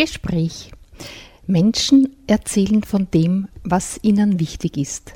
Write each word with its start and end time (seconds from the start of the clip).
Gespräch. 0.00 0.72
Menschen 1.46 2.16
erzählen 2.26 2.82
von 2.82 3.10
dem, 3.10 3.48
was 3.64 4.00
ihnen 4.00 4.40
wichtig 4.40 4.78
ist. 4.78 5.12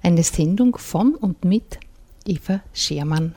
Eine 0.00 0.22
Sendung 0.22 0.78
von 0.78 1.16
und 1.16 1.44
mit 1.44 1.80
Eva 2.24 2.60
Schermann. 2.72 3.34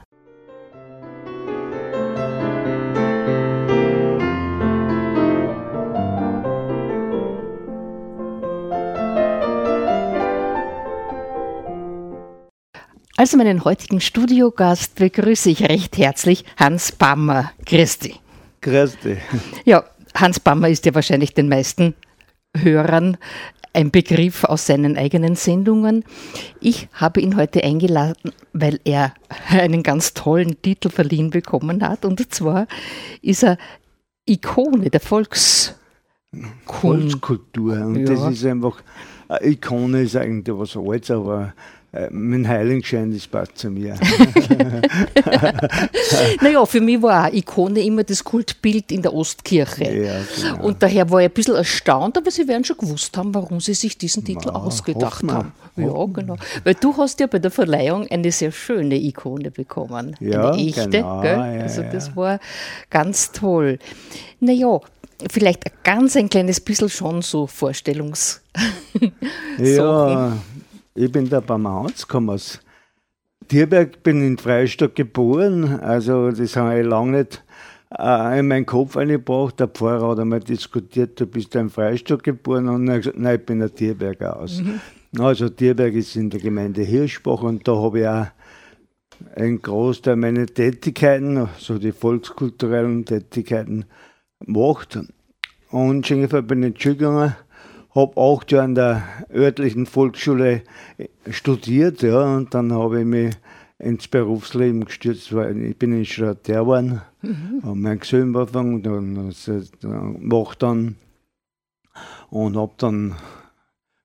Also 13.18 13.38
meinen 13.38 13.66
heutigen 13.66 14.02
Studiogast 14.02 14.94
begrüße 14.94 15.50
ich 15.50 15.68
recht 15.68 15.98
herzlich 15.98 16.46
Hans 16.58 16.92
Bammer. 16.92 17.54
Christi. 17.66 18.18
Christi. 18.62 19.18
Ja, 19.66 19.84
Hans 20.20 20.40
Bammer 20.40 20.70
ist 20.70 20.86
ja 20.86 20.94
wahrscheinlich 20.96 21.34
den 21.34 21.50
meisten 21.50 21.96
Hörern 22.56 23.18
ein 23.74 23.92
Begriff 23.92 24.44
aus 24.44 24.66
seinen 24.66 24.98
eigenen 24.98 25.36
Sendungen. 25.36 26.04
Ich 26.60 26.90
habe 26.94 27.22
ihn 27.22 27.38
heute 27.38 27.64
eingeladen, 27.64 28.32
weil 28.54 28.80
er 28.84 29.14
einen 29.50 29.84
ganz 29.84 30.14
tollen 30.14 30.62
Titel 30.62 30.90
verliehen 30.90 31.30
bekommen 31.30 31.88
hat. 31.88 32.04
Und 32.06 32.34
zwar 32.34 32.68
ist 33.22 33.44
er 33.44 33.58
Ikone 34.26 34.90
der 34.90 35.00
Volkskultur. 35.00 35.76
Volkskultur. 36.66 37.86
Und 37.86 37.96
ja. 37.98 38.06
das 38.06 38.34
ist 38.34 38.46
einfach, 38.46 38.82
Ikone 39.42 40.02
ist 40.02 40.16
eigentlich 40.16 40.58
was 40.58 40.76
Altes, 40.76 41.12
aber 41.12 41.44
äh, 41.44 41.79
mein 42.12 42.48
Heiligenschein, 42.48 43.12
das 43.12 43.26
passt 43.26 43.58
zu 43.58 43.72
mir. 43.72 43.96
naja, 46.42 46.66
für 46.66 46.82
mich 46.82 47.02
war 47.02 47.28
auch 47.28 47.34
Ikone 47.34 47.82
immer 47.82 48.04
das 48.04 48.24
Kultbild 48.24 48.92
in 48.92 49.02
der 49.02 49.14
Ostkirche. 49.14 49.92
Ja, 49.92 50.22
genau. 50.36 50.66
Und 50.66 50.84
daher 50.84 51.10
war 51.10 51.22
ich 51.22 51.30
ein 51.30 51.34
bisschen 51.34 51.56
erstaunt, 51.56 52.16
aber 52.16 52.30
Sie 52.30 52.48
werden 52.48 52.64
schon 52.64 52.78
gewusst 52.78 53.18
haben, 53.18 53.34
warum 53.34 53.60
Sie 53.60 53.74
sich 53.74 53.98
diesen 53.98 54.24
Titel 54.24 54.52
Ma, 54.52 54.60
ausgedacht 54.60 55.24
haben. 55.24 55.52
Ja, 55.78 56.06
genau. 56.06 56.36
Weil 56.64 56.76
du 56.76 56.96
hast 56.96 57.20
ja 57.20 57.28
bei 57.28 57.40
der 57.40 57.50
Verleihung 57.50 58.06
eine 58.12 58.32
sehr 58.32 58.52
schöne 58.52 58.96
Ikone 58.96 59.50
bekommen. 59.50 60.16
Ja, 60.20 60.52
eine 60.52 60.62
echte. 60.62 60.90
Genau, 60.90 61.22
gell? 61.22 61.40
also 61.40 61.82
das 61.92 62.16
war 62.16 62.40
ganz 62.92 63.32
toll. 63.32 63.80
Naja, 64.40 64.80
vielleicht 65.32 65.66
ein 65.66 65.72
ganz 65.84 66.16
ein 66.16 66.30
kleines 66.30 66.60
bisschen 66.60 66.90
schon 66.90 67.24
so 67.24 67.48
Vorstellungs. 67.48 68.42
ja, 69.58 70.38
ich 71.00 71.12
bin 71.12 71.30
der 71.30 71.40
Bamans, 71.40 72.08
komme 72.08 72.34
aus 72.34 72.60
Tierberg, 73.48 74.04
bin 74.04 74.22
in 74.22 74.38
Freistadt 74.38 74.96
geboren. 74.96 75.80
Also, 75.80 76.30
das 76.30 76.58
habe 76.58 76.82
ich 76.82 76.86
lange 76.86 77.20
nicht 77.20 77.44
äh, 77.98 78.40
in 78.40 78.50
meinen 78.50 78.66
Kopf 78.66 78.98
eingebracht. 78.98 79.62
Der 79.62 79.70
Pfarrer 79.70 80.10
hat 80.10 80.20
einmal 80.20 80.42
diskutiert, 80.42 81.18
du 81.20 81.26
bist 81.26 81.56
in 81.56 81.70
Freistadt 81.70 82.24
geboren. 82.24 82.68
Und 82.68 82.90
er 82.90 82.96
hat 82.96 83.02
gesagt, 83.04 83.18
nein, 83.18 83.40
ich 83.40 83.46
bin 83.46 83.64
ein 83.64 83.74
Tierberger 83.74 84.42
aus. 84.42 84.62
Mhm. 84.62 84.82
Also, 85.18 85.48
Tierberg 85.48 85.94
ist 85.94 86.18
in 86.18 86.30
der 86.30 86.42
Gemeinde 86.42 86.82
Hirschbach 86.82 87.44
und 87.44 87.66
da 87.66 87.78
habe 87.78 88.02
ich 88.02 88.08
auch 88.08 88.28
einen 89.38 89.62
Großteil 89.62 90.18
meiner 90.18 90.48
Tätigkeiten, 90.48 91.36
so 91.36 91.44
also 91.46 91.78
die 91.78 91.94
volkskulturellen 91.94 93.06
Tätigkeiten, 93.06 93.86
gemacht. 94.42 95.00
Und 95.72 96.06
schon 96.06 96.28
bin 96.28 96.64
ich 96.64 96.68
in 96.68 96.74
die 96.74 96.82
Schule 96.82 96.96
gegangen 96.96 97.36
habe 97.96 98.22
acht 98.22 98.52
Jahre 98.52 98.66
an 98.66 98.76
der 98.76 99.04
örtlichen 99.34 99.86
Volksschule 99.86 100.64
studiert, 101.30 102.02
ja, 102.02 102.36
und 102.36 102.54
dann 102.54 102.72
habe 102.72 103.00
ich 103.00 103.06
mich 103.06 103.36
ins 103.80 104.08
Berufsleben 104.08 104.86
gestürzt, 104.86 105.34
weil 105.34 105.58
ich 105.62 105.78
bin 105.78 105.98
Installateur 105.98 106.62
geworden, 106.62 107.02
mhm. 107.22 107.62
habe 107.64 107.76
mein 107.76 108.00
Gesellen 108.00 108.36
angefangen, 108.36 108.84
dann 108.84 109.34
gemacht 109.82 110.62
dann 110.62 110.96
und 112.30 112.58
habe 112.58 112.74
dann 112.78 113.16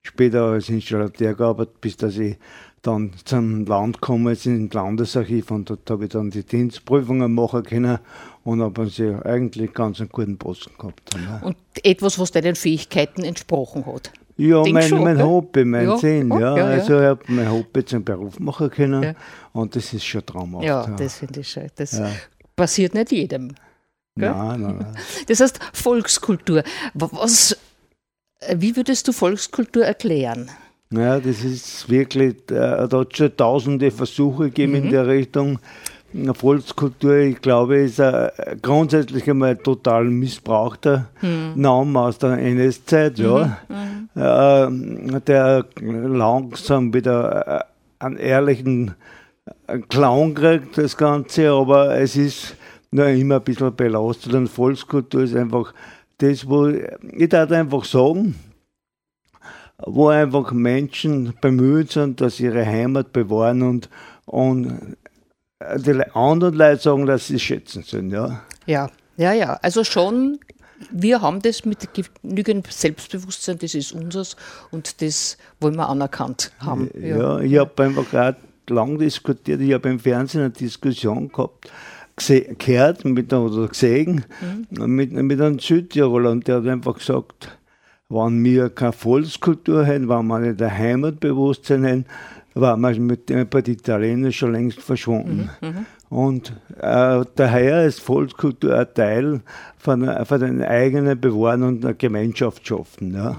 später 0.02 0.44
als 0.44 0.68
Installateur 0.68 1.34
gearbeitet, 1.34 1.80
bis 1.80 1.96
dass 1.96 2.16
ich 2.18 2.36
dann 2.82 3.12
zum 3.24 3.64
Land 3.64 4.00
gekommen 4.00 4.36
ins 4.36 4.74
Landesarchiv 4.74 5.50
und 5.50 5.70
dort 5.70 5.90
habe 5.90 6.04
ich 6.04 6.10
dann 6.10 6.30
die 6.30 6.44
Dienstprüfungen 6.44 7.34
machen 7.34 7.62
können 7.62 7.98
und 8.44 8.62
habe 8.62 8.86
sie 8.88 9.14
eigentlich 9.24 9.72
ganz 9.72 10.00
einen 10.00 10.10
guten 10.10 10.38
Posten 10.38 10.72
gehabt. 10.78 11.16
Ne? 11.16 11.40
Und 11.42 11.56
etwas, 11.82 12.18
was 12.18 12.30
deinen 12.30 12.54
Fähigkeiten 12.54 13.24
entsprochen 13.24 13.84
hat? 13.86 14.12
Ja, 14.36 14.62
Denk 14.62 14.74
mein, 14.74 14.88
schon, 14.88 15.04
mein 15.04 15.22
Hobby, 15.22 15.64
mein 15.64 15.86
ja. 15.86 15.96
Sinn, 15.96 16.28
ja. 16.30 16.38
ja. 16.38 16.56
ja 16.56 16.64
also 16.66 16.98
ich 16.98 17.06
habe 17.06 17.22
mein 17.28 17.50
Hobby 17.50 17.84
zum 17.84 18.04
Beruf 18.04 18.38
machen 18.40 18.70
können 18.70 19.02
ja. 19.02 19.14
und 19.52 19.76
das 19.76 19.92
ist 19.92 20.04
schon 20.04 20.26
traumhaft. 20.26 20.64
Ja, 20.64 20.86
das 20.86 21.18
finde 21.18 21.40
ich 21.40 21.48
schön. 21.48 21.70
Das 21.76 22.00
passiert 22.56 22.94
nicht 22.94 23.12
jedem. 23.12 23.54
Gell? 24.16 24.30
Nein, 24.30 24.60
nein, 24.60 24.76
nein. 24.78 24.96
Das 25.26 25.40
heißt 25.40 25.58
Volkskultur. 25.72 26.62
Was, 26.94 27.56
wie 28.54 28.76
würdest 28.76 29.08
du 29.08 29.12
Volkskultur 29.12 29.84
erklären? 29.84 30.50
Ja, 30.90 31.18
das 31.18 31.42
ist 31.42 31.88
wirklich, 31.88 32.34
äh, 32.50 32.86
da 32.88 33.00
hat 33.00 33.16
schon 33.16 33.36
tausende 33.36 33.90
Versuche 33.90 34.44
gegeben 34.44 34.72
mhm. 34.72 34.84
in 34.84 34.90
der 34.90 35.06
Richtung. 35.06 35.58
Volkskultur, 36.34 37.16
ich 37.16 37.40
glaube, 37.40 37.76
ist 37.78 38.00
ein, 38.00 38.30
grundsätzlich 38.62 39.28
einmal 39.28 39.56
total 39.56 40.04
missbrauchter 40.04 41.08
mhm. 41.20 41.52
Name 41.56 42.00
aus 42.00 42.18
der 42.18 42.38
NS-Zeit, 42.38 43.18
ja, 43.18 43.58
mhm. 43.68 45.14
äh, 45.16 45.20
der 45.20 45.66
langsam 45.80 46.94
wieder 46.94 47.46
äh, 47.46 48.04
einen 48.04 48.16
ehrlichen 48.16 48.94
Clown 49.88 50.34
kriegt, 50.34 50.78
das 50.78 50.96
Ganze, 50.96 51.50
aber 51.50 51.96
es 51.98 52.16
ist 52.16 52.56
noch 52.90 53.06
immer 53.06 53.36
ein 53.36 53.42
bisschen 53.42 53.74
belastet 53.74 54.34
und 54.34 54.48
Volkskultur 54.48 55.22
ist 55.22 55.34
einfach 55.34 55.74
das, 56.18 56.48
wo 56.48 56.68
ich 56.68 57.28
darf 57.28 57.50
einfach 57.50 57.84
sagen, 57.84 58.36
wo 59.78 60.08
einfach 60.08 60.52
Menschen 60.52 61.34
bemüht 61.40 61.92
sind, 61.92 62.20
dass 62.20 62.36
sie 62.36 62.44
ihre 62.44 62.64
Heimat 62.64 63.12
bewahren 63.12 63.62
und, 63.62 63.88
und 64.26 64.96
die 65.76 66.02
anderen 66.14 66.54
Leute 66.54 66.82
sagen, 66.82 67.06
dass 67.06 67.26
sie 67.26 67.38
schätzen 67.38 67.82
sind. 67.82 68.10
Ja, 68.10 68.42
ja, 68.66 68.90
ja. 69.16 69.32
ja. 69.32 69.58
Also 69.62 69.84
schon, 69.84 70.38
wir 70.90 71.22
haben 71.22 71.40
das 71.42 71.64
mit 71.64 71.88
genügend 71.94 72.66
Selbstbewusstsein, 72.72 73.58
das 73.58 73.74
ist 73.74 73.92
unseres 73.92 74.36
und 74.70 75.00
das 75.02 75.38
wollen 75.60 75.76
wir 75.76 75.88
anerkannt 75.88 76.52
haben. 76.58 76.90
Ja, 77.00 77.16
ja 77.16 77.40
ich 77.40 77.58
habe 77.58 77.82
einfach 77.82 78.10
gerade 78.10 78.38
lang 78.68 78.98
diskutiert, 78.98 79.60
ich 79.60 79.72
habe 79.72 79.88
im 79.88 79.98
Fernsehen 79.98 80.42
eine 80.42 80.50
Diskussion 80.50 81.30
gehabt, 81.30 81.70
gehört 82.16 83.04
mit, 83.04 83.32
oder 83.32 83.68
gesehen 83.68 84.24
mhm. 84.70 84.94
mit, 84.94 85.12
mit 85.12 85.40
einem 85.40 85.58
Südtiroler 85.58 86.30
und 86.30 86.46
der 86.46 86.56
hat 86.56 86.66
einfach 86.66 86.98
gesagt, 86.98 87.58
wenn 88.08 88.44
wir 88.44 88.70
keine 88.70 88.92
Volkskultur 88.92 89.86
haben, 89.86 90.08
wenn 90.08 90.26
wir 90.26 90.38
nicht 90.38 90.62
ein 90.62 90.78
Heimatbewusstsein 90.78 91.86
haben, 91.86 92.04
war 92.54 92.76
man 92.76 93.06
mit 93.06 93.26
bei 93.50 93.62
den 93.62 93.74
Italienern 93.74 94.32
schon 94.32 94.52
längst 94.52 94.80
verschwunden. 94.80 95.50
Mhm, 95.60 95.68
mhm, 95.68 95.86
und 96.08 96.52
äh, 96.80 97.24
daher 97.34 97.84
ist 97.84 98.00
Volkskultur 98.00 98.78
ein 98.78 98.86
Teil 98.94 99.40
von, 99.76 100.08
von 100.24 100.40
den 100.40 100.62
eigenen 100.62 101.20
Bewahren 101.20 101.62
und 101.64 101.82
der 101.82 101.94
Gemeinschaft 101.94 102.66
schaffen. 102.66 103.14
Ja. 103.14 103.36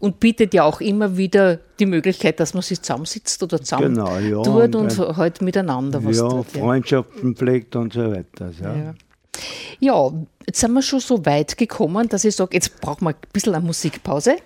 Und 0.00 0.18
bietet 0.18 0.52
ja 0.52 0.64
auch 0.64 0.80
immer 0.80 1.16
wieder 1.16 1.60
die 1.78 1.86
Möglichkeit, 1.86 2.40
dass 2.40 2.54
man 2.54 2.62
sich 2.62 2.82
zusammensitzt 2.82 3.40
oder 3.42 3.60
zusammen 3.60 3.94
genau, 3.94 4.18
ja, 4.18 4.42
tut 4.42 4.74
und, 4.74 4.98
und 4.98 5.16
halt 5.16 5.42
miteinander 5.42 6.04
was 6.04 6.16
ja, 6.16 6.28
tut. 6.28 6.46
Ja, 6.54 6.60
Freundschaften 6.60 7.36
pflegt 7.36 7.76
und 7.76 7.92
so 7.92 8.10
weiter. 8.10 8.50
Ja. 8.60 8.74
ja. 8.74 8.94
Ja, 9.80 10.12
jetzt 10.46 10.60
sind 10.60 10.72
wir 10.72 10.82
schon 10.82 11.00
so 11.00 11.24
weit 11.26 11.56
gekommen, 11.56 12.08
dass 12.08 12.24
ich 12.24 12.34
sage, 12.34 12.54
jetzt 12.54 12.80
brauchen 12.80 13.04
wir 13.04 13.10
ein 13.10 13.16
bisschen 13.32 13.54
eine 13.54 13.64
Musikpause. 13.64 14.36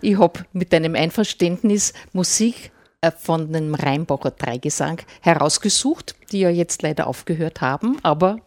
Ich 0.00 0.18
habe 0.18 0.40
mit 0.52 0.72
deinem 0.72 0.94
Einverständnis 0.94 1.92
Musik 2.12 2.70
von 3.12 3.52
dem 3.52 3.74
Rheinbacher 3.74 4.30
Dreigesang 4.30 5.00
herausgesucht, 5.20 6.14
die 6.32 6.40
ja 6.40 6.50
jetzt 6.50 6.82
leider 6.82 7.06
aufgehört 7.06 7.60
haben, 7.60 7.98
aber 8.02 8.38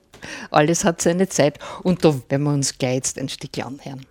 alles 0.52 0.84
hat 0.84 1.02
seine 1.02 1.30
Zeit 1.30 1.60
und 1.84 2.04
da 2.04 2.14
werden 2.30 2.44
wir 2.44 2.54
uns 2.54 2.78
gleich 2.78 2.96
jetzt 2.96 3.20
ein 3.20 3.30
Stück 3.30 3.58
anhören. 3.64 4.06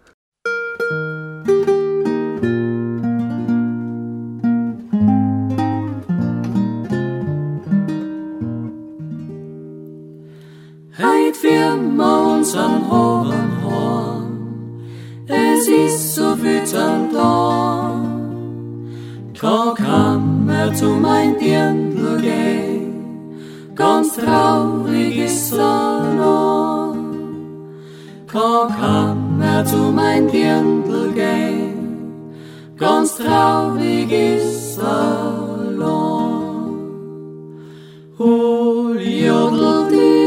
Heit 10.99 11.43
wir 11.43 11.73
uns 12.05 12.55
an 12.55 12.91
Hohen 12.91 13.63
Horn, 13.65 15.27
es 15.29 15.69
ist 15.69 16.15
so 16.15 16.39
wütend 16.43 17.15
da. 17.15 18.06
Kann 19.39 20.49
er 20.49 20.73
zu 20.73 20.87
mein 20.87 21.39
Dirndl 21.39 22.21
gehen, 22.23 23.75
ganz 23.75 24.17
traurig 24.17 25.19
ist 25.19 25.53
er 25.53 26.15
noch. 26.15 26.97
Kann 28.27 29.41
er 29.43 29.63
zu 29.65 29.93
mein 29.93 30.27
Dirndl 30.29 31.13
gehen, 31.13 32.33
ganz 32.79 33.17
traurig 33.17 34.11
ist 34.11 34.79
er 34.79 35.71
noch. 35.77 36.71
Hol 38.19 38.99
jodel 38.99 39.89
die 39.91 40.27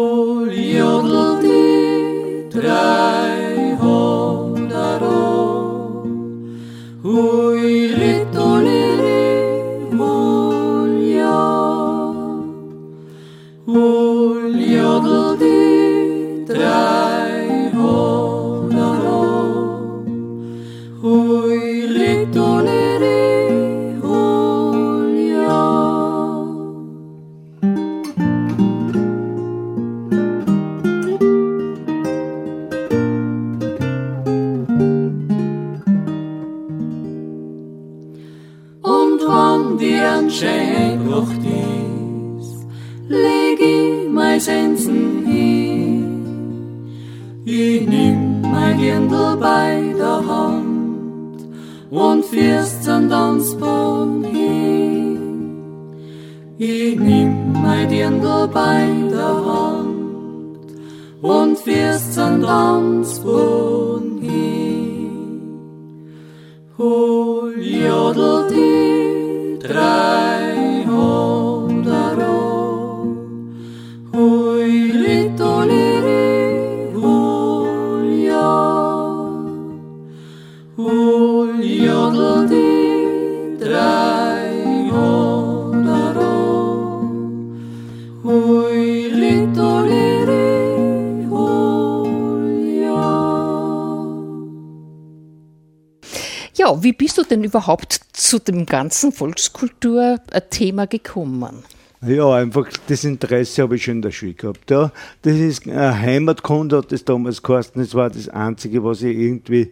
wie 96.83 96.93
bist 96.93 97.17
du 97.17 97.23
denn 97.23 97.43
überhaupt 97.43 97.99
zu 98.13 98.39
dem 98.39 98.65
ganzen 98.65 99.11
Volkskultur-Thema 99.11 100.87
gekommen? 100.87 101.63
Ja, 102.03 102.33
einfach 102.33 102.67
das 102.87 103.03
Interesse 103.03 103.61
habe 103.61 103.75
ich 103.75 103.83
schon 103.83 103.97
in 103.97 104.01
der 104.01 104.11
Schule 104.11 104.33
gehabt. 104.33 104.71
Ja. 104.71 104.91
Das 105.21 105.35
ist 105.35 105.67
äh, 105.67 105.73
Heimatkunde, 105.73 106.77
hat 106.77 106.91
das 106.91 107.05
damals 107.05 107.43
geheißen. 107.43 107.73
Das 107.75 107.93
war 107.93 108.09
das 108.09 108.27
Einzige, 108.27 108.83
was 108.83 109.03
ich 109.03 109.15
irgendwie, 109.15 109.71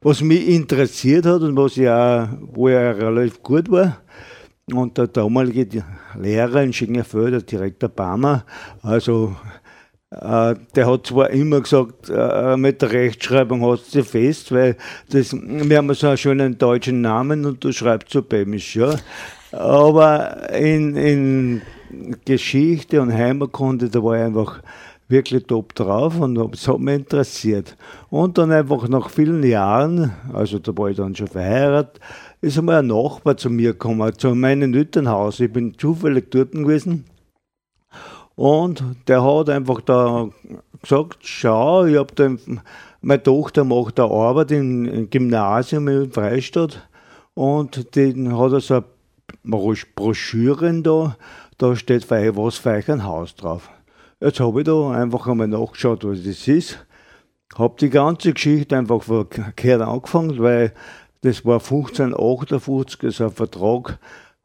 was 0.00 0.22
mich 0.22 0.48
interessiert 0.48 1.26
hat 1.26 1.42
und 1.42 1.54
was 1.56 1.76
ich 1.76 1.88
auch, 1.88 2.28
wo 2.40 2.68
ich 2.68 2.76
auch 2.76 2.96
relativ 2.96 3.42
gut 3.42 3.70
war. 3.70 3.98
Und 4.72 4.96
der 4.96 5.08
damalige 5.08 5.84
Lehrer 6.18 6.62
in 6.62 6.72
Schingerfeld, 6.72 7.34
der 7.34 7.42
Direktor 7.42 7.90
Barmer, 7.90 8.44
also 8.82 9.36
der 10.10 10.86
hat 10.86 11.06
zwar 11.06 11.30
immer 11.30 11.60
gesagt, 11.60 12.10
äh, 12.10 12.56
mit 12.56 12.80
der 12.80 12.92
Rechtschreibung 12.92 13.64
hast 13.66 13.92
du 13.92 14.04
fest, 14.04 14.52
weil 14.52 14.76
das, 15.10 15.32
wir 15.32 15.78
haben 15.78 15.92
so 15.94 16.06
einen 16.06 16.16
schönen 16.16 16.58
deutschen 16.58 17.00
Namen 17.00 17.44
und 17.44 17.64
du 17.64 17.72
schreibst 17.72 18.12
so 18.12 18.22
bämisch, 18.22 18.76
ja. 18.76 18.94
Aber 19.50 20.48
in, 20.54 20.94
in 20.94 21.62
Geschichte 22.24 23.02
und 23.02 23.12
Heimatkunde, 23.12 23.88
da 23.88 24.02
war 24.02 24.16
ich 24.16 24.22
einfach 24.22 24.62
wirklich 25.08 25.44
top 25.44 25.74
drauf 25.74 26.20
und 26.20 26.36
es 26.54 26.68
hat 26.68 26.78
mich 26.78 26.94
interessiert. 26.94 27.76
Und 28.08 28.38
dann 28.38 28.52
einfach 28.52 28.86
nach 28.88 29.10
vielen 29.10 29.42
Jahren, 29.42 30.12
also 30.32 30.60
da 30.60 30.76
war 30.76 30.88
ich 30.88 30.96
dann 30.96 31.16
schon 31.16 31.28
verheiratet, 31.28 32.00
ist 32.40 32.58
einmal 32.58 32.76
ein 32.76 32.86
Nachbar 32.86 33.36
zu 33.36 33.50
mir 33.50 33.72
gekommen, 33.72 34.16
zu 34.16 34.34
meinem 34.36 34.72
Elternhaus. 34.72 35.40
Ich 35.40 35.52
bin 35.52 35.76
zufällig 35.76 36.30
dort 36.30 36.52
gewesen 36.52 37.06
und 38.36 38.84
der 39.08 39.24
hat 39.24 39.48
einfach 39.48 39.80
da 39.80 40.28
gesagt, 40.80 41.18
schau, 41.22 41.86
ich 41.86 41.96
habe 41.96 42.14
da, 42.14 42.30
meine 43.00 43.22
Tochter 43.22 43.64
macht 43.64 43.98
eine 43.98 44.10
Arbeit 44.10 44.52
im 44.52 45.08
Gymnasium 45.10 45.88
in 45.88 46.12
Freistadt 46.12 46.86
und 47.34 47.96
den 47.96 48.36
hat 48.38 48.52
er 48.52 48.60
so 48.60 48.74
eine 48.74 49.76
Broschüre 49.94 50.82
da, 50.82 51.16
da 51.58 51.74
steht 51.74 52.04
für 52.04 52.36
was 52.36 52.56
für 52.56 52.70
euch 52.70 52.90
ein 52.90 53.04
Haus 53.04 53.34
drauf. 53.34 53.70
Jetzt 54.20 54.40
habe 54.40 54.60
ich 54.60 54.66
da 54.66 54.90
einfach 54.90 55.26
einmal 55.26 55.48
nachgeschaut, 55.48 56.04
was 56.04 56.22
das 56.22 56.46
ist. 56.46 56.86
Habe 57.54 57.76
die 57.80 57.90
ganze 57.90 58.32
Geschichte 58.32 58.76
einfach 58.76 59.02
verkehrt 59.02 59.80
angefangen, 59.80 60.38
weil 60.38 60.72
das 61.22 61.44
war 61.44 61.60
1558, 61.60 63.14
so 63.14 63.24
ein 63.24 63.30
Vertrag. 63.30 63.98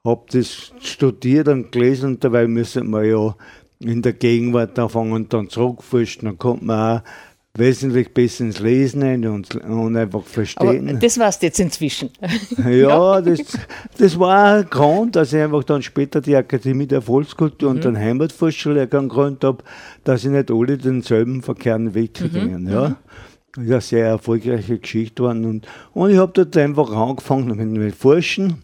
Habe 0.05 0.25
das 0.31 0.74
studiert 0.81 1.48
und 1.48 1.71
gelesen 1.71 2.12
und 2.12 2.24
dabei 2.24 2.48
müssen 2.48 2.89
wir 2.89 3.03
ja 3.03 3.36
in 3.83 4.01
der 4.01 4.13
Gegenwart 4.13 4.77
anfangen 4.77 5.13
und 5.13 5.33
dann 5.33 5.50
zurückforschen, 5.50 6.25
dann 6.25 6.38
kommt 6.38 6.63
man 6.63 7.00
auch 7.00 7.01
wesentlich 7.53 8.13
besser 8.13 8.45
ins 8.45 8.59
Lesen 8.59 9.03
ein 9.03 9.25
und, 9.27 9.55
und 9.55 9.97
einfach 9.97 10.23
verstehen. 10.23 10.89
Aber 10.89 11.00
das 11.00 11.19
warst 11.19 11.43
jetzt 11.43 11.59
inzwischen. 11.59 12.09
Ja, 12.57 12.69
ja, 12.69 13.21
Das, 13.21 13.39
das 13.97 14.19
war 14.19 14.55
ein 14.55 14.69
Grund, 14.69 15.15
dass 15.15 15.33
ich 15.33 15.41
einfach 15.41 15.63
dann 15.63 15.81
später 15.81 16.21
die 16.21 16.35
Akademie 16.35 16.88
der 16.88 17.01
Volkskultur 17.01 17.69
mhm. 17.69 17.75
und 17.75 17.83
den 17.83 17.97
Heimatforscherlehrgang 17.97 19.09
gegründet 19.09 19.43
habe, 19.43 19.63
dass 20.03 20.23
ich 20.23 20.29
nicht 20.29 20.50
alle 20.50 20.77
denselben 20.77 21.41
verkehrten 21.41 21.93
Weg 21.93 22.13
gegangen. 22.13 22.63
Mhm. 22.63 22.71
Ja. 22.71 22.89
Mhm. 22.89 22.95
Das 23.53 23.65
ist 23.65 23.71
eine 23.71 23.81
sehr 23.81 24.05
erfolgreiche 24.07 24.77
Geschichte 24.79 25.15
geworden. 25.15 25.43
Und, 25.43 25.67
und 25.93 26.09
ich 26.09 26.17
habe 26.17 26.31
dort 26.33 26.55
einfach 26.55 26.89
angefangen 26.91 27.73
mit 27.73 27.95
Forschen 27.95 28.63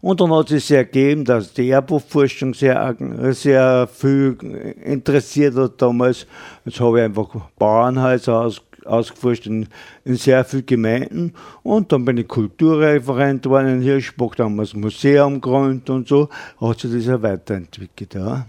und 0.00 0.20
dann 0.20 0.32
hat 0.32 0.50
es 0.50 0.66
sich 0.66 0.76
ergeben, 0.76 1.24
dass 1.24 1.52
die 1.52 1.70
Erbhofforschung 1.70 2.54
sehr, 2.54 2.96
sehr 3.30 3.88
viel 3.92 4.36
interessiert 4.82 5.56
hat 5.56 5.80
damals. 5.80 6.26
Jetzt 6.64 6.80
habe 6.80 6.98
ich 6.98 7.04
einfach 7.04 7.28
Bauernhäuser 7.58 8.40
aus, 8.40 8.62
ausgeforscht 8.84 9.46
in, 9.46 9.68
in, 10.04 10.16
sehr 10.16 10.44
vielen 10.44 10.66
Gemeinden. 10.66 11.34
Und 11.62 11.92
dann 11.92 12.04
bin 12.04 12.18
ich 12.18 12.28
Kulturreferent 12.28 13.42
geworden 13.42 13.68
in 13.68 13.82
Hirschbach, 13.82 14.34
da 14.36 14.44
haben 14.44 14.56
wir 14.56 14.62
das 14.62 14.74
Museum 14.74 15.40
gegründet 15.40 15.90
und 15.90 16.08
so. 16.08 16.28
Hat 16.60 16.80
sich 16.80 16.92
das 16.92 17.06
ja 17.06 17.22
weiterentwickelt. 17.22 18.14
Ja. 18.14 18.46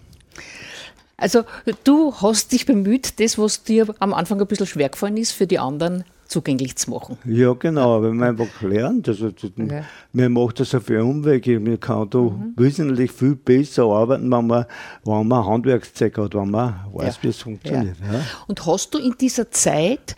Also 1.17 1.44
du 1.84 2.13
hast 2.22 2.51
dich 2.51 2.65
bemüht, 2.65 3.20
das, 3.20 3.38
was 3.38 3.63
dir 3.63 3.88
am 4.00 4.13
Anfang 4.13 4.41
ein 4.41 4.48
bisschen 4.48 4.67
schwer 4.67 4.89
gefallen 4.89 5.17
ist, 5.17 5.32
für 5.32 5.48
die 5.48 5.60
anderen 5.60 6.03
zugänglich 6.27 6.75
zu 6.75 6.91
machen. 6.91 7.17
Ja, 7.25 7.53
genau, 7.53 8.01
wenn 8.01 8.17
man 8.17 8.29
einfach 8.29 8.62
lernt. 8.62 9.08
Also, 9.08 9.32
ja. 9.58 9.84
Mir 10.12 10.29
macht 10.29 10.60
das 10.60 10.74
auf 10.75 10.89
Umwege. 10.89 11.60
Man 11.60 11.79
kann 11.79 12.10
da 12.10 12.20
mhm. 12.20 12.53
wesentlich 12.58 13.12
viel 13.12 13.36
besser 13.36 13.84
arbeiten, 13.84 14.32
wenn 14.32 14.48
man, 14.48 14.65
wenn 15.03 15.27
man 15.27 15.46
Handwerkszeug 15.46 16.17
hat, 16.17 16.36
wenn 16.36 16.50
man 16.50 16.86
weiß, 16.94 17.17
ja. 17.17 17.24
wie 17.24 17.27
es 17.27 17.41
funktioniert. 17.41 17.98
Ja. 18.00 18.22
Und 18.48 18.65
hast 18.65 18.94
du 18.94 19.00
in 19.00 19.15
dieser 19.20 19.51
Zeit, 19.51 20.15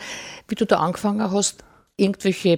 wie 0.47 0.55
du 0.55 0.65
da 0.65 0.77
angefangen 0.77 1.31
hast, 1.31 1.63
irgendwelche 1.97 2.53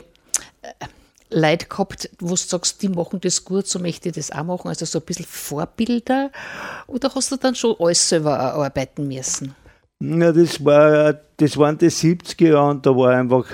äh, 0.62 0.86
Leute 1.32 1.68
gehabt, 1.68 2.10
wo 2.20 2.30
du 2.30 2.36
sagst, 2.36 2.82
die 2.82 2.90
machen 2.90 3.22
das 3.22 3.46
gut, 3.46 3.68
so 3.68 3.80
möchte 3.80 4.10
ich 4.10 4.16
das 4.16 4.32
auch 4.32 4.44
machen, 4.44 4.68
also 4.68 4.86
so 4.86 5.00
ein 5.00 5.06
bisschen 5.06 5.26
Vorbilder? 5.26 6.32
Oder 6.88 7.14
hast 7.14 7.32
du 7.32 7.38
dann 7.38 7.56
schon 7.56 7.76
alles 7.80 8.10
selber 8.10 8.40
arbeiten 8.40 9.08
müssen? 9.08 9.56
Ja, 10.02 10.32
das, 10.32 10.64
war, 10.64 11.14
das 11.36 11.58
waren 11.58 11.78
die 11.78 11.90
70er 11.90 12.52
Jahre 12.52 12.70
und 12.70 12.86
da 12.86 12.96
war 12.96 13.10
einfach 13.10 13.46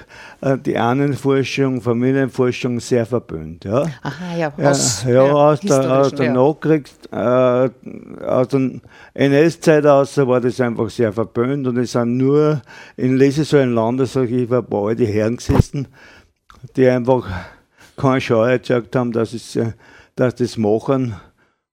äh, 0.41 0.59
die 0.59 0.77
Ahnenforschung, 0.77 1.81
Familienforschung 1.81 2.79
sehr 2.79 3.07
verböhnt. 3.07 3.65
Ja. 3.65 3.87
Aha, 4.03 4.37
ja, 4.37 4.53
aus, 4.55 5.03
ja, 5.05 5.25
ja, 5.25 5.33
aus 5.33 5.59
der, 5.61 5.91
aus 5.91 6.13
der 6.13 6.27
ja. 6.27 6.33
Nachkrieg, 6.33 6.87
äh, 7.11 7.15
aus 7.15 8.47
der 8.49 8.79
NS-Zeit 9.15 9.87
aus 9.87 10.15
war 10.17 10.39
das 10.39 10.61
einfach 10.61 10.91
sehr 10.91 11.11
verböhnt 11.11 11.65
und 11.65 11.77
es 11.77 11.93
sind 11.93 12.17
nur 12.17 12.61
in 12.95 13.17
Lesesäulen 13.17 13.73
Landesarchiv 13.73 14.51
ein 14.51 14.65
paar 14.67 14.89
alte 14.89 15.05
Herren 15.05 15.37
gesessen, 15.37 15.87
die 16.75 16.87
einfach 16.87 17.27
keine 17.97 18.21
Scheu 18.21 18.51
erzeugt 18.51 18.95
haben, 18.95 19.11
dass, 19.11 19.33
es, 19.33 19.55
äh, 19.55 19.71
dass 20.15 20.35
das 20.35 20.57
machen 20.57 21.15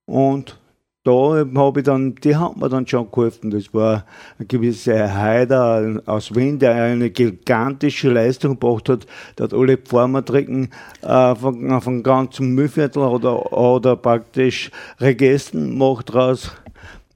und 0.07 0.57
da 1.05 1.45
habe 1.57 1.81
ich 1.81 1.85
dann, 1.85 2.15
die 2.15 2.37
hat 2.37 2.57
mir 2.57 2.69
dann 2.69 2.87
schon 2.87 3.11
geholfen. 3.11 3.51
Das 3.51 3.75
war 3.75 4.05
ein 4.39 4.47
gewisser 4.47 5.13
Heider 5.15 6.01
aus 6.07 6.35
Wien, 6.35 6.61
der 6.61 6.75
eine 6.75 7.11
gigantische 7.11 8.11
Leistung 8.11 8.53
gebracht 8.53 8.89
hat. 8.89 9.07
Der 9.37 9.45
hat 9.45 9.55
alle 9.55 9.79
Pfarmertrecken 9.79 10.71
äh, 11.03 11.35
von, 11.35 11.81
von 11.81 12.03
ganzem 12.05 12.55
Müllviertel 12.55 13.03
oder, 13.03 13.53
oder 13.53 13.97
praktisch 13.97 14.71
Regesten 15.01 15.77
macht 15.77 16.15
raus 16.15 16.53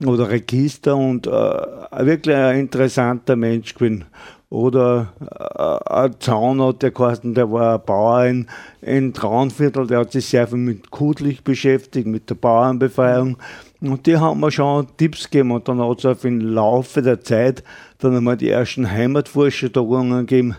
oder 0.05 0.29
Register 0.29 0.95
und 0.95 1.25
äh, 1.25 1.31
wirklich 1.31 2.35
ein 2.35 2.59
interessanter 2.59 3.35
Mensch 3.35 3.73
gewesen. 3.73 4.05
Oder 4.49 5.13
äh, 5.19 5.93
ein 5.93 6.15
Zaunert, 6.19 6.81
der 6.81 6.91
Carsten, 6.91 7.33
der 7.33 7.51
war 7.51 7.75
ein 7.75 7.85
Bauer 7.85 8.25
in, 8.25 8.47
in 8.81 9.13
Traunviertel, 9.13 9.87
der 9.87 9.99
hat 9.99 10.13
sich 10.13 10.25
sehr 10.25 10.47
viel 10.47 10.57
mit 10.57 10.89
Kudlich 10.89 11.43
beschäftigt, 11.43 12.07
mit 12.07 12.29
der 12.29 12.35
Bauernbefreiung. 12.35 13.37
Und 13.79 14.07
die 14.07 14.17
haben 14.17 14.39
mir 14.39 14.51
schon 14.51 14.87
Tipps 14.97 15.29
gegeben 15.29 15.51
und 15.51 15.67
dann 15.67 15.79
hat 15.79 15.99
es 15.99 16.05
auf 16.05 16.25
im 16.25 16.39
Laufe 16.39 17.01
der 17.01 17.21
Zeit 17.21 17.63
dann 17.99 18.15
einmal 18.15 18.37
die 18.37 18.49
ersten 18.49 18.89
Heimatforschertagungen 18.89 20.25
gegeben. 20.25 20.55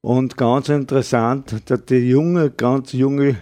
Und 0.00 0.36
ganz 0.36 0.68
interessant, 0.68 1.54
die 1.88 2.08
junge, 2.08 2.50
ganz 2.50 2.92
junge, 2.92 3.36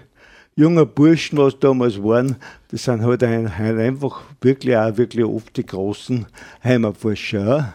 junge 0.56 0.84
Burschen, 0.84 1.38
was 1.38 1.58
damals 1.58 2.02
waren, 2.02 2.36
das 2.70 2.84
sind 2.84 3.02
halt 3.02 3.22
einfach 3.22 4.22
wirklich 4.40 4.76
auch 4.76 4.96
wirklich 4.96 5.24
oft 5.24 5.56
die 5.56 5.64
großen 5.64 6.26
Heimatforscher. 6.62 7.74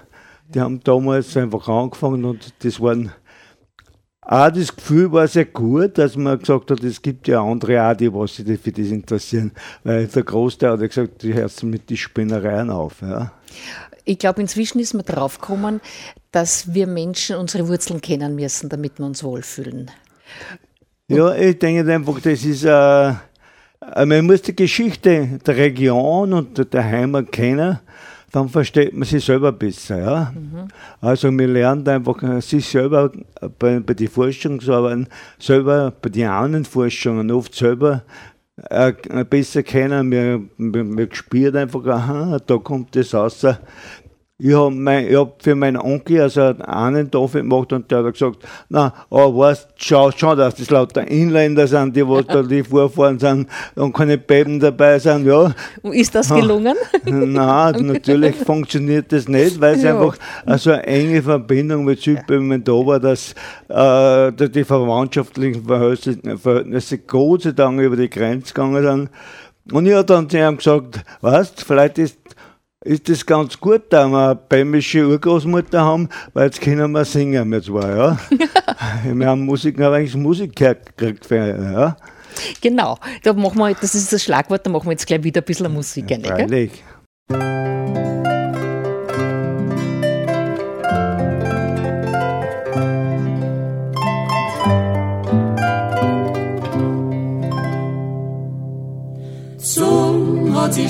Die 0.53 0.59
haben 0.59 0.81
damals 0.83 1.35
einfach 1.35 1.67
angefangen 1.67 2.25
und 2.25 2.53
das 2.63 2.79
waren 2.79 3.11
auch 4.25 4.49
das 4.49 4.75
Gefühl 4.75 5.11
war 5.11 5.27
sehr 5.27 5.45
gut, 5.45 5.97
dass 5.97 6.15
man 6.15 6.39
gesagt 6.39 6.71
hat, 6.71 6.83
es 6.83 7.01
gibt 7.01 7.27
ja 7.27 7.43
andere 7.43 7.83
auch, 7.83 7.95
die 7.95 8.13
was 8.13 8.35
sich 8.35 8.59
für 8.59 8.71
das 8.71 8.87
interessieren. 8.87 9.51
Weil 9.83 10.07
der 10.07 10.23
Großteil 10.23 10.71
hat 10.71 10.81
ja 10.81 10.87
gesagt, 10.87 11.23
die 11.23 11.33
hörst 11.33 11.63
mit 11.63 11.89
den 11.89 11.97
Spinnereien 11.97 12.69
auf. 12.69 13.01
Ja. 13.01 13.33
Ich 14.05 14.17
glaube, 14.19 14.41
inzwischen 14.41 14.79
ist 14.79 14.93
man 14.93 15.05
draufgekommen, 15.05 15.81
dass 16.31 16.73
wir 16.73 16.87
Menschen 16.87 17.35
unsere 17.37 17.67
Wurzeln 17.67 18.01
kennen 18.01 18.35
müssen, 18.35 18.69
damit 18.69 18.97
wir 18.99 19.05
uns 19.05 19.23
wohlfühlen. 19.23 19.91
ja, 21.07 21.35
ich 21.35 21.59
denke 21.59 21.91
einfach, 21.91 22.19
das 22.19 22.43
ist, 22.43 22.63
äh, 22.63 23.13
man 24.05 24.25
muss 24.25 24.41
die 24.41 24.55
Geschichte 24.55 25.39
der 25.45 25.57
Region 25.57 26.33
und 26.33 26.73
der 26.73 26.83
Heimat 26.83 27.31
kennen 27.31 27.79
dann 28.33 28.49
versteht 28.49 28.93
man 28.93 29.07
sich 29.07 29.23
selber 29.23 29.51
besser. 29.51 29.99
Ja? 29.99 30.33
Mhm. 30.33 30.67
Also 30.99 31.31
man 31.31 31.53
lernt 31.53 31.87
einfach 31.87 32.21
äh, 32.23 32.41
sich 32.41 32.67
selber 32.67 33.11
bei, 33.59 33.79
bei 33.79 33.93
den 33.93 34.07
Forschungsarbeiten, 34.07 35.07
selber 35.37 35.93
bei 36.01 36.09
den 36.09 36.27
anderen 36.27 36.65
Forschungen 36.65 37.29
oft 37.29 37.53
selber 37.53 38.01
äh, 38.71 38.91
besser 39.29 39.61
kennen. 39.61 40.09
Man, 40.09 40.49
man, 40.57 40.89
man 40.89 41.09
spürt 41.13 41.55
einfach, 41.55 41.85
aha, 41.85 42.39
da 42.39 42.57
kommt 42.57 42.95
das 42.95 43.13
raus, 43.13 43.45
ich 44.45 44.53
habe 44.53 45.17
hab 45.17 45.41
für 45.41 45.55
meinen 45.55 45.77
Onkel 45.77 46.19
also 46.19 46.41
einen 46.41 47.09
Tafel 47.09 47.43
gemacht 47.43 47.71
und 47.71 47.89
der 47.89 48.03
hat 48.03 48.11
gesagt, 48.11 48.39
na, 48.67 48.93
aber 49.09 49.37
weißt, 49.37 49.69
schau 49.77 50.11
schon, 50.11 50.37
dass 50.37 50.55
das 50.55 50.69
lauter 50.69 51.07
Inländer 51.07 51.65
sind, 51.65 51.95
die 51.95 52.05
was 52.05 52.27
da 52.27 52.43
die 52.43 52.61
Vorfahren 52.61 53.17
sind 53.17 53.47
und 53.75 53.93
keine 53.93 54.17
Beben 54.17 54.59
dabei 54.59 54.99
sind, 54.99 55.25
ja. 55.25 55.53
Ist 55.83 56.13
das 56.13 56.27
gelungen? 56.27 56.75
Nein, 57.05 57.85
natürlich 57.85 58.35
funktioniert 58.35 59.13
das 59.13 59.29
nicht, 59.29 59.61
weil 59.61 59.75
es 59.75 59.83
ja. 59.83 59.97
einfach 59.97 60.17
so 60.57 60.71
eine 60.71 60.87
enge 60.87 61.23
Verbindung 61.23 61.85
mit 61.85 62.01
Südböhmen 62.01 62.65
da 62.65 62.73
war, 62.73 62.99
dass 62.99 63.33
äh, 63.69 64.49
die 64.49 64.65
verwandtschaftlichen 64.65 65.63
Verhältnisse, 65.63 66.37
Verhältnisse 66.37 66.97
Gott 66.97 67.43
sei 67.43 67.51
Dank 67.53 67.79
über 67.79 67.95
die 67.95 68.09
Grenze 68.09 68.53
gegangen 68.53 68.83
sind. 68.83 69.09
Und 69.71 69.85
ich 69.85 69.93
habe 69.93 70.03
dann 70.03 70.29
zu 70.29 70.37
ihm 70.37 70.57
gesagt, 70.57 71.01
weißt, 71.21 71.63
vielleicht 71.63 71.97
ist 71.97 72.17
ist 72.83 73.09
das 73.09 73.25
ganz 73.25 73.59
gut, 73.59 73.83
da 73.89 74.07
wir 74.07 74.29
eine 74.29 74.35
bämische 74.35 75.07
Urgroßmutter 75.07 75.81
haben, 75.81 76.09
weil 76.33 76.45
jetzt 76.45 76.61
können 76.61 76.91
wir 76.91 77.05
singen, 77.05 77.51
wir 77.51 77.61
zwar, 77.61 77.95
ja. 77.95 78.17
wir 79.13 79.27
haben 79.27 79.45
Musik, 79.45 79.79
aber 79.79 79.95
eigentlich 79.95 80.15
Musik 80.15 80.55
gekriegt, 80.55 81.29
ja. 81.29 81.95
Genau, 82.61 82.97
da 83.23 83.33
machen 83.33 83.59
wir, 83.59 83.73
das 83.73 83.95
ist 83.95 84.11
das 84.11 84.23
Schlagwort, 84.23 84.65
da 84.65 84.69
machen 84.69 84.87
wir 84.87 84.91
jetzt 84.91 85.05
gleich 85.05 85.23
wieder 85.23 85.41
ein 85.41 85.45
bisschen 85.45 85.71
Musik. 85.71 86.09
Ja, 86.09 86.17
freilich. 86.19 86.83
hat 87.29 87.72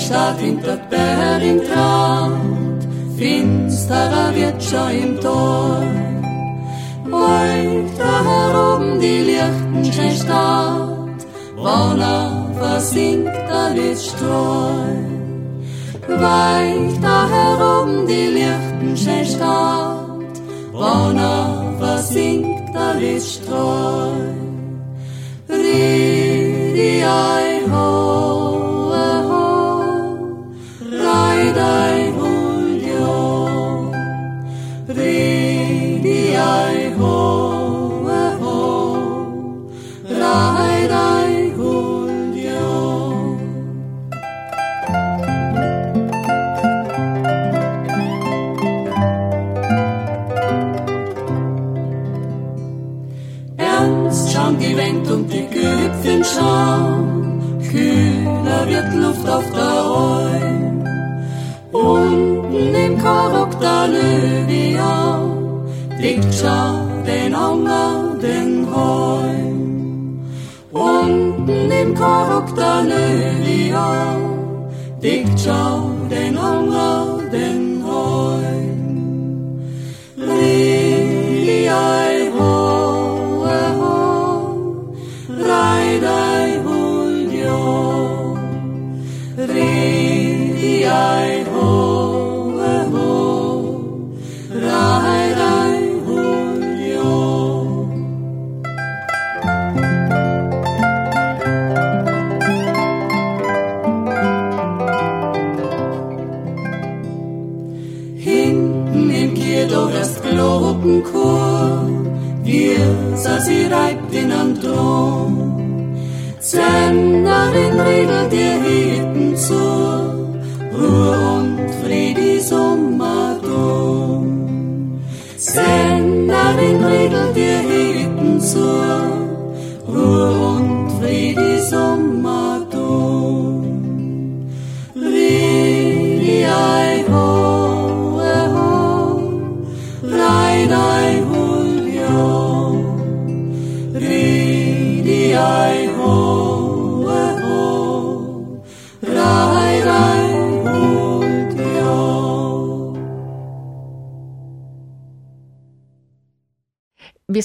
Stadt 0.04 0.38
hinter 0.38 0.76
Berlin 0.90 1.60
traut, 1.66 2.82
finsterer 3.16 4.34
wird 4.34 4.62
schon 4.62 4.90
im 4.90 5.20
Tor. 5.20 5.82
Weit 7.10 7.98
da 7.98 8.14
heroben 8.28 9.00
die 9.00 9.22
Lichtenschein 9.30 10.16
Stadt, 10.16 11.20
Wanna 11.56 12.50
versinkt 12.58 13.36
alles 13.50 14.08
Streu. 14.08 14.84
Weit 16.08 17.02
da 17.02 17.18
heroben 17.34 18.06
die 18.06 18.28
Lichtenschein 18.38 19.24
Stadt, 19.24 20.36
Wanna 20.72 21.74
versinkt 21.78 22.76
alles 22.76 23.34
Streu. 23.36 24.10
Ridi 25.48 27.02
ei 27.02 27.62
ho, 27.70 28.53
thy 31.54 31.93
Korok 63.64 63.88
der 63.88 63.88
Löwiau 63.88 65.64
liegt 65.98 66.34
schon 66.34 67.02
den 67.06 67.32
Hunger, 67.34 68.14
den 68.20 68.66
Heum. 68.70 70.20
Unten 70.70 71.70
im 71.70 71.94
Korok 71.94 72.54
der 72.54 72.82
Löwiau 72.92 74.16
liegt 75.00 75.40
schon 75.40 76.10
den 76.10 76.36
Hunger, 76.36 76.93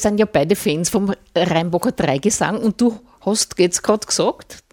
sind 0.02 0.20
ja 0.20 0.26
beide 0.26 0.56
Fans 0.56 0.90
vom 0.90 1.14
Rheinbacher 1.36 1.92
Dreigesang 1.92 2.58
und 2.60 2.80
du 2.82 3.00
hast 3.22 3.58
jetzt 3.60 3.84
gerade 3.84 4.06
gesagt, 4.06 4.64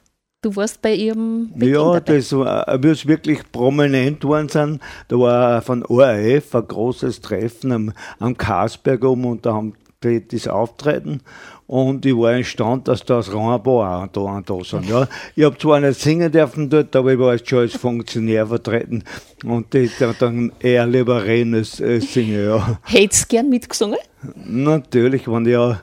du 0.43 0.55
warst 0.57 0.81
bei 0.83 0.95
ihrem 0.95 1.51
Beginn 1.55 1.75
Ja, 1.75 1.85
dabei. 1.95 2.17
das 2.17 2.33
war, 2.33 2.79
wie 2.83 2.89
es 2.89 3.07
wirklich 3.07 3.41
prominent 3.51 4.23
worden 4.25 4.49
sind, 4.49 4.81
da 5.09 5.17
war 5.19 5.63
von 5.63 5.85
ORF 5.85 6.55
ein 6.55 6.69
großes 6.69 7.21
Treffen 7.21 7.73
am, 7.73 7.93
am 8.19 8.37
Kasberg 8.37 9.03
um 9.05 9.25
und 9.27 9.45
da 9.47 9.55
haben 9.55 9.75
die 10.05 10.27
das 10.29 10.47
Auftreten 10.47 11.23
und 11.67 12.07
ich 12.07 12.15
war 12.17 12.33
erstaunt, 12.33 12.87
dass 12.89 13.05
da 13.05 13.17
das 13.17 13.33
Rheinbau 13.35 13.85
auch 13.85 14.07
da, 14.09 14.21
auch 14.21 14.41
da 14.43 14.63
sind. 14.65 14.89
Ja. 14.89 15.09
Ich 15.35 15.45
habe 15.45 15.59
zwar 15.59 15.81
nicht 15.81 16.01
singen 16.01 16.31
dürfen 16.31 16.71
dort, 16.71 16.95
aber 16.95 17.13
ich 17.13 17.19
war 17.19 17.33
jetzt 17.35 17.49
schon 17.49 17.59
als 17.61 17.75
Funktionär 17.75 18.47
vertreten 18.47 19.03
und 19.45 19.73
die 19.75 19.91
da 19.99 20.15
dann 20.19 20.53
eher 20.61 20.87
lieber 20.87 21.25
reden 21.25 21.55
als, 21.55 21.81
als 21.83 22.13
singen. 22.13 22.45
Ja. 22.45 22.79
Hättest 22.85 23.29
gern 23.29 23.49
mitgesungen? 23.49 23.99
Natürlich, 24.45 25.27
wenn 25.29 25.45
ich, 25.47 25.53
ja, 25.53 25.81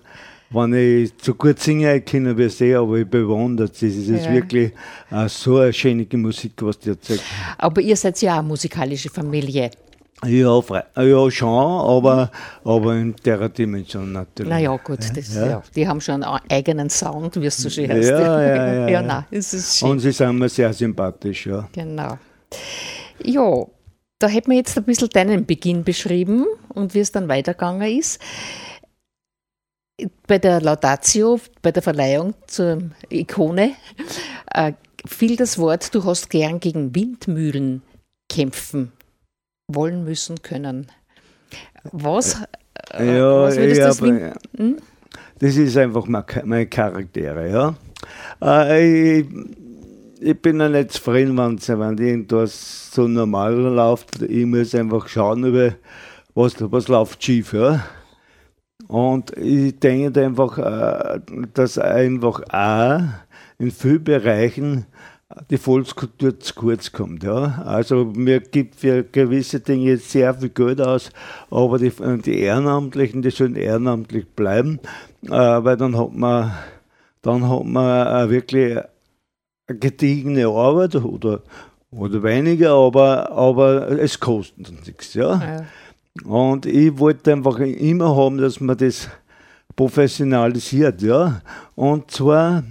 wenn 0.51 0.73
ich 0.73 1.17
zu 1.17 1.33
gut 1.35 1.59
singen 1.59 2.03
kann, 2.05 2.37
wie 2.37 2.49
sie, 2.49 2.75
aber 2.75 2.97
ich 2.97 3.07
bewundere 3.07 3.67
es. 3.71 3.81
Es 3.81 3.95
ist 4.07 4.25
Ja. 4.25 4.31
wirklich 4.33 4.71
äh, 5.11 5.27
so 5.27 5.57
eine 5.57 5.73
schöne 5.73 6.05
Musik, 6.13 6.53
was 6.61 6.79
die 6.79 6.89
erzählt. 6.89 7.21
Aber 7.57 7.81
ihr 7.81 7.95
seid 7.97 8.21
ja 8.21 8.35
auch 8.35 8.39
eine 8.39 8.47
musikalische 8.47 9.09
Familie. 9.09 9.71
Ja, 10.25 10.61
frei, 10.61 10.83
ja 10.95 11.31
schon, 11.31 11.49
aber, 11.49 12.31
aber 12.63 12.95
in 12.95 13.15
der 13.25 13.49
Dimension 13.49 14.11
natürlich. 14.11 14.49
Naja, 14.49 14.75
gut, 14.77 14.99
das, 15.15 15.33
ja. 15.33 15.61
die 15.75 15.87
haben 15.87 16.01
schon 16.01 16.23
einen 16.23 16.41
eigenen 16.49 16.89
Sound, 16.89 17.39
wie 17.39 17.45
es 17.45 17.57
so 17.57 17.69
schön 17.69 17.89
Ja, 17.89 17.95
heißt. 17.95 18.09
ja, 18.09 18.41
ja, 18.41 18.67
ja 18.73 18.87
ja. 18.87 19.01
nein, 19.01 19.25
es 19.31 19.53
ist 19.53 19.77
schön. 19.77 19.91
Und 19.91 19.99
sie 19.99 20.11
sind 20.11 20.37
mir 20.37 20.49
sehr 20.49 20.73
sympathisch, 20.73 21.47
ja. 21.47 21.67
Genau. 21.73 22.17
Ja, 23.23 23.65
da 24.19 24.27
hätten 24.27 24.51
wir 24.51 24.57
jetzt 24.57 24.77
ein 24.77 24.83
bisschen 24.83 25.09
deinen 25.09 25.45
Beginn 25.45 25.83
beschrieben 25.83 26.45
und 26.69 26.93
wie 26.93 26.99
es 26.99 27.11
dann 27.11 27.27
weitergegangen 27.27 27.97
ist. 27.97 28.21
Bei 30.27 30.39
der 30.39 30.61
Laudatio, 30.61 31.39
bei 31.61 31.71
der 31.71 31.83
Verleihung 31.83 32.33
zur 32.47 32.81
Ikone, 33.09 33.73
äh, 34.53 34.73
fiel 35.05 35.35
das 35.35 35.57
Wort, 35.57 35.93
du 35.93 36.03
hast 36.03 36.29
gern 36.29 36.59
gegen 36.59 36.95
Windmühlen 36.95 37.81
kämpfen 38.29 38.91
wollen, 39.67 40.03
müssen, 40.03 40.41
können. 40.41 40.87
Was, 41.91 42.41
äh, 42.93 43.17
ja, 43.17 43.41
was 43.43 43.57
würdest 43.57 43.81
du 43.81 43.85
das 43.85 44.01
äh, 44.01 44.75
Das 45.39 45.55
ist 45.55 45.77
einfach 45.77 46.05
mein, 46.07 46.23
meine 46.45 46.67
Charaktere, 46.67 47.49
ja. 47.49 47.75
Äh, 48.41 49.19
ich, 49.19 49.27
ich 50.19 50.41
bin 50.41 50.59
ja 50.59 50.69
nicht 50.69 50.91
zufrieden, 50.91 51.37
wenn, 51.37 51.59
wenn 51.59 51.97
irgendwas 51.97 52.91
so 52.91 53.07
normal 53.07 53.53
läuft. 53.53 54.21
Ich 54.21 54.45
muss 54.45 54.75
einfach 54.75 55.07
schauen, 55.07 55.43
über 55.43 55.73
was, 56.33 56.55
was 56.59 56.87
läuft 56.87 57.23
schief, 57.23 57.53
ja. 57.53 57.83
Und 58.87 59.35
ich 59.37 59.79
denke 59.79 60.23
einfach, 60.23 60.57
äh, 60.57 61.19
dass 61.53 61.77
einfach 61.77 62.41
auch 62.49 63.01
in 63.57 63.71
vielen 63.71 64.03
Bereichen 64.03 64.85
die 65.49 65.57
Volkskultur 65.57 66.39
zu 66.39 66.53
kurz 66.53 66.91
kommt. 66.91 67.23
Ja. 67.23 67.63
Also 67.65 68.05
mir 68.05 68.39
gibt 68.39 68.75
für 68.75 69.03
gewisse 69.03 69.59
Dinge 69.59 69.85
jetzt 69.85 70.11
sehr 70.11 70.33
viel 70.33 70.49
Geld 70.49 70.81
aus, 70.81 71.11
aber 71.49 71.79
die, 71.79 71.91
die 72.25 72.39
Ehrenamtlichen, 72.39 73.21
die 73.21 73.31
sollen 73.31 73.55
ehrenamtlich 73.55 74.27
bleiben, 74.29 74.79
äh, 75.25 75.29
weil 75.29 75.77
dann 75.77 75.97
hat 75.97 76.13
man, 76.13 76.51
dann 77.21 77.49
hat 77.49 77.65
man 77.65 78.07
äh, 78.07 78.29
wirklich 78.29 78.77
eine 79.67 79.79
gediegene 79.79 80.47
Arbeit 80.47 80.95
oder, 80.95 81.41
oder 81.91 82.23
weniger, 82.23 82.73
aber, 82.73 83.31
aber 83.31 83.89
es 83.99 84.19
kostet 84.19 84.71
nichts. 84.85 85.13
Ja. 85.13 85.41
Ja. 85.41 85.65
Und 86.25 86.65
ich 86.65 86.97
wollte 86.99 87.33
einfach 87.33 87.57
immer 87.59 88.15
haben, 88.15 88.37
dass 88.37 88.59
man 88.59 88.77
das 88.77 89.09
professionalisiert, 89.75 91.01
ja. 91.01 91.41
Und 91.75 92.11
zwar, 92.11 92.63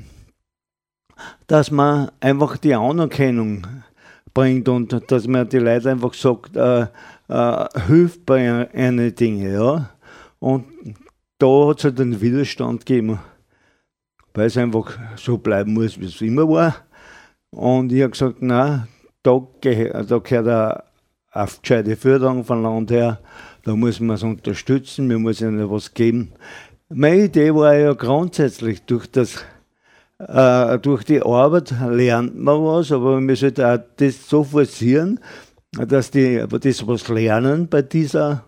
dass 1.47 1.71
man 1.71 2.11
einfach 2.21 2.57
die 2.57 2.75
Anerkennung 2.75 3.67
bringt 4.35 4.69
und 4.69 5.11
dass 5.11 5.27
man 5.27 5.49
die 5.49 5.59
Leute 5.59 5.91
einfach 5.91 6.15
sagt, 6.15 6.57
äh, 6.57 6.87
äh, 7.29 7.67
hilft 7.87 8.27
bei 8.27 8.69
einer 8.73 9.11
Dinge, 9.11 9.53
ja. 9.53 9.91
Und 10.39 10.65
da 11.39 11.69
hat 11.69 11.79
es 11.79 11.85
halt 11.85 12.01
einen 12.01 12.21
Widerstand 12.21 12.87
gegeben, 12.87 13.19
weil 14.35 14.47
es 14.47 14.57
einfach 14.57 14.99
so 15.17 15.39
bleiben 15.39 15.75
muss, 15.75 16.01
wie 16.01 16.07
es 16.07 16.21
immer 16.21 16.49
war. 16.49 16.77
Und 17.51 17.93
ich 17.93 18.01
habe 18.03 18.11
gesagt, 18.13 18.41
nein, 18.43 18.89
da, 19.23 19.41
geh- 19.61 19.91
da 19.91 20.19
gehört 20.19 20.49
eine, 20.49 20.83
eine 21.31 21.49
gescheite 21.61 21.97
Förderung 21.97 22.45
von 22.45 22.63
Land 22.63 22.91
her, 22.91 23.21
da 23.65 23.77
muss 23.77 24.01
man 24.01 24.17
es 24.17 24.23
unterstützen, 24.23 25.07
mir 25.07 25.19
muss 25.19 25.41
ihnen 25.41 25.71
was 25.71 25.93
geben. 25.93 26.33
Meine 26.89 27.25
Idee 27.25 27.55
war 27.55 27.75
ja 27.75 27.93
grundsätzlich, 27.93 28.83
durch, 28.83 29.07
das, 29.11 29.45
äh, 30.29 30.79
durch 30.79 31.05
die 31.05 31.23
Arbeit 31.23 31.75
lernt 31.89 32.39
man 32.39 32.63
was, 32.65 32.93
aber 32.93 33.21
man 33.21 33.35
sollte 33.35 33.67
auch 33.67 33.79
das 33.97 34.29
so 34.29 34.45
forcieren, 34.45 35.21
dass 35.73 36.11
die 36.11 36.45
das 36.49 36.87
was 36.87 37.09
lernen 37.09 37.69
bei 37.69 37.83
dieser 37.83 38.45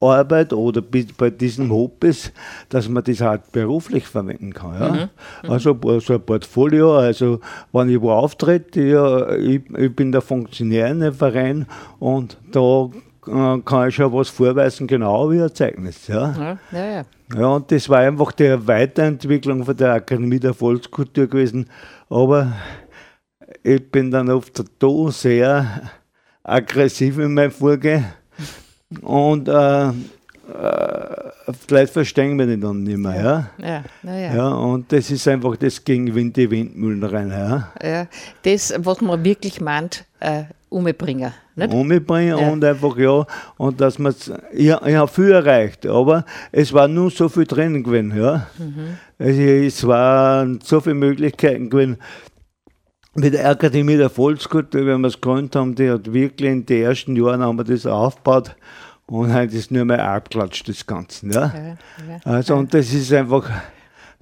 Arbeit 0.00 0.54
oder 0.54 0.82
bei 0.82 1.30
diesen 1.30 1.70
Hobbys, 1.70 2.32
dass 2.70 2.88
man 2.88 3.04
das 3.04 3.20
halt 3.20 3.52
beruflich 3.52 4.06
verwenden 4.06 4.54
kann. 4.54 4.94
Ja? 4.94 5.10
Also 5.46 5.78
so 6.00 6.14
ein 6.14 6.22
Portfolio, 6.22 6.96
also 6.96 7.40
wenn 7.72 7.90
ich 7.90 8.00
wo 8.00 8.10
auftrete, 8.10 8.80
ja, 8.82 9.34
ich, 9.34 9.60
ich 9.76 9.94
bin 9.94 10.10
der 10.10 10.22
Funktionär 10.22 10.86
in 10.86 11.02
einem 11.02 11.14
Verein 11.14 11.66
und 11.98 12.38
da 12.50 12.88
kann 13.22 13.88
ich 13.88 13.94
schon 13.94 14.12
was 14.12 14.28
vorweisen, 14.28 14.86
genau 14.86 15.30
wie 15.30 15.42
ein 15.42 15.54
Zeugnis. 15.54 16.06
Ja? 16.06 16.34
Ja, 16.38 16.58
ja, 16.78 16.90
ja. 16.90 17.04
Ja, 17.36 17.46
und 17.46 17.70
das 17.70 17.88
war 17.88 17.98
einfach 17.98 18.32
die 18.32 18.66
Weiterentwicklung 18.66 19.64
von 19.64 19.76
der 19.76 19.92
Akademie 19.92 20.40
der 20.40 20.54
Volkskultur 20.54 21.28
gewesen. 21.28 21.66
Aber 22.08 22.52
ich 23.62 23.90
bin 23.90 24.10
dann 24.10 24.30
oft 24.30 24.62
da 24.78 25.10
sehr 25.10 25.90
aggressiv 26.42 27.18
in 27.18 27.34
meinem 27.34 27.52
Vorgehen. 27.52 28.04
Und 29.02 29.48
äh, 29.48 29.88
äh, 29.88 29.92
Leute 31.68 31.92
verstehen 31.92 32.36
mich 32.36 32.60
dann 32.60 32.82
nicht 32.82 32.98
mehr. 32.98 33.14
Ja? 33.14 33.50
Ja, 33.58 33.84
ja, 34.02 34.18
ja. 34.18 34.34
Ja. 34.34 34.48
und 34.48 34.90
das 34.90 35.10
ist 35.10 35.28
einfach 35.28 35.56
das 35.56 35.84
gegen 35.84 36.12
Wind 36.14 36.36
die 36.36 36.50
Windmühlen 36.50 37.04
rein. 37.04 37.30
Ja? 37.30 37.72
Ja, 37.82 38.06
das, 38.42 38.74
was 38.78 39.00
man 39.00 39.22
wirklich 39.22 39.60
meint, 39.60 40.04
äh, 40.18 40.44
umbringen. 40.70 41.32
Nicht? 41.56 41.74
umbringen 41.74 42.38
Ja. 42.38 42.48
und 42.48 42.64
einfach 42.64 42.96
ja, 42.96 43.26
und 43.58 43.80
dass 43.80 43.98
man 43.98 44.14
ich, 44.52 44.68
ich 44.68 44.74
habe 44.94 45.08
viel 45.08 45.32
erreicht, 45.32 45.84
aber 45.86 46.24
es 46.52 46.72
war 46.72 46.88
nur 46.88 47.10
so 47.10 47.28
viel 47.28 47.44
drin 47.44 47.82
gewesen, 47.82 48.16
ja. 48.16 48.46
Also 49.18 49.40
es 49.40 49.86
waren 49.86 50.60
so 50.62 50.80
viele 50.80 50.94
Möglichkeiten 50.94 51.68
gewesen. 51.68 51.98
Mit 53.14 53.34
der 53.34 53.50
Akademie 53.50 53.96
der 53.96 54.08
Volkskultur, 54.08 54.86
wenn 54.86 55.00
wir 55.00 55.08
es 55.08 55.20
gegründet 55.20 55.56
haben, 55.56 55.74
die 55.74 55.90
hat 55.90 56.12
wirklich 56.12 56.50
in 56.50 56.64
den 56.64 56.84
ersten 56.84 57.16
Jahren 57.16 57.42
haben 57.42 57.58
wir 57.58 57.64
das 57.64 57.84
aufgebaut 57.84 58.54
und 59.06 59.34
heute 59.34 59.56
ist 59.56 59.72
nur 59.72 59.84
mehr 59.84 60.08
abklatscht, 60.08 60.68
das 60.68 60.86
Ganze. 60.86 61.26
Ja. 61.26 61.52
Ja, 61.52 61.64
ja. 61.64 61.76
Also, 62.24 62.54
und 62.54 62.72
das 62.72 62.92
ist 62.92 63.12
einfach, 63.12 63.50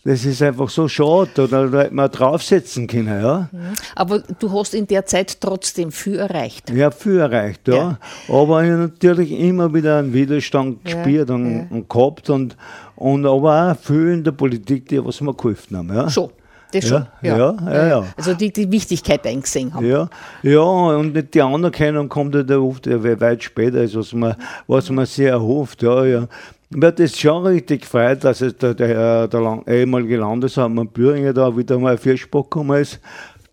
das 0.09 0.25
ist 0.25 0.41
einfach 0.41 0.71
so 0.71 0.89
schade, 0.89 1.45
oder 1.45 1.71
hätte 1.71 1.95
man 1.95 2.11
draufsetzen 2.11 2.87
können, 2.87 3.21
ja. 3.21 3.51
Aber 3.95 4.21
du 4.21 4.51
hast 4.59 4.73
in 4.73 4.87
der 4.87 5.05
Zeit 5.05 5.39
trotzdem 5.39 5.93
viel 5.93 6.17
erreicht. 6.17 6.71
Ja, 6.71 6.91
viel 6.91 7.19
erreicht, 7.19 7.69
ja. 7.69 7.99
Aber 8.27 8.65
ich 8.65 8.71
natürlich 8.71 9.33
immer 9.33 9.75
wieder 9.75 9.99
einen 9.99 10.15
Widerstand 10.15 10.79
Ja, 10.89 10.95
gespürt 10.95 11.29
und, 11.29 11.55
ja. 11.55 11.67
und 11.69 11.91
gehabt 11.91 12.31
und, 12.31 12.57
und 12.97 13.27
aber 13.27 13.73
auch 13.73 13.77
viel 13.77 14.09
in 14.15 14.25
der 14.25 14.33
Politik, 14.33 14.89
die 14.89 15.05
was 15.05 15.21
mir 15.21 15.35
geholfen 15.35 15.77
haben. 15.77 15.95
Ja. 15.95 16.09
Schon. 16.09 16.31
das 16.73 16.89
schon. 16.89 17.07
Ja, 17.21 17.37
ja, 17.37 17.57
ja. 17.67 17.87
ja. 17.89 18.05
Also 18.17 18.33
die, 18.33 18.51
die 18.51 18.73
Wichtigkeit 18.73 19.27
eingesehen 19.27 19.75
haben. 19.75 19.85
Ja, 19.85 20.09
ja, 20.43 20.63
und 20.63 21.35
die 21.35 21.43
Anerkennung 21.43 22.09
kommt 22.09 22.35
halt 22.35 22.51
oft 22.51 22.87
weit 22.87 23.43
später, 23.43 23.81
als 23.81 23.95
was 23.95 24.15
man, 24.15 24.37
was 24.69 24.89
man 24.89 25.05
sehr 25.05 25.33
erhofft. 25.33 25.83
Ja, 25.83 26.07
ja. 26.07 26.29
Mir 26.71 26.89
hat 26.89 26.99
das 26.99 27.19
schon 27.19 27.47
richtig 27.47 27.83
gefreut, 27.83 28.25
dass 28.25 28.43
es 28.43 28.57
der, 28.59 28.75
der, 28.75 29.29
der 29.29 29.63
ehemalige 29.67 30.19
Landeshauptmann 30.19 30.89
Büringer 30.89 31.33
da 31.33 31.57
wieder 31.57 31.79
mal 31.79 31.97
Vierspruch 31.97 32.45
gekommen 32.45 32.81
ist 32.81 33.01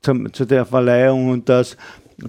zu, 0.02 0.26
zu 0.32 0.46
der 0.46 0.66
Verleihung 0.66 1.30
und 1.30 1.50
dass 1.50 1.78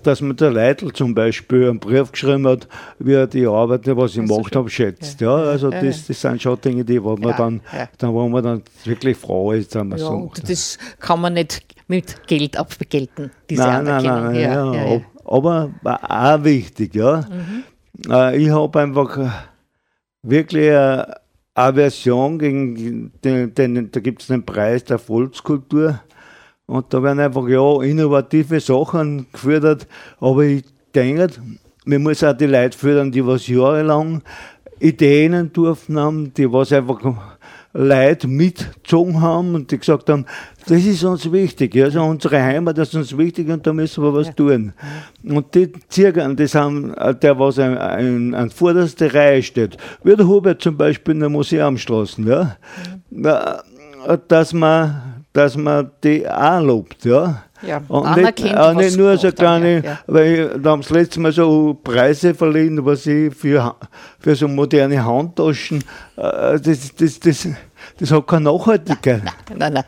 dass 0.02 0.20
mir 0.20 0.34
der 0.34 0.50
Leitl 0.50 0.92
zum 0.92 1.14
Beispiel 1.14 1.68
einen 1.68 1.78
Brief 1.78 2.10
geschrieben 2.10 2.46
hat, 2.48 2.66
wie 2.98 3.12
er 3.12 3.26
die 3.26 3.46
Arbeit, 3.46 3.86
was 3.96 4.16
ich 4.16 4.26
gemacht 4.26 4.56
habe, 4.56 4.68
schätzt. 4.68 5.20
Ja, 5.20 5.34
also 5.34 5.70
ja, 5.70 5.80
das, 5.80 6.06
das 6.06 6.20
sind 6.20 6.42
schon 6.42 6.60
Dinge, 6.60 6.84
die 6.84 7.02
wo 7.02 7.16
man 7.16 7.30
ja, 7.30 7.36
dann, 7.36 7.60
ja. 7.72 7.88
dann, 7.98 8.12
wo 8.12 8.28
man 8.28 8.42
dann 8.42 8.62
wirklich 8.84 9.16
froh 9.16 9.52
ist, 9.52 9.74
wenn 9.74 9.88
man 9.88 9.98
ja, 9.98 10.04
so 10.04 10.30
Das 10.44 10.78
kann 10.98 11.20
man 11.20 11.34
nicht 11.34 11.62
mit 11.86 12.26
Geld 12.26 12.56
abgelten, 12.56 13.30
diese 13.48 13.62
nein, 13.62 13.84
nein, 13.84 14.04
nein, 14.04 14.34
ja, 14.34 14.74
ja, 14.74 15.00
Aber 15.24 15.70
auch 15.82 16.44
wichtig, 16.44 16.94
ja. 16.94 17.20
Mhm. 17.20 18.10
Äh, 18.10 18.36
ich 18.38 18.50
habe 18.50 18.80
einfach 18.80 19.18
äh, 19.18 19.28
wirklich 20.28 20.68
eine 20.70 21.14
Aversion 21.54 22.38
gegen 22.38 23.12
den, 23.24 23.54
den 23.54 23.90
da 23.90 24.00
gibt 24.00 24.22
es 24.22 24.28
den 24.28 24.44
Preis 24.44 24.84
der 24.84 24.98
Volkskultur 24.98 26.00
und 26.66 26.92
da 26.92 27.02
werden 27.02 27.20
einfach 27.20 27.48
ja 27.48 27.82
innovative 27.82 28.60
Sachen 28.60 29.26
gefördert. 29.32 29.86
Aber 30.20 30.42
ich 30.42 30.64
denke, 30.94 31.28
man 31.84 32.02
muss 32.02 32.24
auch 32.24 32.36
die 32.36 32.46
Leute 32.46 32.76
fördern, 32.76 33.12
die 33.12 33.24
was 33.24 33.46
jahrelang 33.46 34.22
Ideen 34.80 35.32
entworfen 35.32 35.98
haben, 35.98 36.34
die 36.34 36.52
was 36.52 36.72
einfach 36.72 37.00
Leute 37.76 38.26
mitgezogen 38.26 39.20
haben 39.20 39.54
und 39.54 39.70
die 39.70 39.78
gesagt 39.78 40.08
haben, 40.08 40.24
das 40.66 40.84
ist 40.84 41.04
uns 41.04 41.30
wichtig, 41.30 41.76
also 41.76 42.02
unsere 42.02 42.42
Heimat 42.42 42.78
ist 42.78 42.94
uns 42.94 43.16
wichtig 43.16 43.48
und 43.48 43.66
da 43.66 43.72
müssen 43.72 44.02
wir 44.02 44.14
was 44.14 44.34
tun. 44.34 44.72
Und 45.22 45.54
die 45.54 45.70
Zirkeln, 45.88 46.36
das 46.36 46.54
haben, 46.54 46.94
der 47.22 47.38
was 47.38 47.58
an, 47.58 48.34
an 48.34 48.50
vorderster 48.50 49.12
Reihe 49.12 49.42
steht, 49.42 49.76
wie 50.02 50.16
der 50.16 50.26
Hubert 50.26 50.62
zum 50.62 50.76
Beispiel 50.76 51.14
in 51.14 51.20
der 51.20 51.28
Museumstraße, 51.28 52.22
ja, 52.22 52.56
dass 54.28 54.52
man 54.52 55.16
dass 55.36 55.54
man 55.54 55.90
die 56.02 56.26
auch 56.26 56.60
lobt, 56.62 57.04
ja. 57.04 57.42
Ja, 57.62 57.82
und 57.88 58.16
nicht, 58.16 58.56
auch 58.56 58.74
nicht 58.74 58.96
nur 58.96 59.16
so 59.16 59.32
kleine, 59.32 59.82
ja. 59.82 59.98
weil 60.06 60.58
da 60.60 60.70
haben 60.70 60.82
sie 60.82 60.94
letztes 60.94 61.18
Mal 61.18 61.32
so 61.32 61.78
Preise 61.82 62.34
verliehen, 62.34 62.84
was 62.84 63.06
ich 63.06 63.34
für, 63.34 63.74
für 64.18 64.34
so 64.34 64.46
moderne 64.46 65.04
Handtaschen, 65.04 65.82
äh, 66.16 66.60
das, 66.60 66.94
das, 66.94 67.20
das, 67.20 67.48
das 67.98 68.10
hat 68.10 68.26
keine 68.26 68.44
Nachhaltigkeit. 68.44 69.22
Nein, 69.56 69.72
nein, 69.72 69.84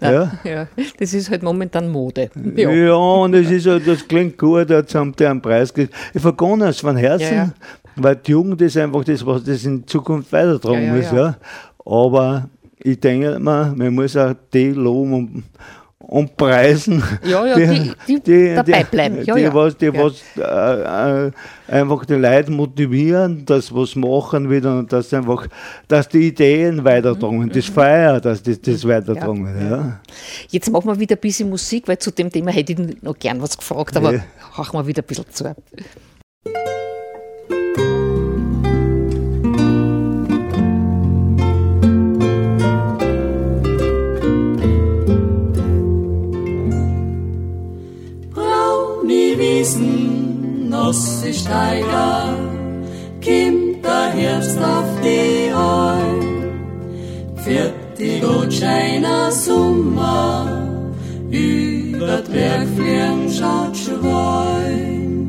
nein. 0.00 0.12
Ja? 0.12 0.32
ja? 0.44 0.66
das 0.98 1.14
ist 1.14 1.30
halt 1.30 1.42
momentan 1.42 1.88
Mode. 1.88 2.30
Ja, 2.56 2.70
ja 2.70 2.94
und 2.94 3.32
das, 3.32 3.50
ist 3.50 3.66
halt, 3.66 3.86
das 3.86 4.06
klingt 4.06 4.38
gut, 4.38 4.70
jetzt 4.70 4.94
haben 4.94 5.14
die 5.16 5.26
einen 5.26 5.42
Preis 5.42 5.72
gekriegt. 5.74 5.94
Ich 6.14 6.22
vergonne 6.22 6.68
es 6.68 6.80
von 6.80 6.96
Herzen, 6.96 7.34
ja, 7.34 7.52
weil 7.96 8.16
die 8.16 8.32
Jugend 8.32 8.60
ist 8.62 8.76
einfach 8.76 9.04
das, 9.04 9.24
was 9.26 9.42
das 9.44 9.64
in 9.64 9.86
Zukunft 9.86 10.32
weitertragen 10.32 10.96
muss. 10.96 11.10
Ja. 11.10 11.36
Aber 11.84 12.48
ich 12.78 13.00
denke 13.00 13.38
mal, 13.38 13.72
man 13.74 13.94
muss 13.94 14.16
auch 14.16 14.34
die 14.52 14.70
loben 14.70 15.12
und, 15.12 15.44
und 16.10 16.36
preisen, 16.36 17.04
ja, 17.22 17.46
ja, 17.46 17.54
die, 17.54 17.92
die, 18.08 18.20
die 18.20 18.54
dabei 18.56 18.82
bleiben. 18.82 19.24
Ja, 19.24 19.36
die, 19.36 19.54
was, 19.54 19.76
die 19.76 19.94
was 19.94 20.20
äh, 20.36 21.28
äh, 21.28 21.32
einfach 21.68 22.04
die 22.04 22.14
Leute 22.14 22.50
motivieren, 22.50 23.46
dass 23.46 23.72
was 23.72 23.94
machen 23.94 24.50
wieder 24.50 24.76
und 24.76 24.92
dass 24.92 25.14
einfach, 25.14 25.46
dass 25.86 26.08
die 26.08 26.26
Ideen 26.26 26.82
weitertragen, 26.82 27.38
mhm. 27.38 27.52
das 27.52 27.66
Feier, 27.66 28.20
dass 28.20 28.42
das, 28.42 28.60
das 28.60 28.84
weitertragen. 28.84 29.46
Ja. 29.70 30.00
Jetzt 30.48 30.68
machen 30.68 30.88
wir 30.88 30.98
wieder 30.98 31.14
ein 31.14 31.20
bisschen 31.20 31.48
Musik, 31.48 31.86
weil 31.86 31.98
zu 31.98 32.10
dem 32.10 32.28
Thema 32.28 32.50
hätte 32.50 32.72
ich 32.72 33.02
noch 33.02 33.16
gern 33.16 33.40
was 33.40 33.56
gefragt, 33.56 33.96
aber 33.96 34.14
ja. 34.14 34.24
machen 34.56 34.80
wir 34.80 34.86
wieder 34.88 35.02
ein 35.02 35.06
bisschen 35.06 35.30
zu. 35.30 35.54
Wiesen, 49.60 50.70
Nusse 50.70 51.34
Steiger, 51.34 52.34
kommt 53.22 53.84
der 53.84 54.10
Herbst 54.16 54.56
auf 54.56 54.88
die 55.04 55.52
Heu. 55.52 56.20
Für 57.44 57.70
die 57.98 58.20
Gutscheiner 58.20 59.30
Sommer, 59.30 60.66
über 61.30 62.22
die 62.22 62.32
Bergfliegen 62.32 63.28
schaut 63.30 63.76
Schwein. 63.76 65.26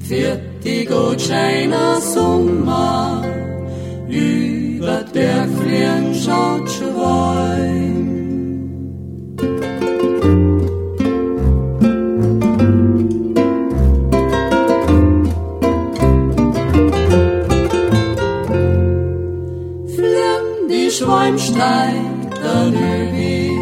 Für 0.00 0.40
die 0.64 0.86
Gutscheiner 0.86 2.00
Sommer, 2.00 3.22
über 4.08 5.04
die 5.04 5.12
Bergfliegen 5.12 6.14
schaut 6.14 6.65
Schweimsteig 21.06 22.34
der 22.42 22.64
Lüge 22.66 23.52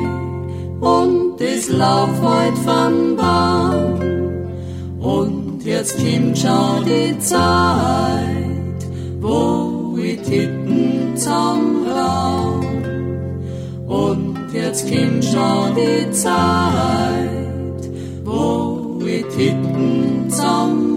und 0.81 1.39
es 1.43 1.69
lauf 1.69 2.09
heut 2.23 2.57
von 2.65 3.17
Bahn. 3.17 4.01
Und 4.99 5.63
jetzt 5.63 5.99
kommt 5.99 6.39
schon 6.39 6.87
die 6.87 7.19
Zeit, 7.19 8.81
wo 9.21 9.95
ich 9.99 10.23
Titten 10.23 11.15
zum 11.17 11.87
Raum. 11.87 12.65
Und 13.89 14.39
jetzt 14.55 14.89
kommt 14.89 15.23
schon 15.23 15.75
die 15.77 16.11
Zeit, 16.13 17.91
wo 18.25 18.99
ich 19.05 19.23
Titten 19.37 20.31
zum 20.31 20.49
Raum. 20.49 20.94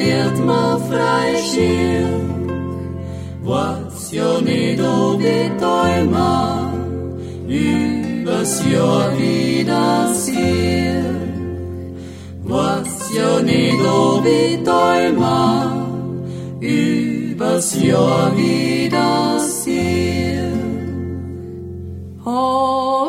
Wird 0.00 0.36
man 0.44 0.80
frei 0.88 1.28
schier. 1.48 2.08
Was 3.42 4.12
ja 4.12 4.40
nicht 4.40 4.80
obeteumer, 4.80 6.72
übers 7.48 8.52
Jahr 8.72 9.08
wieder 9.18 10.14
sieht. 10.14 11.10
Was 12.44 12.90
ja 13.18 13.32
nicht 13.40 13.84
obeteumer, 14.06 15.52
übers 16.60 17.68
Jahr 17.82 18.36
wieder 18.36 19.38
sieht. 19.38 20.20
Oh, 22.24 23.08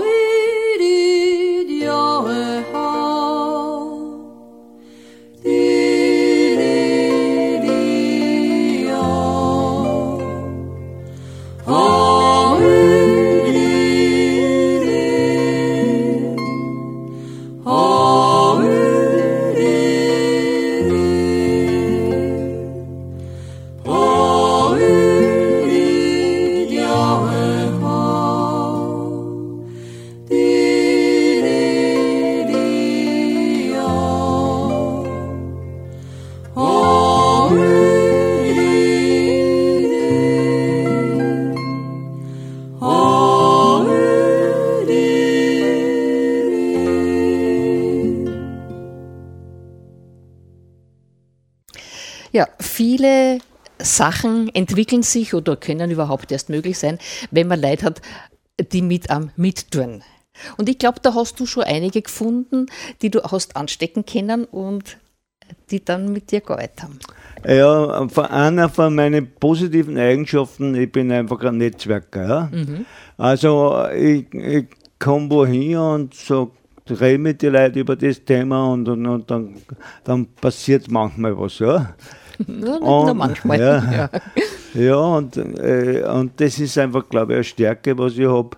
Sachen 53.91 54.54
entwickeln 54.54 55.04
sich 55.04 55.34
oder 55.34 55.56
können 55.56 55.91
überhaupt 55.91 56.32
erst 56.32 56.49
möglich 56.49 56.80
sein, 56.80 56.99
wenn 57.30 57.47
man 57.47 57.62
Leute 57.62 57.86
hat, 57.86 58.01
die 58.71 58.82
mit 58.82 59.10
am 59.10 59.32
Mittun. 59.36 60.04
Und 60.58 60.69
ich 60.69 60.77
glaube, 60.77 60.99
da 61.01 61.13
hast 61.13 61.39
du 61.39 61.45
schon 61.45 61.63
einige 61.63 62.01
gefunden, 62.01 62.67
die 63.01 63.10
du 63.10 63.21
hast 63.23 63.56
anstecken 63.56 64.06
können 64.06 64.45
und 64.45 64.97
die 65.69 65.84
dann 65.84 66.12
mit 66.13 66.32
dir 66.32 66.41
gearbeitet 66.41 66.84
haben. 66.84 66.99
Ja, 67.45 68.08
einer 68.30 68.69
von 68.69 68.95
meinen 68.95 69.32
positiven 69.39 69.97
Eigenschaften, 69.97 70.75
ich 70.75 70.91
bin 70.91 71.12
einfach 71.12 71.41
ein 71.41 71.58
Netzwerker. 71.58 72.27
Ja? 72.27 72.49
Mhm. 72.51 72.86
Also 73.17 73.86
ich, 73.95 74.34
ich 74.34 74.67
komme 74.99 75.30
wohin 75.30 75.77
und 75.77 76.13
so 76.13 76.51
rede 76.89 77.17
mit 77.17 77.41
den 77.41 77.54
Leuten 77.54 77.80
über 77.80 77.95
das 77.95 78.23
Thema 78.23 78.71
und, 78.71 78.88
und, 78.88 79.06
und 79.06 79.32
dann, 79.32 79.56
dann 80.04 80.27
passiert 80.27 80.89
manchmal 80.89 81.38
was. 81.38 81.60
Ja? 81.60 81.95
Ja, 82.47 82.75
und, 82.75 83.17
manchmal. 83.17 83.60
Ja, 83.60 83.91
ja. 84.73 84.82
ja 84.82 84.95
und, 84.95 85.38
äh, 85.38 86.04
und 86.04 86.39
das 86.39 86.60
ist 86.60 86.77
einfach, 86.77 87.08
glaube 87.10 87.34
ich, 87.34 87.38
eine 87.38 87.43
Stärke, 87.43 87.97
was 87.97 88.17
ich 88.17 88.27
habe. 88.27 88.58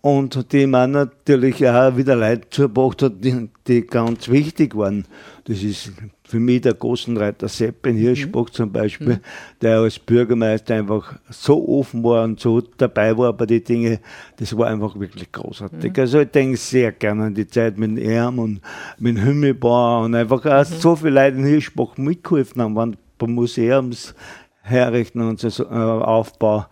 Und 0.00 0.52
die 0.52 0.66
man 0.66 0.90
natürlich 0.90 1.66
auch 1.66 1.96
wieder 1.96 2.16
Leute 2.16 2.50
zugebracht 2.50 3.02
hat, 3.02 3.12
die, 3.24 3.48
die, 3.68 3.86
ganz 3.86 4.28
wichtig 4.28 4.76
waren. 4.76 5.04
Das 5.44 5.62
ist 5.62 5.92
für 6.32 6.40
mich 6.40 6.62
der 6.62 6.72
Großenreiter 6.72 7.46
Sepp 7.46 7.86
in 7.86 7.96
Hirschbach 7.96 8.46
mhm. 8.46 8.52
zum 8.52 8.72
Beispiel, 8.72 9.16
mhm. 9.16 9.20
der 9.60 9.80
als 9.80 9.98
Bürgermeister 9.98 10.76
einfach 10.76 11.14
so 11.28 11.68
offen 11.68 12.02
war 12.02 12.24
und 12.24 12.40
so 12.40 12.62
dabei 12.62 13.14
war 13.18 13.34
bei 13.34 13.44
den 13.44 13.62
Dingen. 13.62 13.98
Das 14.38 14.56
war 14.56 14.68
einfach 14.68 14.98
wirklich 14.98 15.30
großartig. 15.30 15.92
Mhm. 15.92 16.00
Also 16.00 16.20
ich 16.20 16.30
denke 16.30 16.56
sehr 16.56 16.92
gerne 16.92 17.24
an 17.24 17.34
die 17.34 17.46
Zeit 17.46 17.76
mit 17.76 17.98
ihm 17.98 18.38
und 18.38 18.62
mit 18.98 19.18
dem 19.18 19.22
Himmelbauer 19.22 20.06
und 20.06 20.14
einfach 20.14 20.46
auch 20.46 20.70
mhm. 20.70 20.74
so 20.80 20.96
viele 20.96 21.10
Leute 21.10 21.36
in 21.36 21.44
Hirschbach 21.44 21.98
mitgeholfen 21.98 22.62
haben, 22.62 22.76
waren 22.76 22.96
beim 23.18 23.32
Museumsherrichten 23.34 25.20
und 25.20 25.38
so 25.38 25.64
äh, 25.64 25.66
Aufbau. 25.66 26.64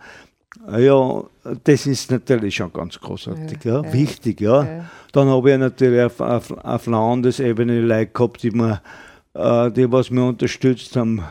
Ja, 0.75 1.23
das 1.63 1.85
ist 1.85 2.09
natürlich 2.09 2.55
schon 2.55 2.73
ganz 2.73 2.99
großartig, 2.99 3.63
ja, 3.63 3.83
ja. 3.83 3.93
wichtig, 3.93 4.41
ja. 4.41 4.63
ja. 4.63 4.85
Dann 5.11 5.27
habe 5.27 5.51
ich 5.51 5.57
natürlich 5.59 6.01
auf, 6.01 6.19
auf, 6.19 6.51
auf 6.51 6.87
Landesebene 6.87 7.79
Leute 7.81 8.11
gehabt, 8.11 8.41
die, 8.41 8.51
mir, 8.51 8.81
die 9.35 9.91
was 9.91 10.11
mir 10.11 10.25
unterstützt 10.25 10.95
haben. 10.95 11.23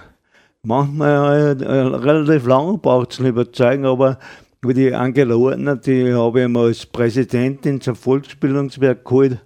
Manchmal 0.63 1.61
äh, 1.63 1.65
relativ 1.65 2.47
lange 2.47 2.79
braucht 2.79 3.13
es 3.13 3.19
überzeugen, 3.19 3.87
aber 3.87 4.19
wie 4.63 4.75
die 4.75 4.95
Angela 4.95 5.35
Ordner, 5.35 5.77
die 5.77 6.13
habe 6.13 6.43
ich 6.43 6.49
mal 6.49 6.67
als 6.67 6.85
Präsidentin 6.85 7.81
zum 7.81 7.97
Volksbildungswerk 7.97 9.05
geholt, 9.05 9.39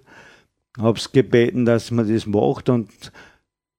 habe 0.77 0.97
es 0.97 1.09
gebeten, 1.09 1.63
dass 1.65 1.91
man 1.91 2.11
das 2.11 2.25
macht 2.25 2.69
und 2.69 2.89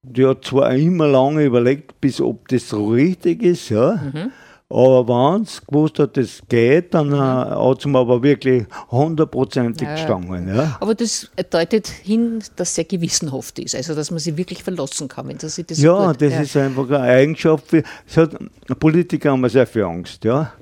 die 0.02 0.24
hat 0.24 0.44
zwar 0.44 0.74
immer 0.74 1.08
lange 1.08 1.44
überlegt, 1.44 2.00
bis 2.00 2.20
ob 2.20 2.48
das 2.48 2.72
richtig 2.72 3.42
ist, 3.42 3.68
ja. 3.68 3.96
Mhm. 3.96 4.30
Aber 4.68 5.06
wenn 5.06 5.42
es 5.42 5.64
gewusst 5.64 6.00
hat, 6.00 6.16
das 6.16 6.42
geht, 6.48 6.92
dann 6.92 7.10
mhm. 7.10 7.20
hat 7.20 7.78
es 7.78 7.86
mir 7.86 7.98
aber 7.98 8.20
wirklich 8.20 8.64
hundertprozentig 8.90 9.86
ja, 9.86 9.94
gestanden. 9.94 10.54
Ja. 10.54 10.76
Aber 10.80 10.94
das 10.94 11.30
deutet 11.50 11.86
hin, 11.86 12.42
dass 12.56 12.74
sehr 12.74 12.84
gewissenhaft 12.84 13.60
ist, 13.60 13.76
also 13.76 13.94
dass 13.94 14.10
man 14.10 14.18
sich 14.18 14.36
wirklich 14.36 14.64
verlassen 14.64 15.06
kann, 15.06 15.28
wenn 15.28 15.38
sie 15.38 15.62
das 15.62 15.78
Ja, 15.80 16.08
gut, 16.08 16.20
das 16.20 16.32
ja. 16.32 16.40
ist 16.40 16.56
einfach 16.56 16.88
eine 16.88 17.00
Eigenschaft. 17.00 17.68
Für, 17.68 17.82
hat, 18.16 18.36
Politiker 18.80 19.30
haben 19.30 19.48
sehr 19.48 19.68
viel 19.68 19.84
Angst, 19.84 20.24
ja. 20.24 20.52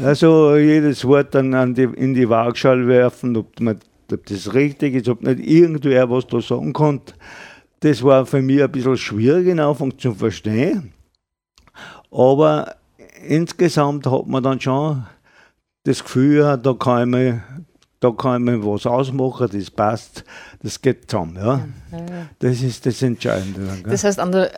Also 0.00 0.56
jedes 0.56 1.04
Wort 1.04 1.34
dann 1.34 1.74
die, 1.74 1.82
in 1.82 2.14
die 2.14 2.28
Waagschale 2.28 2.86
werfen, 2.86 3.36
ob, 3.36 3.58
man, 3.58 3.80
ob 4.12 4.26
das 4.26 4.54
richtig 4.54 4.94
ist, 4.94 5.08
ob 5.08 5.22
nicht 5.22 5.40
irgendwer 5.40 6.08
was 6.10 6.26
da 6.28 6.40
sagen 6.40 6.72
kann. 6.72 7.00
Das 7.80 8.02
war 8.04 8.24
für 8.24 8.42
mich 8.42 8.62
ein 8.62 8.70
bisschen 8.70 8.96
schwierig 8.96 9.48
in 9.48 9.58
Anfang 9.58 9.98
zu 9.98 10.14
verstehen. 10.14 10.92
Aber 12.10 12.76
insgesamt 13.28 14.06
hat 14.06 14.26
man 14.26 14.42
dann 14.42 14.60
schon 14.60 15.04
das 15.84 16.02
Gefühl, 16.02 16.58
da 16.62 16.74
kann 16.74 17.02
ich 17.02 17.06
mir, 17.06 17.42
da 18.00 18.10
kann 18.10 18.46
ich 18.48 18.64
was 18.64 18.86
ausmachen, 18.86 19.48
das 19.52 19.70
passt, 19.70 20.24
das 20.62 20.80
geht 20.80 21.10
zusammen. 21.10 21.36
Ja. 21.36 21.66
Das 22.38 22.62
ist 22.62 22.86
das 22.86 23.02
Entscheidende. 23.02 23.66
Dann, 23.66 23.82
das 23.84 24.04
heißt, 24.04 24.18
an, 24.18 24.32
der, 24.32 24.50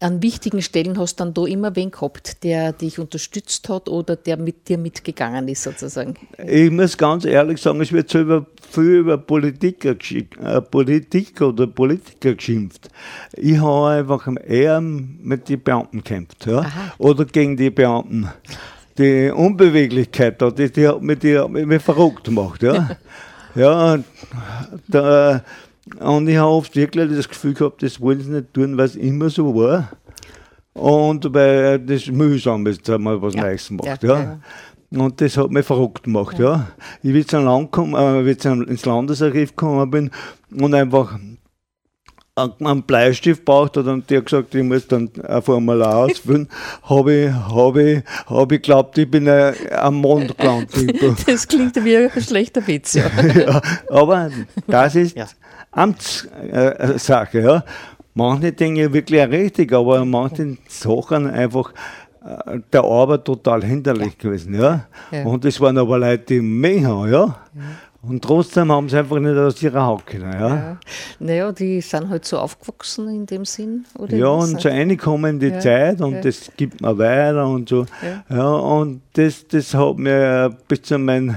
an 0.00 0.22
wichtigen 0.22 0.60
Stellen 0.60 0.98
hast 0.98 1.18
du 1.18 1.24
dann 1.24 1.34
da 1.34 1.46
immer 1.46 1.74
wen 1.74 1.90
gehabt, 1.90 2.44
der 2.44 2.72
dich 2.72 2.98
unterstützt 2.98 3.68
hat 3.68 3.88
oder 3.88 4.16
der 4.16 4.36
mit 4.36 4.68
dir 4.68 4.76
mitgegangen 4.76 5.48
ist, 5.48 5.62
sozusagen? 5.62 6.14
Ich 6.44 6.70
muss 6.70 6.98
ganz 6.98 7.24
ehrlich 7.24 7.60
sagen, 7.60 7.80
es 7.80 7.92
wird 7.92 8.10
so 8.10 8.20
über, 8.20 8.46
viel 8.70 8.96
über 8.96 9.16
Politiker, 9.16 9.96
äh, 10.10 10.60
Politik 10.60 11.40
oder 11.40 11.66
Politiker 11.66 12.34
geschimpft. 12.34 12.88
Ich 13.32 13.58
habe 13.58 13.88
einfach 13.88 14.28
eher 14.46 14.80
mit 14.80 15.48
den 15.48 15.62
Beamten 15.62 15.98
gekämpft 15.98 16.46
ja? 16.46 16.70
oder 16.98 17.24
gegen 17.24 17.56
die 17.56 17.70
Beamten. 17.70 18.28
Die 18.98 19.30
Unbeweglichkeit, 19.30 20.40
die, 20.58 20.72
die 20.72 20.88
hat 20.88 21.02
mich, 21.02 21.18
die 21.18 21.38
hat 21.38 21.50
mich 21.50 21.82
verrückt 21.82 22.24
gemacht. 22.24 22.62
Ja, 22.62 22.96
ja 23.54 23.98
da, 24.88 25.42
und 26.00 26.28
ich 26.28 26.36
habe 26.36 26.50
oft 26.50 26.74
wirklich 26.74 27.10
das 27.10 27.28
Gefühl 27.28 27.54
gehabt, 27.54 27.82
das 27.82 28.00
wollen 28.00 28.20
sie 28.20 28.30
nicht 28.30 28.52
tun, 28.52 28.76
weil 28.76 28.86
es 28.86 28.96
immer 28.96 29.30
so 29.30 29.54
war. 29.54 29.90
Und 30.74 31.32
weil 31.32 31.78
das 31.78 32.06
mühsam 32.08 32.66
ist, 32.66 32.86
dass 32.88 32.98
man 32.98 33.22
was 33.22 33.34
ja. 33.34 33.42
Neues 33.42 33.70
macht. 33.70 34.02
Ja, 34.02 34.18
ja. 34.20 34.40
Und 34.90 35.20
das 35.20 35.36
hat 35.36 35.50
mich 35.50 35.64
verrückt 35.64 36.04
gemacht, 36.04 36.38
ja. 36.38 36.68
ja. 37.02 37.20
Ich 37.20 37.28
kommen, 37.70 37.94
äh, 37.94 38.30
ins 38.30 38.84
Landesarchiv 38.84 39.50
gekommen 39.50 39.90
bin 39.90 40.10
und 40.52 40.74
einfach 40.74 41.18
einen 42.36 42.82
Bleistift 42.82 43.46
braucht 43.46 43.78
hat 43.78 43.86
und 43.86 44.10
der 44.10 44.20
gesagt, 44.20 44.54
ich 44.54 44.62
muss 44.62 44.86
dann 44.86 45.10
ein 45.26 45.40
Formular 45.40 45.96
ausfüllen, 45.96 46.48
habe 46.82 47.14
ich, 47.14 47.32
habe 47.32 47.82
ich, 47.82 48.02
habe 48.26 48.54
ich 48.56 48.62
glaubt, 48.62 48.98
ich 48.98 49.10
bin 49.10 49.26
ein, 49.26 49.54
ein 49.70 49.94
Mond 49.94 50.36
gelandet. 50.36 51.00
Das 51.26 51.48
klingt 51.48 51.82
wie 51.82 51.96
ein 51.96 52.10
schlechter 52.20 52.66
Witz, 52.66 52.92
ja. 52.92 53.04
ja 53.34 53.62
aber 53.88 54.30
das 54.66 54.94
ist 54.96 55.16
ja. 55.16 55.26
Amtssache, 55.70 57.40
ja. 57.40 57.64
Manche 58.12 58.52
Dinge 58.52 58.92
wirklich 58.92 59.28
richtig, 59.28 59.72
aber 59.72 60.04
manche 60.04 60.58
Sachen 60.68 61.30
einfach 61.30 61.72
äh, 62.22 62.60
der 62.70 62.84
Arbeit 62.84 63.24
total 63.24 63.64
hinderlich 63.64 64.18
gewesen, 64.18 64.54
ja? 64.54 64.86
ja. 65.10 65.24
Und 65.24 65.44
es 65.46 65.58
waren 65.60 65.78
aber 65.78 65.98
Leute, 65.98 66.24
die 66.34 66.40
mehr 66.40 66.86
haben, 66.86 67.10
ja. 67.10 67.36
Ja. 68.02 68.08
Und 68.08 68.22
trotzdem 68.22 68.70
haben 68.70 68.88
sie 68.88 68.98
einfach 68.98 69.18
nicht 69.18 69.36
aus 69.36 69.62
ihrer 69.62 69.84
Haut 69.86 70.06
können, 70.06 70.32
ja. 70.32 70.48
ja. 70.48 70.78
Naja, 71.18 71.52
die 71.52 71.80
sind 71.80 72.08
halt 72.08 72.24
so 72.24 72.38
aufgewachsen 72.38 73.08
in 73.08 73.26
dem 73.26 73.44
Sinn, 73.44 73.84
oder? 73.98 74.16
Ja, 74.16 74.28
und 74.28 74.60
so 74.60 74.68
reinkommen 74.68 75.34
in 75.34 75.40
die 75.40 75.48
ja. 75.48 75.60
Zeit 75.60 76.00
und 76.00 76.24
das 76.24 76.50
gibt 76.56 76.80
man 76.80 76.98
weiter 76.98 77.46
und 77.46 77.68
so. 77.68 77.86
Ja, 78.28 78.48
und 78.48 79.02
das, 79.14 79.46
das 79.48 79.74
hat 79.74 79.98
mir 79.98 80.56
bis 80.68 80.82
zu 80.82 80.98
meinem 80.98 81.34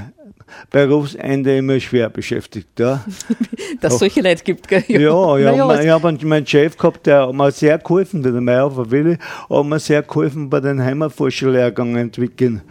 Berufsende 0.70 1.58
immer 1.58 1.80
schwer 1.80 2.10
beschäftigt. 2.10 2.80
Ja. 2.80 3.04
Dass 3.82 3.94
es 3.94 4.00
solche 4.00 4.22
Leute 4.22 4.44
gibt, 4.44 4.68
gell? 4.68 4.84
Ja, 4.88 5.00
ja, 5.00 5.38
ja, 5.38 5.56
ja 5.56 5.66
mein, 5.66 5.86
ich 5.86 5.90
habe 5.90 6.26
meinen 6.26 6.46
Chef 6.48 6.78
gehabt, 6.78 7.06
der 7.06 7.28
hat 7.28 7.34
mir 7.34 7.52
sehr 7.52 7.78
geholfen, 7.78 8.24
der 8.24 8.34
Meier 8.34 8.92
Willi, 8.92 9.18
hat 9.50 9.66
mir 9.66 9.80
sehr 9.80 10.04
geholfen 10.04 10.50
bei 10.50 10.60
den 10.60 10.84
Heimatforscherlehrgängen 10.84 11.98
entwickeln. 11.98 12.62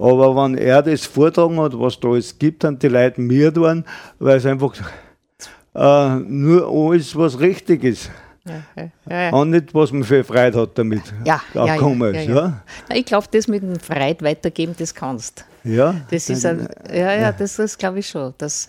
Aber 0.00 0.34
wenn 0.34 0.56
er 0.56 0.82
das 0.82 1.04
vortragen 1.04 1.60
hat, 1.60 1.78
was 1.78 2.00
da 2.00 2.08
alles 2.08 2.38
gibt, 2.38 2.64
dann 2.64 2.78
die 2.78 2.88
Leute 2.88 3.20
mir 3.20 3.52
tun, 3.52 3.84
weil 4.18 4.38
es 4.38 4.46
einfach 4.46 4.74
äh, 5.74 6.16
nur 6.16 6.66
alles, 6.66 7.14
was 7.14 7.38
richtig 7.38 7.84
ist. 7.84 8.10
Ja, 8.46 8.62
ja, 9.10 9.20
ja. 9.24 9.30
Und 9.30 9.50
nicht, 9.50 9.74
was 9.74 9.92
man 9.92 10.02
für 10.02 10.24
Freude 10.24 10.58
hat 10.58 10.78
damit. 10.78 11.02
Ja, 11.26 11.42
ja, 11.52 11.66
ja, 11.66 11.76
ja, 11.76 12.20
ja. 12.22 12.62
Na, 12.88 12.96
ich 12.96 13.04
glaube, 13.04 13.26
das 13.30 13.46
mit 13.46 13.62
dem 13.62 13.78
Freude 13.78 14.24
weitergeben, 14.24 14.74
das 14.78 14.94
kannst. 14.94 15.44
Ja. 15.64 15.94
Das 16.10 16.30
ist 16.30 16.46
ein, 16.46 16.66
ja, 16.90 17.12
ja, 17.14 17.32
das 17.32 17.58
ist, 17.58 17.78
glaube 17.78 17.98
ich 17.98 18.08
schon. 18.08 18.32
Dass, 18.38 18.68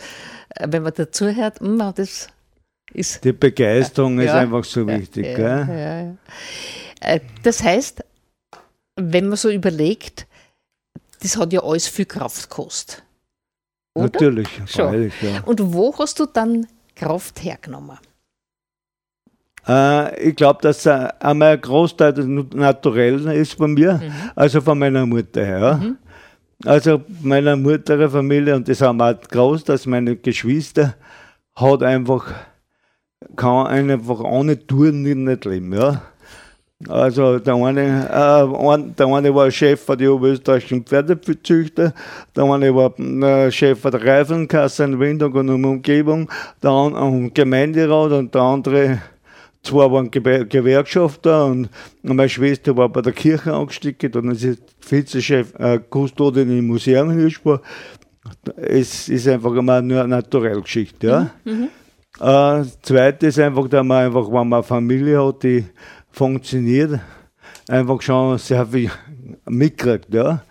äh, 0.50 0.68
wenn 0.70 0.84
man 0.84 0.92
dazu 0.94 1.34
hört, 1.34 1.62
mh, 1.62 1.86
hm, 1.86 1.94
das 1.96 2.28
ist. 2.94 3.24
Die 3.24 3.32
Begeisterung 3.32 4.20
ist 4.20 4.32
einfach 4.32 4.66
so 4.66 4.86
wichtig. 4.86 5.26
Äh, 5.26 6.10
das 7.42 7.64
heißt, 7.64 8.04
wenn 8.98 9.30
man 9.30 9.38
so 9.38 9.50
überlegt, 9.50 10.28
das 11.22 11.38
hat 11.38 11.54
ja 11.54 11.64
alles 11.64 11.88
viel 11.88 12.06
Kraft 12.06 12.50
gekostet. 12.50 13.04
Oder? 13.94 14.06
Natürlich, 14.06 14.48
freilich, 14.68 15.14
ja. 15.22 15.42
Und 15.46 15.74
wo 15.74 15.98
hast 15.98 16.20
du 16.20 16.26
dann 16.26 16.68
Kraft 16.96 17.44
hergenommen? 17.44 17.98
Äh, 19.68 20.30
ich 20.30 20.36
glaube, 20.36 20.60
dass 20.62 20.86
äh, 20.86 21.10
einmal 21.20 21.54
ein 21.54 21.62
Großteil 21.62 22.14
des 22.14 22.26
Naturellen 22.26 23.28
ist 23.28 23.58
bei 23.58 23.68
mir, 23.68 23.94
mhm. 23.94 24.12
also 24.36 24.62
von 24.62 24.80
meiner 24.80 25.06
Mutter 25.06 25.46
her. 25.46 25.80
Mhm. 25.82 25.98
Also 26.66 27.02
meiner 27.22 27.56
Mutter 27.56 28.10
Familie, 28.10 28.56
und 28.56 28.68
das 28.68 28.82
haben 28.82 28.98
wir 28.98 29.16
auch 29.16 29.28
groß, 29.28 29.64
dass 29.64 29.86
meine 29.86 30.16
Geschwister 30.16 30.96
hat 31.56 31.84
einfach, 31.84 32.32
kann 33.36 33.68
einfach 33.68 34.20
ohne 34.20 34.66
Touren 34.68 35.02
nicht 35.02 35.46
leben. 35.46 35.74
Ja. 35.74 36.02
Also 36.88 37.40
der 37.40 37.56
eine, 37.56 38.08
äh, 38.10 38.94
der 38.98 39.08
eine 39.08 39.36
war 39.36 39.52
Chef 39.52 39.86
der 39.86 40.14
oberösterreichischen 40.14 40.84
Pferdezüchter, 40.84 41.94
der 42.36 42.44
eine 42.44 42.76
war 42.76 42.98
äh, 43.00 43.52
Chef 43.52 43.82
der 43.82 44.06
Reifenkasse 44.06 44.86
in 44.86 45.00
Windhoek 45.00 45.36
und 45.36 45.50
Umgebung, 45.50 46.30
der 46.64 46.72
andere 46.72 47.30
Gemeinderat 47.32 48.12
und 48.12 48.34
der 48.34 48.42
andere 48.42 49.02
zwei 49.64 49.92
waren 49.92 50.10
Gewerkschafter 50.10 51.46
und 51.46 51.70
meine 52.02 52.30
Schwester 52.30 52.76
war 52.76 52.90
bei 52.90 53.02
der 53.02 53.14
Kirche 53.14 53.54
angestiegen, 53.54 54.12
dann 54.12 54.32
ist 54.32 54.42
sie 54.42 54.58
Vizechef 54.80 55.54
äh, 55.60 55.80
Kustodin 55.90 56.58
im 56.58 56.68
Museum 56.68 57.12
in 57.12 57.20
Hirschbar. 57.20 57.62
Es 58.56 59.10
ist 59.10 59.28
einfach 59.28 59.54
immer 59.54 59.82
nur 59.82 60.00
eine 60.00 60.10
Naturellgeschichte. 60.10 61.08
Ja? 61.08 61.32
Mhm. 61.44 61.52
mhm. 61.52 61.68
Äh, 62.20 62.64
zweite 62.82 63.28
ist 63.28 63.40
einfach, 63.40 63.68
dass 63.68 63.86
man 63.86 64.06
einfach, 64.06 64.28
wenn 64.28 64.48
man 64.50 64.54
eine 64.54 64.64
Familie 64.64 65.26
hat, 65.26 65.44
die 65.44 65.66
funktioniert, 66.12 67.00
einfach 67.68 68.02
schon 68.02 68.38
sehr 68.38 68.66
viel 68.66 68.92
mitkriegt. 69.46 70.14
Ja? 70.14 70.44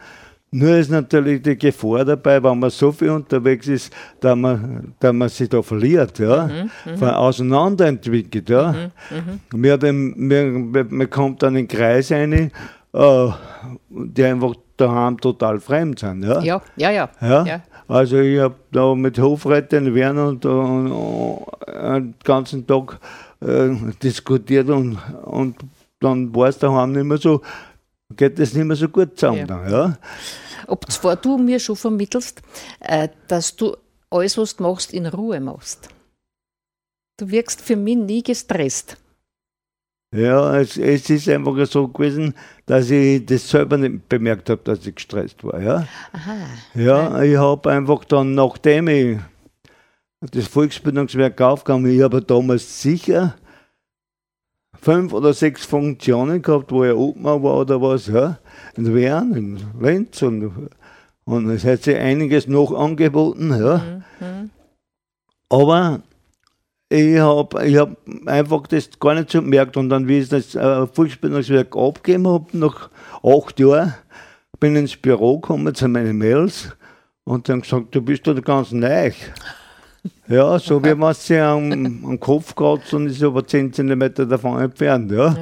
Nur 0.53 0.77
ist 0.77 0.91
natürlich 0.91 1.43
die 1.43 1.57
Gefahr 1.57 2.05
dabei, 2.05 2.43
wenn 2.43 2.59
man 2.59 2.71
so 2.71 2.91
viel 2.91 3.11
unterwegs 3.11 3.69
ist, 3.69 3.95
dass 4.21 4.35
man, 4.37 4.95
dass 4.99 5.13
man 5.13 5.29
sich 5.29 5.49
da 5.49 5.63
verliert, 5.63 6.19
ja, 6.19 6.49
mhm, 6.49 6.93
mhm. 6.93 7.03
auseinanderentwickelt. 7.05 8.51
Ja. 8.51 8.75
Mhm, 9.11 9.41
man, 9.61 10.15
man, 10.17 10.87
man 10.91 11.11
kommt 11.11 11.43
dann 11.43 11.55
in 11.55 11.67
den 11.67 11.69
Kreis 11.69 12.11
rein, 12.11 12.51
äh, 12.93 13.29
die 13.91 14.25
einfach 14.25 14.55
daheim 14.77 15.21
total 15.21 15.61
fremd 15.61 16.01
sind. 16.01 16.25
Ja, 16.25 16.43
ja, 16.43 16.61
ja. 16.77 16.91
ja. 16.91 17.09
ja? 17.21 17.47
ja. 17.47 17.61
Also 17.87 18.19
ich 18.19 18.39
habe 18.39 18.55
da 18.71 18.95
mit 18.95 19.19
Hofrätin 19.19 19.95
Werner 19.95 20.29
und, 20.29 20.47
und, 20.47 20.93
und, 20.93 21.47
den 21.67 22.15
ganzen 22.23 22.67
Tag 22.67 23.01
äh, 23.41 23.71
diskutiert 24.03 24.69
und, 24.69 24.99
und 25.25 25.57
dann 26.01 26.35
war 26.35 26.49
es 26.49 26.59
daheim 26.59 26.93
nicht 26.93 27.05
mehr 27.05 27.19
so, 27.19 27.43
geht 28.17 28.39
das 28.39 28.55
nicht 28.55 28.65
mehr 28.65 28.77
so 28.77 28.89
gut 28.89 29.19
zusammen. 29.19 29.39
Ja. 29.39 29.47
Dann, 29.47 29.71
ja. 29.71 29.99
Ob 30.67 30.91
zwar 30.91 31.17
du 31.17 31.39
mir 31.39 31.59
schon 31.59 31.77
vermittelst, 31.77 32.43
äh, 32.81 33.09
dass 33.29 33.57
du 33.57 33.77
alles, 34.11 34.37
was 34.39 34.57
du 34.57 34.63
machst, 34.63 34.93
in 34.93 35.07
Ruhe 35.07 35.41
machst. 35.41 35.89
Du 37.19 37.31
wirkst 37.31 37.61
für 37.61 37.77
mich 37.77 37.97
nie 37.97 38.23
gestresst. 38.23 38.97
Ja, 40.13 40.59
es, 40.59 40.77
es, 40.77 41.09
ist 41.09 41.29
einfach 41.29 41.65
so 41.67 41.87
gewesen, 41.87 42.35
dass 42.67 42.91
ich 42.91 43.25
das 43.27 43.49
selber 43.49 43.77
nicht 43.77 44.09
bemerkt 44.09 44.51
habe, 44.51 44.61
dass 44.65 44.85
ich 44.85 44.97
gestresst 44.97 45.45
war. 45.45 45.61
Ja, 45.61 45.87
Aha. 46.13 46.37
ja 46.75 47.23
ich 47.23 47.37
habe 47.37 47.71
einfach 47.71 48.05
dann, 48.05 48.35
nachdem 48.35 48.89
ich 48.89 49.19
das 50.21 50.47
Volksbildungswerk 50.49 51.41
aufgegangen 51.41 51.91
ich 51.91 52.03
habe 52.03 52.23
damals 52.23 52.83
sicher 52.83 53.37
fünf 54.81 55.13
oder 55.13 55.33
sechs 55.35 55.65
Funktionen 55.65 56.43
gehabt, 56.43 56.73
wo 56.73 56.83
er 56.83 56.97
Obmann 56.97 57.43
war 57.43 57.59
oder 57.59 57.81
was, 57.81 58.07
ja, 58.07 58.39
in 58.77 58.95
Wern, 58.95 59.35
in 59.35 59.61
Lenz 59.81 60.23
und, 60.23 60.71
und 61.25 61.51
es 61.51 61.65
hat 61.65 61.83
sich 61.83 61.97
einiges 61.97 62.47
noch 62.47 62.73
angeboten, 62.73 63.51
ja. 63.51 64.03
Mhm. 64.21 64.51
Aber 65.49 66.01
ich 66.89 67.19
habe 67.19 67.67
ich 67.67 67.77
hab 67.77 67.97
einfach 68.27 68.67
das 68.67 68.91
gar 68.99 69.15
nicht 69.15 69.31
so 69.31 69.43
gemerkt 69.43 69.77
und 69.77 69.91
dann, 69.91 70.09
wie 70.09 70.19
ich 70.19 70.29
das 70.29 70.55
äh, 70.55 70.87
Volksbildungswerk 70.87 71.77
abgegeben 71.77 72.27
habe, 72.27 72.47
nach 72.57 72.91
acht 73.23 73.61
Jahren, 73.61 73.95
bin 74.59 74.77
ins 74.77 74.97
Büro 74.97 75.39
gekommen 75.39 75.75
zu 75.75 75.89
meinen 75.89 76.19
Mails 76.19 76.77
und 77.25 77.49
dann 77.49 77.63
gesagt, 77.63 77.95
du 77.95 78.03
bist 78.03 78.27
da 78.27 78.33
ganz 78.35 78.73
neu. 78.73 79.13
Ja, 80.31 80.61
so 80.61 80.83
wie 80.85 80.95
man 80.95 81.13
sich 81.13 81.41
am, 81.41 81.73
am 82.05 82.21
Kopf 82.21 82.55
kratzt 82.55 82.95
und 82.95 83.09
ist 83.09 83.21
aber 83.21 83.45
10 83.45 83.73
cm 83.73 84.15
davon 84.29 84.61
entfernt. 84.61 85.11
Ja, 85.11 85.37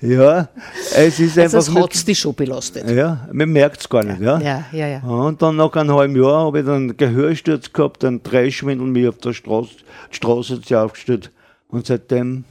ja 0.00 0.48
es 0.96 1.20
ist 1.20 1.38
also 1.38 1.58
einfach. 1.58 1.74
Das 1.74 1.98
hat 2.00 2.08
dich 2.08 2.18
schon 2.18 2.34
belastet. 2.34 2.88
Ja, 2.88 3.28
man 3.30 3.50
merkt 3.50 3.80
es 3.82 3.88
gar 3.90 4.02
nicht. 4.02 4.22
Ja. 4.22 4.40
Ja, 4.40 4.64
ja, 4.72 4.88
ja. 4.88 5.00
Und 5.02 5.42
dann 5.42 5.56
nach 5.56 5.70
einem 5.74 5.94
halben 5.94 6.16
Jahr 6.16 6.46
habe 6.46 6.60
ich 6.60 6.64
dann 6.64 6.76
einen 6.76 6.96
Gehörsturz 6.96 7.70
gehabt, 7.74 8.06
einen 8.06 8.22
Dreischwindel 8.22 8.86
mir 8.86 9.10
auf 9.10 9.18
der 9.18 9.34
Straße, 9.34 9.74
die 10.10 10.16
Straße 10.16 10.54
hat 10.54 10.62
sich 10.62 10.74
aufgestellt. 10.74 11.30
Und 11.68 11.86
seitdem 11.86 12.44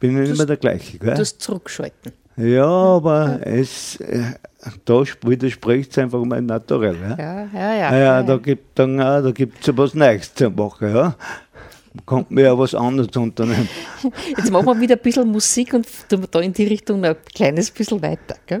bin 0.00 0.20
ich 0.20 0.28
nicht 0.28 0.38
mehr 0.38 0.46
der 0.46 0.56
gleiche. 0.56 0.98
Gell? 0.98 1.14
Du 1.14 1.20
hast 1.20 1.40
zurückgeschalten. 1.40 2.12
Ja, 2.36 2.66
aber 2.66 3.40
es, 3.46 3.96
äh, 4.00 4.34
da 4.84 5.02
widerspricht 5.22 5.90
es 5.90 5.98
einfach 5.98 6.22
mal 6.24 6.42
naturell. 6.42 7.16
Ja, 7.16 7.16
ja, 7.18 7.48
ja. 7.52 7.74
ja, 7.74 7.96
ja, 7.98 8.22
da 8.22 8.36
gibt 8.36 8.78
es 8.78 8.86
da 8.86 9.30
gibt's 9.30 9.66
ja 9.66 9.76
was 9.76 9.94
Neues 9.94 10.34
zu 10.34 10.50
machen. 10.50 10.94
Ja. 10.94 11.14
Kommt 12.04 12.30
mir 12.30 12.42
ja 12.42 12.58
was 12.58 12.74
anderes 12.74 13.16
unternehmen. 13.16 13.68
Jetzt 14.36 14.50
machen 14.50 14.66
wir 14.66 14.80
wieder 14.80 14.96
ein 14.96 15.02
bisschen 15.02 15.30
Musik 15.30 15.72
und 15.72 15.86
tun 16.10 16.20
wir 16.20 16.28
da 16.28 16.40
in 16.40 16.52
die 16.52 16.66
Richtung 16.66 17.00
noch 17.00 17.10
ein 17.10 17.16
kleines 17.34 17.70
bisschen 17.70 18.02
weiter. 18.02 18.36
Gell? 18.46 18.60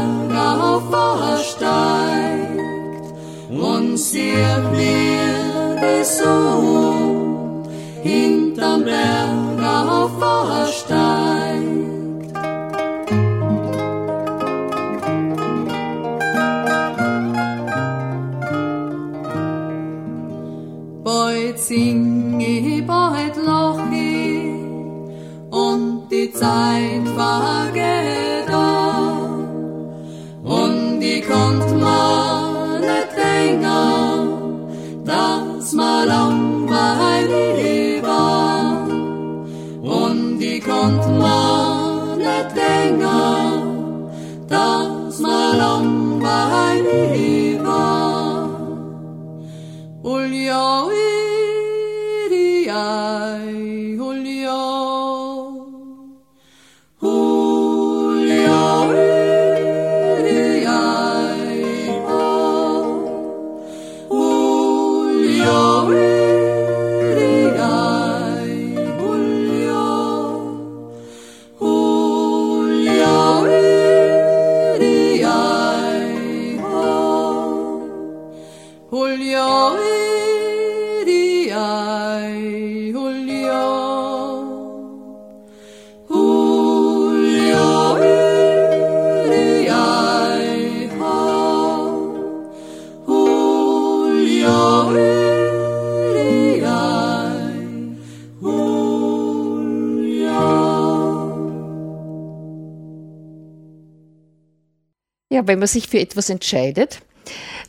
Ja, 105.41 105.47
wenn 105.47 105.59
man 105.59 105.67
sich 105.67 105.87
für 105.87 105.99
etwas 105.99 106.29
entscheidet, 106.29 107.01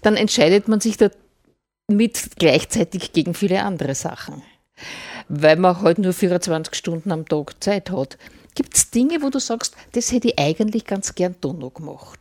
dann 0.02 0.16
entscheidet 0.16 0.68
man 0.68 0.80
sich 0.80 0.96
damit 0.98 2.30
gleichzeitig 2.38 3.12
gegen 3.12 3.34
viele 3.34 3.62
andere 3.62 3.94
Sachen. 3.94 4.42
Weil 5.28 5.56
man 5.56 5.80
halt 5.80 5.98
nur 5.98 6.12
24 6.12 6.74
Stunden 6.74 7.12
am 7.12 7.26
Tag 7.26 7.62
Zeit 7.62 7.90
hat. 7.90 8.18
Gibt 8.54 8.76
es 8.76 8.90
Dinge, 8.90 9.22
wo 9.22 9.30
du 9.30 9.38
sagst, 9.38 9.74
das 9.92 10.12
hätte 10.12 10.28
ich 10.28 10.38
eigentlich 10.38 10.84
ganz 10.84 11.14
gern 11.14 11.36
da 11.40 11.52
noch 11.52 11.72
gemacht? 11.72 12.18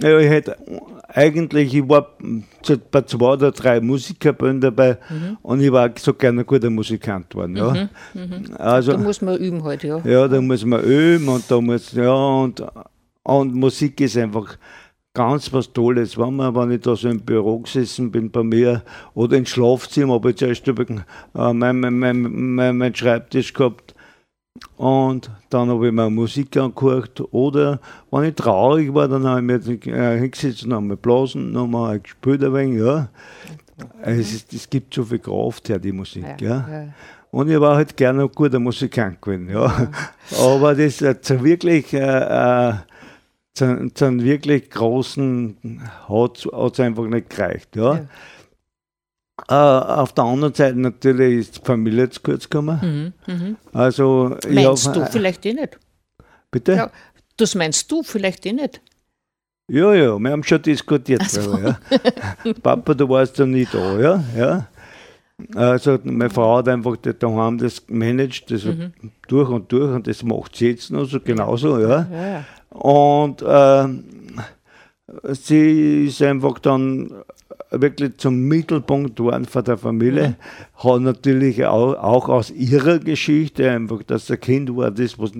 Ja, 0.00 0.18
ich 0.18 0.28
hätte 0.28 0.56
eigentlich, 1.08 1.74
ich 1.74 1.88
war 1.88 2.16
bei 2.90 3.02
zwei 3.02 3.32
oder 3.32 3.52
drei 3.52 3.80
Musikerbünden 3.80 4.60
dabei 4.60 4.98
mhm. 5.08 5.38
und 5.42 5.60
ich 5.60 5.70
war 5.70 5.90
so 5.98 6.14
gerne 6.14 6.40
ein 6.40 6.46
guter 6.46 6.70
Musikant 6.70 7.30
geworden. 7.30 7.56
Ja. 7.56 7.88
Mhm, 8.14 8.20
mhm. 8.20 8.56
Also, 8.56 8.92
da 8.92 8.98
muss 8.98 9.22
man 9.22 9.36
üben 9.36 9.62
halt, 9.64 9.84
ja. 9.84 10.00
Ja, 10.04 10.28
da 10.28 10.40
muss 10.40 10.64
man 10.64 10.82
üben 10.82 11.28
und 11.28 11.44
da 11.50 11.60
muss, 11.60 11.92
ja, 11.92 12.12
und, 12.12 12.62
und 13.22 13.54
Musik 13.54 14.00
ist 14.00 14.16
einfach 14.16 14.56
ganz 15.14 15.52
was 15.52 15.72
Tolles. 15.72 16.18
Wenn, 16.18 16.36
man, 16.36 16.54
wenn 16.54 16.70
ich 16.70 16.80
da 16.80 16.96
so 16.96 17.08
im 17.08 17.20
Büro 17.20 17.60
gesessen 17.60 18.10
bin 18.10 18.30
bei 18.30 18.42
mir 18.42 18.82
oder 19.14 19.36
im 19.36 19.46
Schlafzimmer, 19.46 20.14
habe 20.14 20.30
ich 20.30 20.36
zuerst 20.36 20.66
äh, 20.66 20.74
mein, 21.34 21.80
mein, 21.80 21.98
mein, 21.98 22.76
mein 22.76 22.94
Schreibtisch 22.94 23.52
gehabt 23.52 23.94
und 24.76 25.30
dann 25.50 25.68
habe 25.70 25.86
ich 25.86 25.92
mir 25.92 26.10
Musik 26.10 26.56
angehört. 26.56 27.22
Oder 27.32 27.80
wenn 28.10 28.24
ich 28.24 28.34
traurig 28.34 28.92
war, 28.92 29.08
dann 29.08 29.26
habe 29.26 29.40
ich 29.40 29.66
mich 29.66 29.86
äh, 29.86 30.18
hingesetzt 30.18 30.64
und 30.64 30.74
habe 30.74 30.84
mir 30.84 30.96
blasen, 30.96 31.52
noch 31.52 31.66
mal 31.66 32.00
gespielt 32.00 32.44
ein 32.44 32.52
wenig, 32.52 32.80
ja. 32.80 33.08
Es, 34.02 34.32
ist, 34.32 34.52
es 34.52 34.68
gibt 34.68 34.94
so 34.94 35.04
viel 35.04 35.18
Kraft 35.18 35.68
her, 35.68 35.78
die 35.78 35.92
Musik, 35.92 36.24
ja. 36.40 36.48
ja. 36.48 36.68
ja. 36.70 36.88
Und 37.30 37.48
ich 37.48 37.58
war 37.58 37.76
halt 37.76 37.96
gerne 37.96 38.24
ein 38.24 38.28
guter 38.28 38.58
Musikant 38.58 39.20
gewesen, 39.22 39.48
ja. 39.50 39.88
Aber 40.38 40.74
das 40.74 41.00
äh, 41.00 41.20
zu 41.20 41.42
wirklich, 41.42 41.92
äh, 41.94 41.98
äh, 41.98 42.74
zu, 43.54 43.90
zu 43.94 44.04
einem 44.04 44.22
wirklich 44.22 44.70
großen 44.70 45.82
hat 46.08 46.46
es 46.46 46.80
einfach 46.80 47.04
nicht 47.06 47.30
gereicht, 47.30 47.76
ja. 47.76 47.94
ja. 47.94 48.06
Uh, 49.50 49.54
auf 49.54 50.12
der 50.12 50.24
anderen 50.24 50.54
Seite 50.54 50.78
natürlich 50.78 51.38
ist 51.38 51.58
die 51.58 51.64
Familie 51.64 52.08
zu 52.10 52.20
kurz 52.20 52.48
gekommen. 52.48 53.12
Mhm, 53.26 53.34
mh. 53.34 53.56
Also, 53.72 54.36
meinst 54.48 54.86
hab, 54.86 54.94
du 54.94 55.06
vielleicht 55.06 55.44
eh 55.46 55.54
nicht? 55.54 55.78
Bitte? 56.50 56.72
Ja, 56.74 56.90
das 57.38 57.54
meinst 57.54 57.90
du 57.90 58.02
vielleicht 58.02 58.46
eh 58.46 58.52
nicht? 58.52 58.80
Ja, 59.68 59.94
ja, 59.94 60.18
wir 60.18 60.30
haben 60.30 60.44
schon 60.44 60.62
diskutiert. 60.62 61.22
So. 61.28 61.58
ja. 61.58 61.78
Papa, 62.62 62.94
du 62.94 63.08
warst 63.08 63.38
ja 63.38 63.46
nie 63.46 63.66
da, 63.70 63.98
ja. 63.98 64.24
ja. 64.36 64.68
Also 65.54 65.98
meine 66.04 66.30
Frau 66.30 66.58
hat 66.58 66.68
einfach 66.68 66.96
daheim 66.96 67.58
das 67.58 67.84
managt, 67.88 68.50
das 68.50 68.64
mhm. 68.64 68.92
durch 69.28 69.48
und 69.48 69.72
durch 69.72 69.92
und 69.92 70.06
das 70.06 70.22
macht 70.22 70.56
sie 70.56 70.70
jetzt 70.70 70.90
noch 70.90 71.04
so 71.04 71.20
genauso, 71.20 71.78
ja. 71.78 72.06
ja. 72.10 72.44
Und 72.70 73.42
äh, 73.42 73.88
sie 75.34 76.06
ist 76.06 76.22
einfach 76.22 76.58
dann 76.58 77.10
wirklich 77.70 78.16
zum 78.18 78.40
Mittelpunkt 78.48 79.16
geworden 79.16 79.44
von 79.44 79.64
der 79.64 79.78
Familie. 79.78 80.28
Mhm. 80.28 80.84
Hat 80.84 81.00
natürlich 81.00 81.64
auch, 81.66 81.94
auch, 81.94 82.28
aus 82.28 82.50
ihrer 82.50 82.98
Geschichte, 82.98 83.70
einfach, 83.70 84.02
dass 84.02 84.26
der 84.26 84.36
Kind 84.36 84.74
war, 84.76 84.90
das, 84.90 85.18
was 85.18 85.32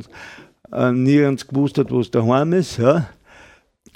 äh, 0.73 0.93
nirgends 0.93 1.47
gewusst 1.47 1.79
hat, 1.79 1.91
wo 1.91 2.01
es 2.01 2.11
daheim 2.11 2.53
ist. 2.53 2.79
Ja. 2.79 3.09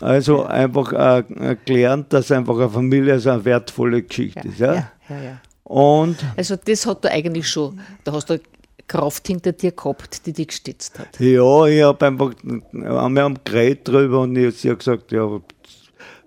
Also 0.01 0.45
einfach 0.45 0.93
äh, 0.93 1.57
gelernt, 1.65 2.13
dass 2.13 2.31
einfach 2.31 2.57
eine 2.57 2.69
Familie 2.69 3.19
so 3.19 3.31
eine 3.31 3.45
wertvolle 3.45 4.03
Geschichte 4.03 4.49
ja. 4.49 4.51
ist. 4.51 4.59
Ja. 4.61 4.75
ja. 5.09 5.41
Und 5.67 6.17
also 6.37 6.55
das 6.55 6.87
hat 6.87 7.05
du 7.05 7.11
eigentlich 7.11 7.49
schon, 7.49 7.81
da 8.05 8.13
hast 8.13 8.31
du 8.31 8.39
Kraft 8.87 9.27
hinter 9.27 9.51
dir 9.51 9.73
gehabt, 9.73 10.25
die 10.25 10.33
dich 10.33 10.47
gestützt 10.47 10.97
hat. 10.97 11.19
Ja, 11.19 11.67
ich 11.67 11.83
habe 11.83 12.07
einfach, 12.07 12.31
wir 12.45 13.23
haben 13.23 13.39
geredet 13.43 13.89
drüber 13.89 14.21
und 14.21 14.37
ich 14.37 14.65
habe 14.65 14.77
gesagt, 14.77 15.11
ja, 15.11 15.29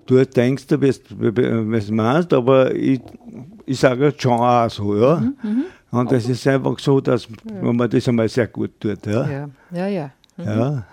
du 0.05 0.25
denkst, 0.25 0.67
du 0.67 0.81
wirst, 0.81 1.03
was 1.17 1.89
meinst, 1.89 2.33
aber 2.33 2.75
ich, 2.75 2.99
ich 3.65 3.79
sage 3.79 4.07
jetzt 4.07 4.21
schon 4.21 4.33
auch 4.33 4.69
so, 4.69 4.97
ja. 4.97 5.15
Mhm, 5.15 5.37
mhm. 5.41 5.65
und 5.91 6.11
das 6.11 6.27
ist 6.27 6.45
einfach 6.45 6.77
so, 6.77 6.99
dass 6.99 7.25
ja. 7.25 7.71
man 7.71 7.89
das 7.89 8.09
einmal 8.09 8.27
sehr 8.27 8.47
gut 8.47 8.77
tut, 8.77 9.05
ja. 9.05 9.25
Ja, 9.25 9.49
ja. 9.71 9.87
ja. 9.87 10.11
Mhm. 10.35 10.83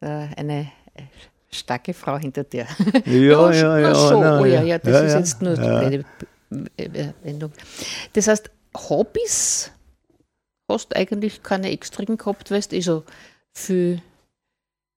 ja. 0.00 0.28
Eine 0.36 0.72
starke 1.48 1.94
Frau 1.94 2.18
hinter 2.18 2.42
dir. 2.42 2.66
Ja, 3.04 3.50
ja, 3.52 3.78
ja. 3.78 3.94
So. 3.94 4.20
Na, 4.20 4.40
oh 4.40 4.44
ja, 4.44 4.62
ja, 4.62 4.78
das 4.78 4.92
ja, 4.92 5.00
ist 5.02 5.14
jetzt 5.14 5.42
nur 5.42 5.54
ja. 5.54 6.00
Eine 6.78 7.14
Wendung. 7.22 7.52
Das 8.12 8.28
heißt, 8.28 8.50
Hobbys 8.76 9.70
hast 10.68 10.96
eigentlich 10.96 11.42
keine 11.42 11.70
extremen 11.70 12.16
gehabt, 12.16 12.50
weißt 12.50 12.72
du, 12.72 12.76
also 12.76 13.04
viel 13.52 14.02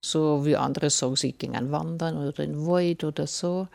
so 0.06 0.44
wie 0.44 0.56
andere 0.56 0.90
sagen, 0.90 1.16
sie 1.16 1.32
gingen 1.32 1.72
wandern 1.72 2.16
oder 2.16 2.44
in 2.44 2.52
den 2.52 2.66
Wald 2.66 3.04
oder 3.04 3.26
so. 3.26 3.68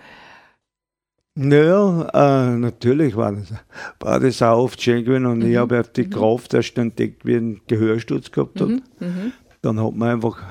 Naja, 1.35 2.09
äh, 2.13 2.57
natürlich 2.57 3.15
war 3.15 3.31
das, 3.31 3.53
war 3.99 4.19
das 4.19 4.41
auch 4.41 4.63
oft 4.63 4.81
schön 4.81 5.05
gewesen 5.05 5.25
und 5.25 5.39
mhm. 5.39 5.51
ich 5.51 5.57
habe 5.57 5.83
die 5.95 6.03
mhm. 6.03 6.09
Kraft 6.09 6.53
erst 6.53 6.77
entdeckt, 6.77 7.25
wie 7.25 7.35
ein 7.35 7.61
Gehörsturz 7.67 8.31
gehabt 8.31 8.59
hat. 8.59 8.67
Mhm. 8.67 8.83
Mhm. 8.99 9.33
Dann 9.61 9.81
hat 9.81 9.93
man 9.93 10.09
einfach, 10.09 10.41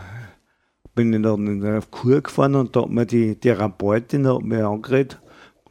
bin 0.95 1.13
ich 1.13 1.23
dann 1.23 1.47
in 1.47 1.65
eine 1.65 1.83
Kur 1.91 2.23
gefahren 2.23 2.55
und 2.55 2.75
da 2.77 2.83
hat 2.83 2.91
mir 2.91 3.05
die 3.05 3.37
Therapeutin 3.37 4.27
hat 4.27 4.43
mich 4.43 4.63
angeredet. 4.63 5.19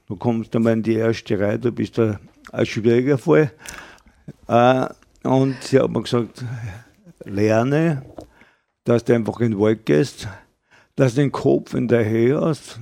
Du 0.10 0.16
kommst 0.16 0.56
einmal 0.56 0.74
in 0.74 0.82
die 0.82 0.96
erste 0.96 1.40
Reihe, 1.40 1.60
du 1.60 1.72
bist 1.72 2.00
ein, 2.00 2.18
ein 2.52 2.66
schwieriger 2.66 3.20
Fall. 3.20 3.52
Äh, 4.48 4.88
und 5.24 5.56
sie 5.62 5.80
hat 5.80 5.92
mir 5.92 6.02
gesagt, 6.02 6.44
lerne, 7.26 8.02
dass 8.86 9.04
du 9.04 9.14
einfach 9.14 9.40
in 9.40 9.52
den 9.52 9.60
Wald 9.60 9.86
gehst, 9.86 10.28
dass 10.96 11.14
du 11.14 11.22
den 11.22 11.32
Kopf 11.32 11.76
in 11.76 11.88
der 11.88 12.10
Höhe 12.10 12.42
hast, 12.42 12.80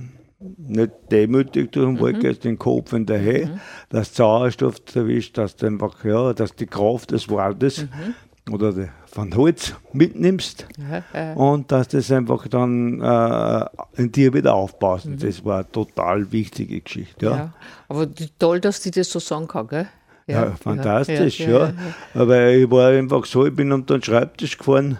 nicht 0.56 0.90
demütig 1.10 1.70
durch 1.72 1.86
den 1.86 1.96
mhm. 1.96 2.00
Wald 2.00 2.20
gehst, 2.20 2.44
den 2.44 2.58
Kopf 2.58 2.94
in 2.94 3.04
der 3.04 3.20
Höhe, 3.20 3.46
mhm. 3.46 3.60
dass 3.90 4.14
Sauerstoff 4.14 4.76
erwischt, 4.94 5.36
dass 5.36 5.54
du 5.54 5.66
einfach, 5.66 6.02
ja, 6.06 6.32
dass 6.32 6.56
die 6.56 6.66
Kraft 6.66 7.10
des 7.10 7.28
Waldes 7.28 7.82
mhm. 7.82 8.54
oder 8.54 8.72
die, 8.72 8.88
von 9.10 9.34
Holz 9.34 9.74
mitnimmst 9.92 10.66
ja, 11.14 11.32
und 11.32 11.72
dass 11.72 11.88
das 11.88 12.10
einfach 12.12 12.46
dann 12.48 13.00
äh, 13.00 13.64
in 13.96 14.12
dir 14.12 14.32
wieder 14.34 14.54
aufbaust. 14.54 15.06
Mhm. 15.06 15.18
Das 15.18 15.44
war 15.44 15.58
eine 15.58 15.72
total 15.72 16.30
wichtige 16.30 16.80
Geschichte. 16.80 17.26
Ja. 17.26 17.36
ja. 17.36 17.52
Aber 17.88 18.06
toll, 18.38 18.60
dass 18.60 18.80
die 18.80 18.90
das 18.90 19.10
so 19.10 19.18
sagen 19.18 19.48
kann, 19.48 19.68
gell? 19.68 19.88
Ja, 20.26 20.44
ja 20.44 20.50
fantastisch, 20.52 21.40
ja, 21.40 21.72
Aber 22.12 22.48
ich 22.48 22.70
war 22.70 22.90
einfach 22.90 23.24
so, 23.24 23.46
ich 23.46 23.56
bin 23.56 23.72
unter 23.72 23.98
den 23.98 24.02
Schreibtisch 24.02 24.58
gefahren 24.58 24.98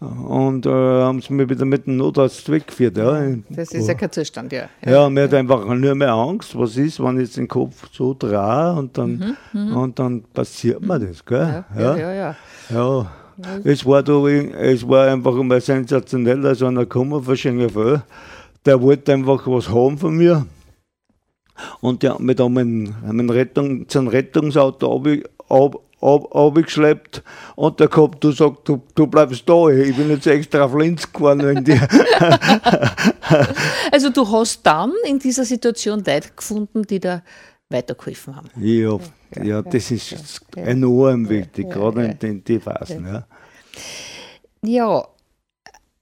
und 0.00 0.66
äh, 0.66 0.70
haben 0.70 1.20
sie 1.20 1.32
mir 1.32 1.48
wieder 1.48 1.64
mit 1.64 1.86
dem 1.86 1.96
Notarzt 1.96 2.50
weggeführt. 2.50 2.96
Ja. 2.96 3.22
Das 3.50 3.72
ist 3.72 3.86
ja 3.86 3.94
kein 3.94 4.12
Zustand, 4.12 4.52
ja. 4.52 4.68
Ja, 4.84 4.92
ja 4.92 5.10
mir 5.10 5.24
hat 5.24 5.34
einfach 5.34 5.64
nur 5.66 5.94
mehr 5.94 6.12
Angst, 6.12 6.58
was 6.58 6.76
ist, 6.76 7.02
wenn 7.02 7.16
ich 7.16 7.26
jetzt 7.26 7.36
den 7.36 7.48
Kopf 7.48 7.88
so 7.92 8.14
drehe 8.18 8.72
und 8.72 8.96
dann, 8.96 9.36
mhm, 9.52 9.68
mhm. 9.68 9.76
und 9.76 9.98
dann 9.98 10.22
passiert 10.22 10.80
mir 10.82 10.98
das. 10.98 11.24
Gell? 11.24 11.64
Ja, 11.76 11.96
ja, 11.96 11.96
ja. 11.96 12.12
ja. 12.12 12.36
ja. 12.70 13.06
Es, 13.64 13.84
war 13.84 14.02
da, 14.02 14.26
es 14.26 14.88
war 14.88 15.08
einfach 15.08 15.34
mal 15.42 15.60
sensationell, 15.60 16.46
also 16.46 16.66
einer 16.66 16.80
gekommen 16.80 17.22
von 17.22 17.36
Schengen 17.36 18.02
der 18.64 18.82
wollte 18.82 19.12
einfach 19.12 19.46
was 19.46 19.68
haben 19.68 19.98
von 19.98 20.16
mir. 20.16 20.46
Und 21.80 22.02
der 22.02 22.14
hat 22.14 22.20
mich 22.20 22.36
da 22.36 22.48
mit 22.48 22.66
einem 23.04 23.30
Rettung, 23.30 23.88
zum 23.88 24.08
Rettungsauto 24.08 25.02
ab, 25.48 25.76
ab, 26.00 26.34
abgeschleppt 26.34 27.22
und 27.54 27.80
der 27.80 27.88
gehabt, 27.88 28.22
du 28.22 28.32
sagst, 28.32 28.60
du, 28.64 28.82
du 28.94 29.06
bleibst 29.06 29.48
da, 29.48 29.68
ich 29.68 29.96
bin 29.96 30.10
jetzt 30.10 30.26
extra 30.26 30.64
auf 30.64 30.74
Linz 30.74 31.10
gefahren 31.10 31.46
wegen 31.46 31.64
dir. 31.64 31.80
also 33.92 34.10
du 34.10 34.30
hast 34.30 34.66
dann 34.66 34.92
in 35.08 35.18
dieser 35.18 35.44
Situation 35.44 36.04
Leute 36.04 36.30
gefunden, 36.34 36.82
die 36.82 37.00
da 37.00 37.22
weitergeholfen 37.68 38.36
haben. 38.36 38.50
Ja, 38.56 38.98
ja, 39.34 39.44
ja 39.44 39.62
das 39.62 39.90
ist 39.90 40.10
ja, 40.54 40.62
enorm 40.62 41.28
wichtig, 41.28 41.70
gerade 41.70 42.06
in 42.06 42.18
den 42.18 42.44
die 42.44 42.60
Phasen. 42.60 43.06
Ja. 43.06 43.26
ja, 44.62 45.08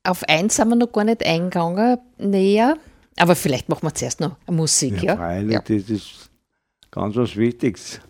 auf 0.03 0.23
eins 0.25 0.57
sind 0.57 0.69
wir 0.69 0.77
noch 0.77 0.93
gar 0.93 1.05
nicht 1.05 1.25
eingegangen 1.25 1.99
näher, 2.19 2.77
aber 3.17 3.35
vielleicht 3.35 3.69
machen 3.69 3.87
wir 3.87 3.95
zuerst 3.95 4.21
noch 4.21 4.37
Musik. 4.47 5.03
Ja, 5.03 5.17
freilich, 5.17 5.59
das 5.61 5.91
ist 5.91 6.31
ganz 6.91 7.17
was 7.17 7.37
Wichtiges. 7.37 8.01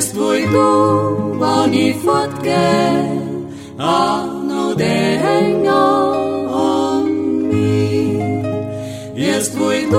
Wirst 0.00 0.16
wohl 0.16 0.40
du, 0.46 1.38
wann 1.38 1.74
ich 1.74 1.94
fortgeh, 1.96 3.20
auch 3.78 4.42
noch 4.48 4.74
denken 4.74 5.68
an 5.68 7.48
mich. 7.48 8.16
Wirst 9.14 9.60
wohl 9.60 9.90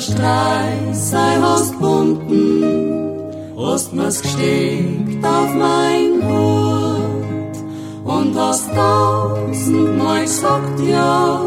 der 0.00 0.14
Streich 0.14 0.94
sei 0.94 1.38
hast 1.42 1.78
bunten, 1.78 3.32
hast 3.56 3.92
mir's 3.92 4.22
gesteckt 4.22 5.24
auf 5.24 5.54
mein 5.54 6.22
Hut 6.26 7.56
und 8.04 8.34
hast 8.36 8.70
tausendmal 8.74 10.22
gesagt, 10.22 10.80
ja, 10.80 11.42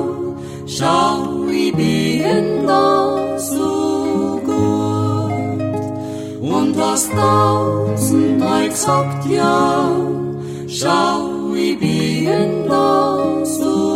schau, 0.68 1.48
ich 1.52 1.74
bin 1.74 2.68
da 2.68 3.40
so 3.40 4.40
gut. 4.46 4.54
Und 6.42 6.76
hast 6.78 7.12
tausendmal 7.12 8.70
gesagt, 8.70 9.26
ja, 9.30 9.90
schau, 10.68 11.54
ich 11.56 11.80
bin 11.80 12.68
da 12.68 13.44
so 13.46 13.93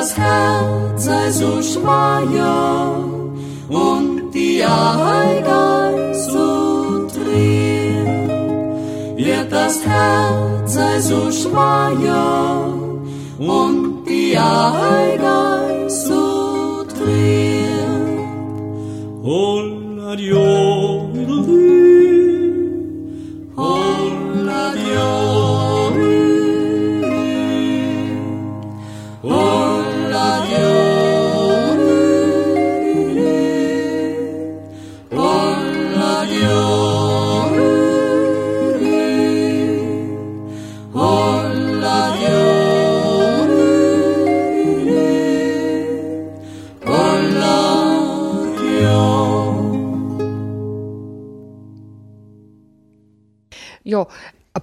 das 0.00 0.16
Herz 0.16 1.04
sei 1.04 1.30
so 1.30 1.60
schwacher 1.60 3.04
und 3.68 4.30
die 4.32 4.64
Eiger 4.64 6.14
so 6.14 7.06
drehen. 7.08 8.28
Wird 9.18 9.52
das 9.52 9.84
Herz 9.84 10.72
sei 10.72 11.00
so 11.00 11.30
schwacher 11.30 12.72
und 13.38 14.04
die 14.08 14.38
Eiger 14.38 15.90
so 15.90 16.84
drehen. 16.94 18.18
Und 19.22 20.00
adieu. 20.00 21.09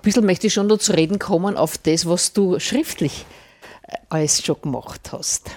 Bisschen 0.07 0.25
möchte 0.25 0.47
ich 0.47 0.53
schon 0.53 0.67
noch 0.67 0.77
zu 0.77 0.93
reden 0.93 1.19
kommen 1.19 1.57
auf 1.57 1.77
das, 1.77 2.05
was 2.05 2.31
du 2.31 2.59
schriftlich 2.59 3.25
äh, 3.83 3.97
alles 4.09 4.43
schon 4.43 4.61
gemacht 4.61 5.11
hast. 5.11 5.51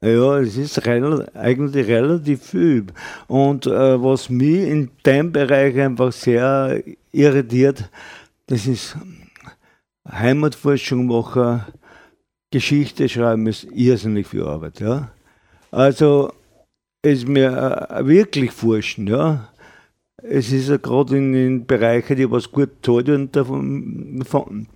Ja, 0.00 0.38
es 0.38 0.56
ist 0.56 0.86
rel 0.86 1.28
eigentlich 1.34 1.88
relativ 1.88 2.42
viel. 2.42 2.86
Und 3.26 3.66
äh, 3.66 4.02
was 4.02 4.28
mich 4.28 4.68
in 4.68 4.90
dem 5.04 5.32
Bereich 5.32 5.76
einfach 5.78 6.12
sehr 6.12 6.82
irritiert, 7.10 7.90
das 8.46 8.66
ist 8.66 8.96
Heimatforschung 10.08 11.06
machen, 11.06 11.64
Geschichte 12.52 13.08
schreiben 13.08 13.46
ist 13.48 13.64
irrsinnig 13.64 14.28
viel 14.28 14.44
Arbeit. 14.44 14.78
Ja? 14.78 15.10
Also 15.72 16.32
ist 17.02 17.26
mir 17.26 17.88
äh, 17.90 18.06
wirklich 18.06 18.52
forschen, 18.52 19.08
ja. 19.08 19.48
Es 20.28 20.52
ist 20.52 20.68
ja 20.68 20.76
gerade 20.76 21.16
in, 21.16 21.34
in 21.34 21.66
Bereichen, 21.66 22.16
die 22.16 22.30
was 22.30 22.50
gut 22.50 22.70
zahlt 22.82 23.06
werden 23.06 23.30
davon, 23.32 24.22
von, 24.26 24.66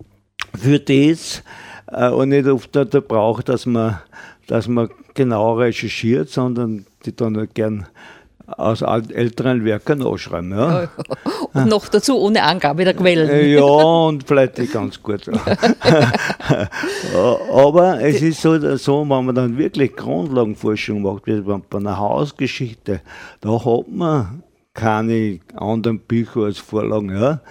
für 0.57 0.79
das 0.79 1.43
äh, 1.87 2.09
und 2.09 2.29
nicht 2.29 2.47
oft 2.47 2.73
der, 2.73 2.85
der 2.85 3.01
braucht, 3.01 3.49
dass 3.49 3.65
man, 3.65 3.99
dass 4.47 4.67
man 4.67 4.89
genau 5.13 5.55
recherchiert, 5.55 6.29
sondern 6.29 6.85
die 7.05 7.15
dann 7.15 7.37
halt 7.37 7.53
gern 7.53 7.87
aus 8.57 8.81
älteren 8.81 9.63
Werken 9.63 9.99
nachschreiben. 9.99 10.51
Ja. 10.51 10.89
Und 11.53 11.67
noch 11.67 11.87
dazu 11.87 12.17
ohne 12.19 12.43
Angabe 12.43 12.83
der 12.83 12.93
Quellen. 12.93 13.29
Äh, 13.29 13.55
Ja, 13.55 13.63
und 13.63 14.27
vielleicht 14.27 14.57
nicht 14.57 14.73
ganz 14.73 15.01
gut. 15.01 15.29
Aber 17.53 18.01
es 18.01 18.21
ist 18.21 18.41
so, 18.41 18.75
so, 18.77 19.01
wenn 19.01 19.25
man 19.25 19.35
dann 19.35 19.57
wirklich 19.57 19.95
Grundlagenforschung 19.95 21.01
macht, 21.01 21.27
wie 21.27 21.41
bei 21.41 21.77
einer 21.77 21.97
Hausgeschichte, 21.97 23.01
da 23.41 23.65
hat 23.65 23.87
man 23.89 24.43
keine 24.73 25.39
anderen 25.55 25.99
Bücher 25.99 26.41
als 26.41 26.57
Vorlagen. 26.59 27.09
Ja. 27.09 27.41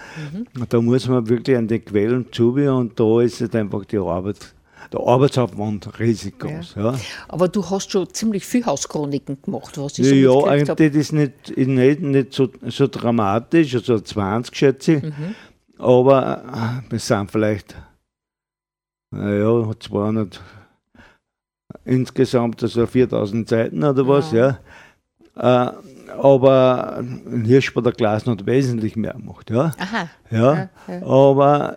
Da 0.68 0.80
muss 0.80 1.06
man 1.06 1.28
wirklich 1.28 1.56
an 1.56 1.68
die 1.68 1.80
Quellen 1.80 2.32
zu 2.32 2.54
und 2.54 2.98
da 2.98 3.20
ist 3.20 3.40
es 3.40 3.54
einfach 3.54 3.84
die 3.84 3.98
Arbeit, 3.98 4.54
der 4.92 5.00
Arbeitsaufwand 5.00 5.98
riesig 6.00 6.38
groß. 6.38 6.74
Ja. 6.76 6.98
Aber 7.28 7.48
du 7.48 7.68
hast 7.68 7.90
schon 7.92 8.08
ziemlich 8.12 8.44
viel 8.46 8.64
Hauschroniken 8.64 9.40
gemacht, 9.42 9.76
was 9.78 9.98
ich 9.98 10.06
Ja, 10.06 10.30
so 10.32 10.46
ja 10.46 10.56
mitgekriegt 10.56 10.68
hab. 10.70 10.80
eigentlich 10.80 11.00
ist 11.00 11.12
nicht, 11.12 11.56
nicht, 11.56 12.00
nicht 12.00 12.32
so, 12.32 12.48
so 12.66 12.86
dramatisch, 12.88 13.74
also 13.74 14.00
20 14.00 14.56
schätze 14.56 14.92
ich. 14.94 15.02
Mhm. 15.02 15.34
Aber 15.78 16.82
äh, 16.86 16.90
wir 16.90 16.98
sind 16.98 17.30
vielleicht, 17.30 17.76
naja, 19.10 19.70
200, 19.78 20.40
insgesamt 21.84 22.62
also 22.62 22.86
4000 22.86 23.48
Seiten 23.48 23.84
oder 23.84 24.06
was, 24.08 24.32
ja. 24.32 24.58
Äh, 25.36 25.72
aber 26.10 26.98
ein 26.98 27.44
Hirsch 27.44 27.72
bei 27.74 27.80
der 27.80 27.92
Klasse 27.92 28.30
hat 28.30 28.46
wesentlich 28.46 28.96
mehr 28.96 29.12
gemacht, 29.14 29.50
ja. 29.50 29.72
Aha. 29.78 30.08
Ja, 30.30 30.68
aber 31.02 31.76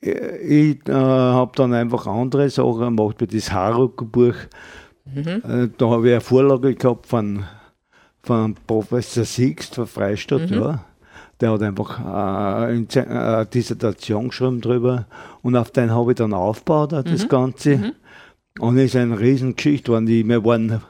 ich, 0.00 0.14
ich 0.14 0.88
äh, 0.88 0.92
habe 0.92 1.52
dann 1.56 1.72
einfach 1.74 2.06
andere 2.06 2.48
Sachen 2.50 2.96
gemacht, 2.96 3.16
wie 3.20 3.26
das 3.26 3.50
Haruka-Buch. 3.52 4.34
Äh, 5.14 5.68
da 5.78 5.88
habe 5.90 6.06
ich 6.08 6.12
eine 6.12 6.20
Vorlage 6.20 6.74
gehabt 6.74 7.06
von, 7.06 7.44
von 8.22 8.54
Professor 8.66 9.24
Sixt 9.24 9.74
von 9.76 9.86
Freistadt, 9.86 10.50
ja. 10.50 10.84
Der 11.40 11.52
hat 11.52 11.62
einfach 11.62 12.00
äh, 12.00 12.66
eine 12.72 12.88
Ze- 12.88 13.00
äh, 13.06 13.08
eine 13.10 13.46
Dissertation 13.46 14.28
geschrieben 14.28 14.60
drüber 14.62 15.04
und 15.42 15.54
auf 15.54 15.70
den 15.70 15.90
habe 15.94 16.12
ich 16.12 16.16
dann 16.16 16.32
aufgebaut, 16.32 16.92
äh, 16.94 17.02
das 17.04 17.28
Ganze. 17.28 17.92
Und 18.58 18.78
es 18.78 18.86
ist 18.86 18.96
eine 18.96 19.20
Riesengeschichte, 19.20 19.92
wenn 19.92 20.06
die, 20.06 20.26
wir 20.26 20.42
waren 20.44 20.80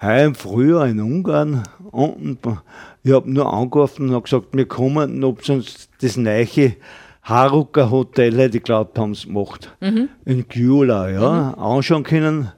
heim 0.00 0.34
früher 0.34 0.86
in 0.86 1.00
Ungarn 1.00 1.62
unten. 1.90 2.58
Ich 3.02 3.12
habe 3.12 3.30
nur 3.30 3.52
angerufen 3.52 4.08
und 4.08 4.14
hab 4.14 4.24
gesagt, 4.24 4.48
wir 4.52 4.66
kommen, 4.66 5.22
ob 5.24 5.44
sie 5.44 5.52
uns 5.52 5.88
das 6.00 6.16
neue 6.16 6.76
Haruka 7.22 7.90
Hotel, 7.90 8.36
hätte 8.36 8.58
ich 8.58 8.62
glaubt, 8.62 8.98
haben 8.98 9.14
sie 9.14 9.26
gemacht. 9.26 9.76
In 10.24 10.48
Gyula, 10.48 11.10
ja, 11.10 11.54
anschauen 11.54 12.04
können. 12.04 12.52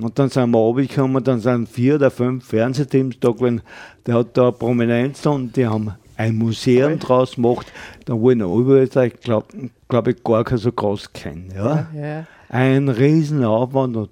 Und 0.00 0.18
dann 0.18 0.28
sind 0.28 0.50
wir 0.50 0.58
runtergekommen, 0.58 1.22
dann 1.22 1.38
sind 1.40 1.68
vier 1.68 1.94
oder 1.94 2.10
fünf 2.10 2.44
Fernsehteams 2.46 3.20
da 3.20 3.30
gewesen. 3.30 3.62
Der 4.06 4.16
hat 4.16 4.36
da 4.36 4.50
Prominenz 4.50 5.24
und 5.24 5.56
die 5.56 5.66
haben 5.66 5.92
ein 6.16 6.36
Museum 6.36 6.98
draus 6.98 7.36
gemacht. 7.36 7.72
Da 8.04 8.14
überall, 8.14 8.84
ich 8.84 9.20
glaube 9.20 9.46
glaub 9.88 10.08
ich, 10.08 10.22
gar 10.24 10.44
kein 10.44 10.58
so 10.58 10.72
groß 10.72 11.12
kennen. 11.12 11.52
Ja. 11.54 11.88
Ja. 11.94 12.26
Ein 12.48 12.88
Riesenaufwand 12.88 13.96
und, 13.96 14.10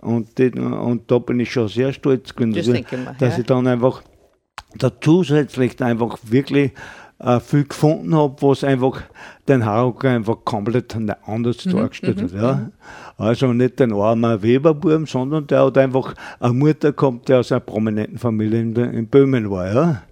und, 0.00 0.38
die, 0.38 0.50
und 0.50 1.10
da 1.10 1.18
bin 1.18 1.40
ich 1.40 1.52
schon 1.52 1.68
sehr 1.68 1.92
stolz 1.92 2.34
gewesen, 2.34 2.54
Das 2.54 2.66
ich 2.68 2.86
dass 3.18 3.34
ja. 3.34 3.38
ich 3.38 3.46
dann 3.46 3.66
einfach 3.66 4.02
da 4.76 4.92
zusätzlich 5.00 5.80
einfach 5.82 6.18
wirklich 6.22 6.72
äh, 7.18 7.40
viel 7.40 7.64
gefunden 7.64 8.14
habe, 8.14 8.36
was 8.40 8.64
einfach 8.64 9.02
den 9.48 9.64
Haruka 9.64 10.08
einfach 10.08 10.36
komplett 10.44 10.96
anders 11.26 11.64
Mhm, 11.66 11.70
dargestellt 11.72 12.22
hat. 12.22 12.32
Ja. 12.32 12.70
Also 13.16 13.52
nicht 13.52 13.80
den 13.80 13.92
armen 13.92 14.42
Weberbuben, 14.42 15.06
sondern 15.06 15.46
der 15.46 15.64
hat 15.64 15.76
einfach 15.78 16.14
eine 16.38 16.52
Mutter 16.52 16.92
gehabt, 16.92 17.28
die 17.28 17.34
aus 17.34 17.50
einer 17.50 17.60
prominenten 17.60 18.18
Familie 18.18 18.60
in, 18.60 18.76
in 18.76 19.06
Böhmen 19.08 19.50
war. 19.50 19.72
Ja. 19.74 20.02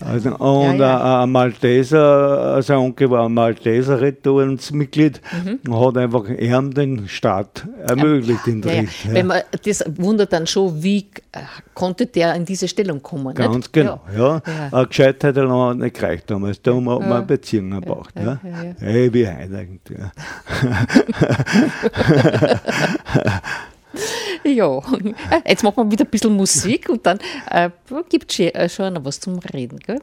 Also, 0.00 0.34
und 0.36 0.78
Ja, 0.78 0.98
ja. 0.98 1.22
Ein, 1.22 1.30
Malteser, 1.30 2.62
sein 2.62 2.78
Onkel 2.78 3.10
war 3.10 3.26
ein 3.26 3.34
Malteser 3.34 4.00
Rettorensmitglied 4.00 5.20
und 5.68 5.80
hat 5.80 5.96
einfach 5.96 6.28
ihm 6.28 6.72
den 6.72 7.08
Staat 7.08 7.66
ermöglicht 7.86 8.46
in 8.46 8.58
Mhm. 8.58 8.68
Ja, 8.68 8.72
ja. 8.72 9.12
Ja. 9.18 9.24
Man, 9.24 9.40
das 9.64 9.84
wundert 9.96 10.32
dann 10.32 10.46
schon, 10.46 10.82
wie 10.82 11.06
äh, 11.32 11.40
konnte 11.74 12.06
der 12.06 12.34
in 12.34 12.44
diese 12.44 12.68
Stellung 12.68 13.02
kommen? 13.02 13.34
Ganz 13.34 13.54
nicht? 13.56 13.72
genau, 13.72 14.00
ja. 14.16 14.40
Ja. 14.46 14.68
Eine 14.72 14.86
Gescheitheit 14.86 15.24
hat 15.24 15.36
er 15.36 15.48
noch 15.48 15.74
nicht 15.74 15.96
gereicht 15.96 16.30
damals. 16.30 16.60
Da 16.62 16.74
hat 16.74 16.82
man 16.82 17.02
eine 17.02 17.22
Beziehung 17.22 17.70
gebraucht. 17.70 18.14
Ja, 18.16 18.40
ja, 18.42 18.62
ja. 18.80 18.81
Hey, 18.82 19.14
wie 19.14 19.26
eigentlich. 19.26 19.98
Ja. 19.98 20.12
Ja, 24.44 24.80
jetzt 25.46 25.62
machen 25.62 25.76
wir 25.76 25.92
wieder 25.92 26.04
ein 26.04 26.10
bisschen 26.10 26.34
Musik 26.34 26.88
und 26.88 27.06
dann 27.06 27.18
äh, 27.50 27.70
gibt 28.08 28.38
es 28.38 28.74
schon 28.74 28.94
noch 28.94 29.04
was 29.04 29.20
zum 29.20 29.38
Reden. 29.38 29.78
Gell? 29.78 30.00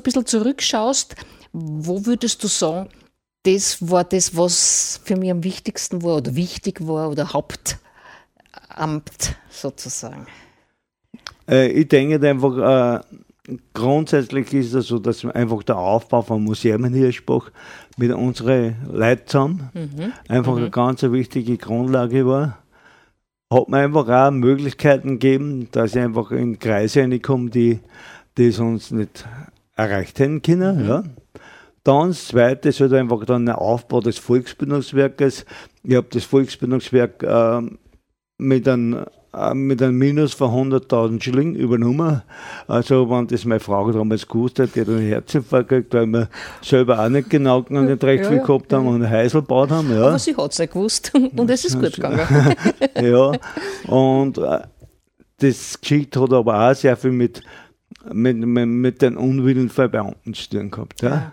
Ein 0.00 0.02
bisschen 0.02 0.26
zurückschaust, 0.26 1.16
wo 1.52 2.06
würdest 2.06 2.42
du 2.42 2.48
sagen, 2.48 2.88
das 3.44 3.88
war 3.88 4.04
das, 4.04 4.36
was 4.36 5.00
für 5.04 5.16
mich 5.16 5.30
am 5.30 5.44
wichtigsten 5.44 6.02
war 6.02 6.16
oder 6.18 6.34
wichtig 6.34 6.86
war 6.86 7.10
oder 7.10 7.32
Hauptamt 7.32 7.80
sozusagen? 9.50 10.26
Äh, 11.48 11.68
ich 11.68 11.88
denke 11.88 12.28
einfach, 12.28 13.00
äh, 13.00 13.00
grundsätzlich 13.72 14.52
ist 14.52 14.74
es 14.74 14.88
so, 14.88 14.98
dass 14.98 15.24
einfach 15.24 15.62
der 15.62 15.78
Aufbau 15.78 16.22
von 16.22 16.44
Museum 16.44 16.84
in 16.84 16.94
Hirschbach 16.94 17.50
mit 17.96 18.12
unseren 18.12 18.76
Leuten 18.92 19.26
zusammen 19.26 19.70
mhm. 19.72 20.12
einfach 20.28 20.52
mhm. 20.52 20.58
eine 20.58 20.70
ganz 20.70 21.02
wichtige 21.02 21.56
Grundlage 21.56 22.26
war. 22.26 22.58
Hat 23.52 23.68
mir 23.68 23.78
einfach 23.78 24.08
auch 24.08 24.30
Möglichkeiten 24.30 25.18
gegeben, 25.18 25.68
dass 25.72 25.96
ich 25.96 26.02
einfach 26.02 26.30
in 26.30 26.58
Kreise 26.58 27.00
reinkomme, 27.00 27.50
die, 27.50 27.80
die 28.38 28.52
sonst 28.52 28.92
nicht 28.92 29.24
erreicht 29.80 30.18
hätten 30.18 30.42
können. 30.42 30.82
Mhm. 30.82 30.88
Ja. 30.88 31.02
Dann 31.84 32.08
das 32.08 32.28
Zweite 32.28 32.68
ist 32.68 32.80
halt 32.80 32.92
einfach 32.92 33.24
dann 33.24 33.46
der 33.46 33.58
Aufbau 33.58 34.00
des 34.00 34.18
Volksbildungswerkes. 34.18 35.46
Ich 35.82 35.96
habe 35.96 36.08
das 36.10 36.24
Volksbildungswerk 36.24 37.22
äh, 37.22 37.62
mit 38.36 38.68
einem 38.68 39.06
äh, 39.32 39.54
mit 39.54 39.80
einem 39.80 39.96
Minus 39.96 40.34
von 40.34 40.72
100.000 40.72 41.22
Schilling 41.22 41.54
übernommen. 41.54 42.22
Also, 42.66 43.08
wenn 43.08 43.28
das 43.28 43.44
meine 43.44 43.60
Frau 43.60 43.90
damals 43.92 44.26
gewusst 44.26 44.58
hat, 44.58 44.74
die 44.74 44.80
hat 44.80 44.88
einen 44.88 45.06
Herzinfarkt 45.06 45.68
gekriegt, 45.68 45.94
weil 45.94 46.06
wir 46.06 46.28
selber 46.62 46.98
auch 46.98 47.08
nicht 47.08 47.30
genau 47.30 47.64
nicht 47.68 48.02
recht 48.02 48.26
viel 48.26 48.38
ja, 48.38 48.44
gehabt 48.44 48.72
haben 48.72 48.88
und 48.88 48.96
einen 48.96 49.10
Heisel 49.10 49.42
gebaut 49.42 49.70
haben. 49.70 49.94
Ja. 49.94 50.08
Aber 50.08 50.18
sie 50.18 50.36
hat 50.36 50.50
es 50.50 50.58
ja 50.58 50.66
gewusst 50.66 51.12
und 51.36 51.48
es 51.48 51.64
ist 51.64 51.80
gut 51.80 51.94
gegangen. 51.94 52.26
ja, 53.00 53.32
und 53.86 54.38
äh, 54.38 54.60
das 55.38 55.80
Geschichte 55.80 56.20
hat 56.20 56.32
aber 56.32 56.70
auch 56.70 56.74
sehr 56.74 56.96
viel 56.96 57.12
mit 57.12 57.40
mit, 58.12 58.36
mit, 58.38 58.66
mit 58.68 59.02
den 59.02 59.16
Unwillen 59.16 59.68
von 59.68 59.90
Beamten 59.90 60.34
zu 60.34 60.48
tun 60.48 60.70
gehabt. 60.70 61.02
Ja? 61.02 61.32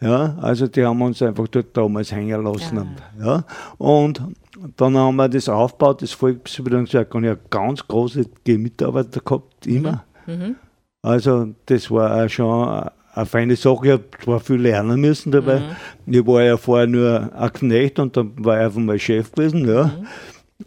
Ja, 0.00 0.08
ja. 0.08 0.38
also 0.40 0.66
die 0.66 0.84
haben 0.84 1.00
uns 1.02 1.22
einfach 1.22 1.48
dort 1.48 1.76
damals 1.76 2.12
hängen 2.12 2.42
lassen. 2.42 2.76
Ja. 3.20 3.44
Und, 3.78 4.18
ja. 4.18 4.24
und 4.60 4.80
dann 4.80 4.96
haben 4.96 5.16
wir 5.16 5.28
das 5.28 5.48
aufgebaut, 5.48 6.02
das 6.02 6.12
Volksbildungswerk, 6.12 7.14
und 7.14 7.24
ich 7.24 7.30
habe 7.30 7.40
ganz 7.50 7.86
große 7.86 8.24
Mitarbeiter 8.46 9.20
gehabt, 9.20 9.66
immer. 9.66 10.04
Mhm. 10.26 10.34
mhm. 10.34 10.56
Also 11.02 11.48
das 11.66 11.90
war 11.90 12.24
auch 12.24 12.28
schon 12.30 12.88
eine 13.12 13.26
feine 13.26 13.56
Sache. 13.56 13.86
Ich 13.86 13.92
habe 13.92 14.04
zwar 14.22 14.40
viel 14.40 14.56
lernen 14.56 14.98
müssen 14.98 15.32
dabei. 15.32 15.60
Mhm. 16.06 16.14
Ich 16.14 16.26
war 16.26 16.42
ja 16.42 16.56
vorher 16.56 16.86
nur 16.86 17.30
ein 17.34 17.52
Knecht 17.52 17.98
und 17.98 18.16
dann 18.16 18.32
war 18.42 18.58
ich 18.58 18.64
einfach 18.64 18.80
mal 18.80 18.98
Chef 18.98 19.30
gewesen. 19.32 19.68
Ja. 19.68 19.92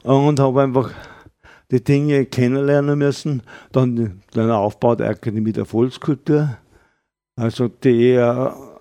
Mhm. 0.04 0.12
Und 0.12 0.40
habe 0.40 0.62
einfach 0.62 0.92
die 1.72 1.84
Dinge 1.84 2.26
kennenlernen 2.26 2.98
müssen. 2.98 3.44
Dann 3.72 4.22
den 4.36 4.52
Aufbau 4.52 4.96
der 4.96 5.10
Akademie 5.10 5.52
der 5.52 5.66
Volkskultur, 5.66 6.58
also 7.36 7.68
die 7.68 8.10
eher 8.10 8.80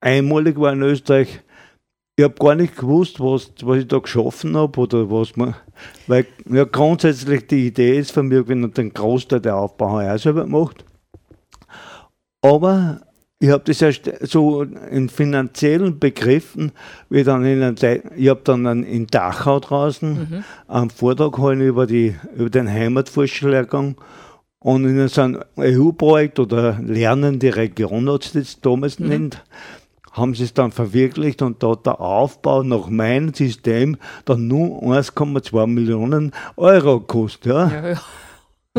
einmalig 0.00 0.58
war 0.58 0.72
in 0.72 0.82
Österreich. 0.82 1.40
Ich 2.16 2.22
habe 2.22 2.34
gar 2.34 2.54
nicht 2.54 2.76
gewusst, 2.76 3.18
was, 3.18 3.52
was 3.62 3.78
ich 3.78 3.88
da 3.88 3.98
geschaffen 3.98 4.56
habe 4.56 4.78
oder 4.78 5.10
was 5.10 5.36
man, 5.36 5.56
weil 6.06 6.26
ja, 6.48 6.62
grundsätzlich 6.62 7.48
die 7.48 7.66
Idee 7.66 7.98
ist 7.98 8.12
von 8.12 8.28
mir, 8.28 8.46
wenn 8.46 8.60
man 8.60 8.72
den 8.72 8.94
Großteil 8.94 9.40
der 9.40 9.56
Aufbau 9.56 9.98
auch 9.98 10.18
selber 10.18 10.46
macht. 10.46 10.84
Aber 12.40 13.00
ich 13.44 13.50
habe 13.50 13.62
das 13.66 13.82
erst 13.82 14.10
so 14.22 14.62
in 14.62 15.10
finanziellen 15.10 15.98
Begriffen, 15.98 16.72
wie 17.10 17.24
dann 17.24 17.44
in 17.44 17.62
ein, 17.62 17.76
ich 18.16 18.28
habe 18.28 18.40
dann 18.42 18.82
in 18.84 19.06
Dachau 19.06 19.60
draußen 19.60 20.14
mhm. 20.14 20.44
einen 20.66 20.88
Vortrag 20.88 21.32
gehalten 21.32 21.60
über, 21.60 21.86
die, 21.86 22.14
über 22.34 22.48
den 22.48 22.70
Heimatforschungslehrgang 22.70 23.96
und 24.60 24.86
in 24.86 25.08
so 25.08 25.20
einem 25.20 25.42
EU-Projekt 25.58 26.38
oder 26.40 26.78
Lernende 26.82 27.54
Region 27.54 28.10
hat 28.10 28.24
es 28.24 28.32
das 28.32 28.60
damals 28.62 28.98
mhm. 28.98 29.08
nennt, 29.08 29.44
haben 30.12 30.34
sie 30.34 30.44
es 30.44 30.54
dann 30.54 30.72
verwirklicht 30.72 31.42
und 31.42 31.62
da 31.62 31.72
hat 31.72 31.84
der 31.84 32.00
Aufbau 32.00 32.62
nach 32.62 32.88
meinem 32.88 33.34
System 33.34 33.98
dann 34.24 34.48
nur 34.48 34.82
1,2 34.82 35.66
Millionen 35.66 36.32
Euro 36.56 37.00
gekostet. 37.00 37.52
Ja. 37.52 37.68
ja, 37.68 37.88
ja. 37.90 38.00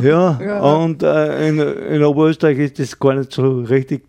Ja, 0.01 0.39
ja, 0.45 0.59
und 0.59 1.03
äh, 1.03 1.47
in, 1.47 1.59
in 1.59 2.03
Oberösterreich 2.03 2.57
ist 2.57 2.79
das 2.79 2.99
gar 2.99 3.13
nicht 3.13 3.31
so 3.31 3.61
richtig 3.61 4.03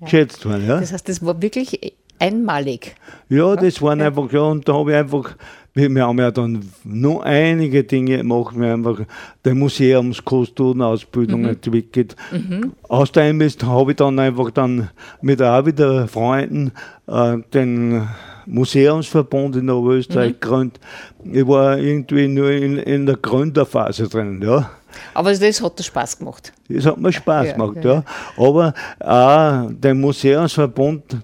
geschätzt 0.00 0.44
worden. 0.44 0.66
Ja? 0.66 0.80
Das 0.80 0.92
heißt, 0.92 1.08
das 1.08 1.24
war 1.24 1.40
wirklich 1.40 1.94
einmalig. 2.18 2.94
Ja, 3.28 3.56
das 3.56 3.80
waren 3.82 4.00
ja. 4.00 4.06
einfach, 4.06 4.32
ja, 4.32 4.40
und 4.40 4.68
da 4.68 4.74
habe 4.74 4.92
ich 4.92 4.96
einfach, 4.96 5.36
wir, 5.74 6.06
haben 6.06 6.18
ja 6.18 6.30
dann 6.30 6.64
noch 6.84 7.20
einige 7.20 7.84
Dinge 7.84 8.18
gemacht, 8.18 8.58
wir 8.58 8.70
haben 8.70 8.86
einfach 8.86 9.04
die 9.44 9.52
Museumskostumenausbildung 9.52 11.42
mhm. 11.42 11.48
entwickelt. 11.48 12.16
Mhm. 12.32 12.72
Aus 12.88 13.12
dem 13.12 13.40
habe 13.40 13.90
ich 13.90 13.96
dann 13.96 14.18
einfach 14.18 14.50
dann 14.50 14.90
mit 15.20 15.42
auch 15.42 15.66
wieder 15.66 16.08
Freunden 16.08 16.72
äh, 17.06 17.38
den 17.52 18.08
Museumsverbund 18.46 19.56
in 19.56 19.68
Oberösterreich 19.68 20.34
mhm. 20.34 20.40
gegründet. 20.40 20.80
Ich 21.24 21.46
war 21.46 21.78
irgendwie 21.78 22.28
nur 22.28 22.50
in, 22.50 22.78
in 22.78 23.06
der 23.06 23.16
Gründerphase 23.16 24.08
drin, 24.08 24.40
ja. 24.42 24.70
Aber 25.14 25.32
das 25.32 25.62
hat 25.62 25.84
Spaß 25.84 26.18
gemacht. 26.18 26.52
Das 26.68 26.86
hat 26.86 26.98
mir 26.98 27.12
Spaß 27.12 27.46
ja, 27.46 27.52
gemacht, 27.52 27.84
ja. 27.84 27.94
ja. 27.94 28.04
Aber 28.36 28.74
auch 29.00 29.70
der 29.72 29.94
Museumsverbund, 29.94 31.16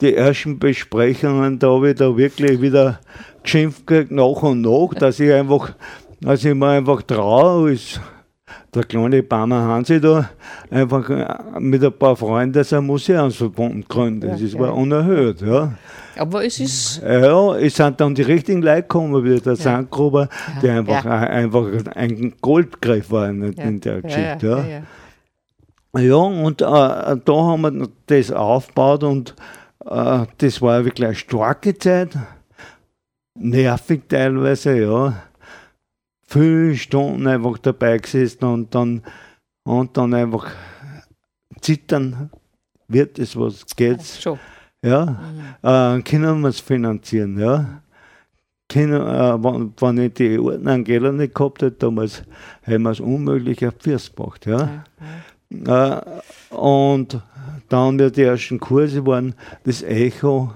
die 0.00 0.14
ersten 0.14 0.58
Besprechungen, 0.58 1.58
da 1.58 1.68
habe 1.68 1.90
ich 1.90 1.96
da 1.96 2.16
wirklich 2.16 2.60
wieder 2.60 3.00
geschimpft 3.42 3.86
gekriegt, 3.86 4.12
nach 4.12 4.42
und 4.42 4.60
nach, 4.60 4.94
dass 4.94 5.18
ich 5.20 5.32
einfach, 5.32 5.72
dass 6.20 6.44
ich 6.44 6.54
mir 6.54 6.68
einfach 6.68 7.02
traue, 7.02 7.70
als 7.70 8.00
der 8.74 8.84
kleine 8.84 9.22
Barmer 9.22 9.62
Hansi 9.62 10.00
da, 10.00 10.28
einfach 10.70 11.08
mit 11.58 11.82
ein 11.82 11.92
paar 11.92 12.16
Freunden 12.16 12.62
so 12.64 12.76
ein 12.76 12.86
Museumsverbund 12.86 13.88
gründet. 13.88 14.40
Das 14.40 14.58
war 14.58 14.74
unerhört, 14.74 15.40
ja. 15.40 15.72
Aber 16.18 16.44
es 16.44 16.60
ist. 16.60 17.02
Ja, 17.02 17.56
es 17.56 17.76
sind 17.76 18.00
dann 18.00 18.14
die 18.14 18.22
richtigen 18.22 18.62
Leute 18.62 18.82
gekommen, 18.82 19.24
wie 19.24 19.40
der 19.40 19.52
ja. 19.54 19.56
Sandgruber, 19.56 20.28
ja. 20.54 20.60
der 20.60 20.78
einfach, 20.78 21.04
ja. 21.04 21.20
einfach 21.20 21.66
ein 21.94 22.34
Goldgriff 22.40 23.10
war 23.10 23.28
in, 23.28 23.52
ja. 23.52 23.64
in 23.64 23.80
der 23.80 24.02
Geschichte. 24.02 24.84
Ja, 25.94 26.00
ja. 26.00 26.16
und 26.16 26.60
äh, 26.60 26.64
da 26.64 27.22
haben 27.26 27.62
wir 27.62 27.88
das 28.06 28.32
aufgebaut 28.32 29.04
und 29.04 29.34
äh, 29.84 30.26
das 30.38 30.60
war 30.60 30.84
wirklich 30.84 31.06
eine 31.06 31.14
starke 31.14 31.78
Zeit. 31.78 32.16
Nervig 33.34 34.08
teilweise, 34.08 34.78
ja. 34.78 35.22
Viele 36.26 36.74
Stunden 36.76 37.26
einfach 37.26 37.58
dabei 37.58 37.98
gesessen 37.98 38.44
und 38.44 38.74
dann, 38.74 39.02
und 39.64 39.96
dann 39.96 40.12
einfach 40.12 40.50
zittern, 41.60 42.30
wird 42.88 43.18
es 43.18 43.36
was, 43.36 43.64
geht's. 43.76 44.20
Schon. 44.20 44.38
Ja, 44.82 45.06
mhm. 45.62 45.98
äh, 45.98 46.02
können 46.02 46.40
wir 46.40 46.48
es 46.48 46.60
finanzieren, 46.60 47.38
ja. 47.38 47.82
Können, 48.68 49.00
äh, 49.00 49.42
wenn, 49.42 49.72
wenn 49.80 49.98
ich 49.98 50.14
die 50.14 50.38
alten 50.38 50.68
Angela 50.68 51.10
nicht 51.10 51.34
gehabt 51.34 51.62
hätte, 51.62 51.78
damals 51.78 52.22
hätten 52.62 52.82
wir 52.82 52.90
es 52.90 53.00
unmöglich 53.00 53.66
auf 53.66 53.74
First 53.80 54.14
gemacht, 54.14 54.46
ja. 54.46 54.84
ja. 55.50 55.98
Äh, 55.98 56.54
und 56.54 57.20
dann 57.68 57.98
wir 57.98 58.10
die 58.10 58.22
ersten 58.22 58.60
Kurse 58.60 59.04
waren, 59.04 59.34
das 59.64 59.82
Echo, 59.82 60.52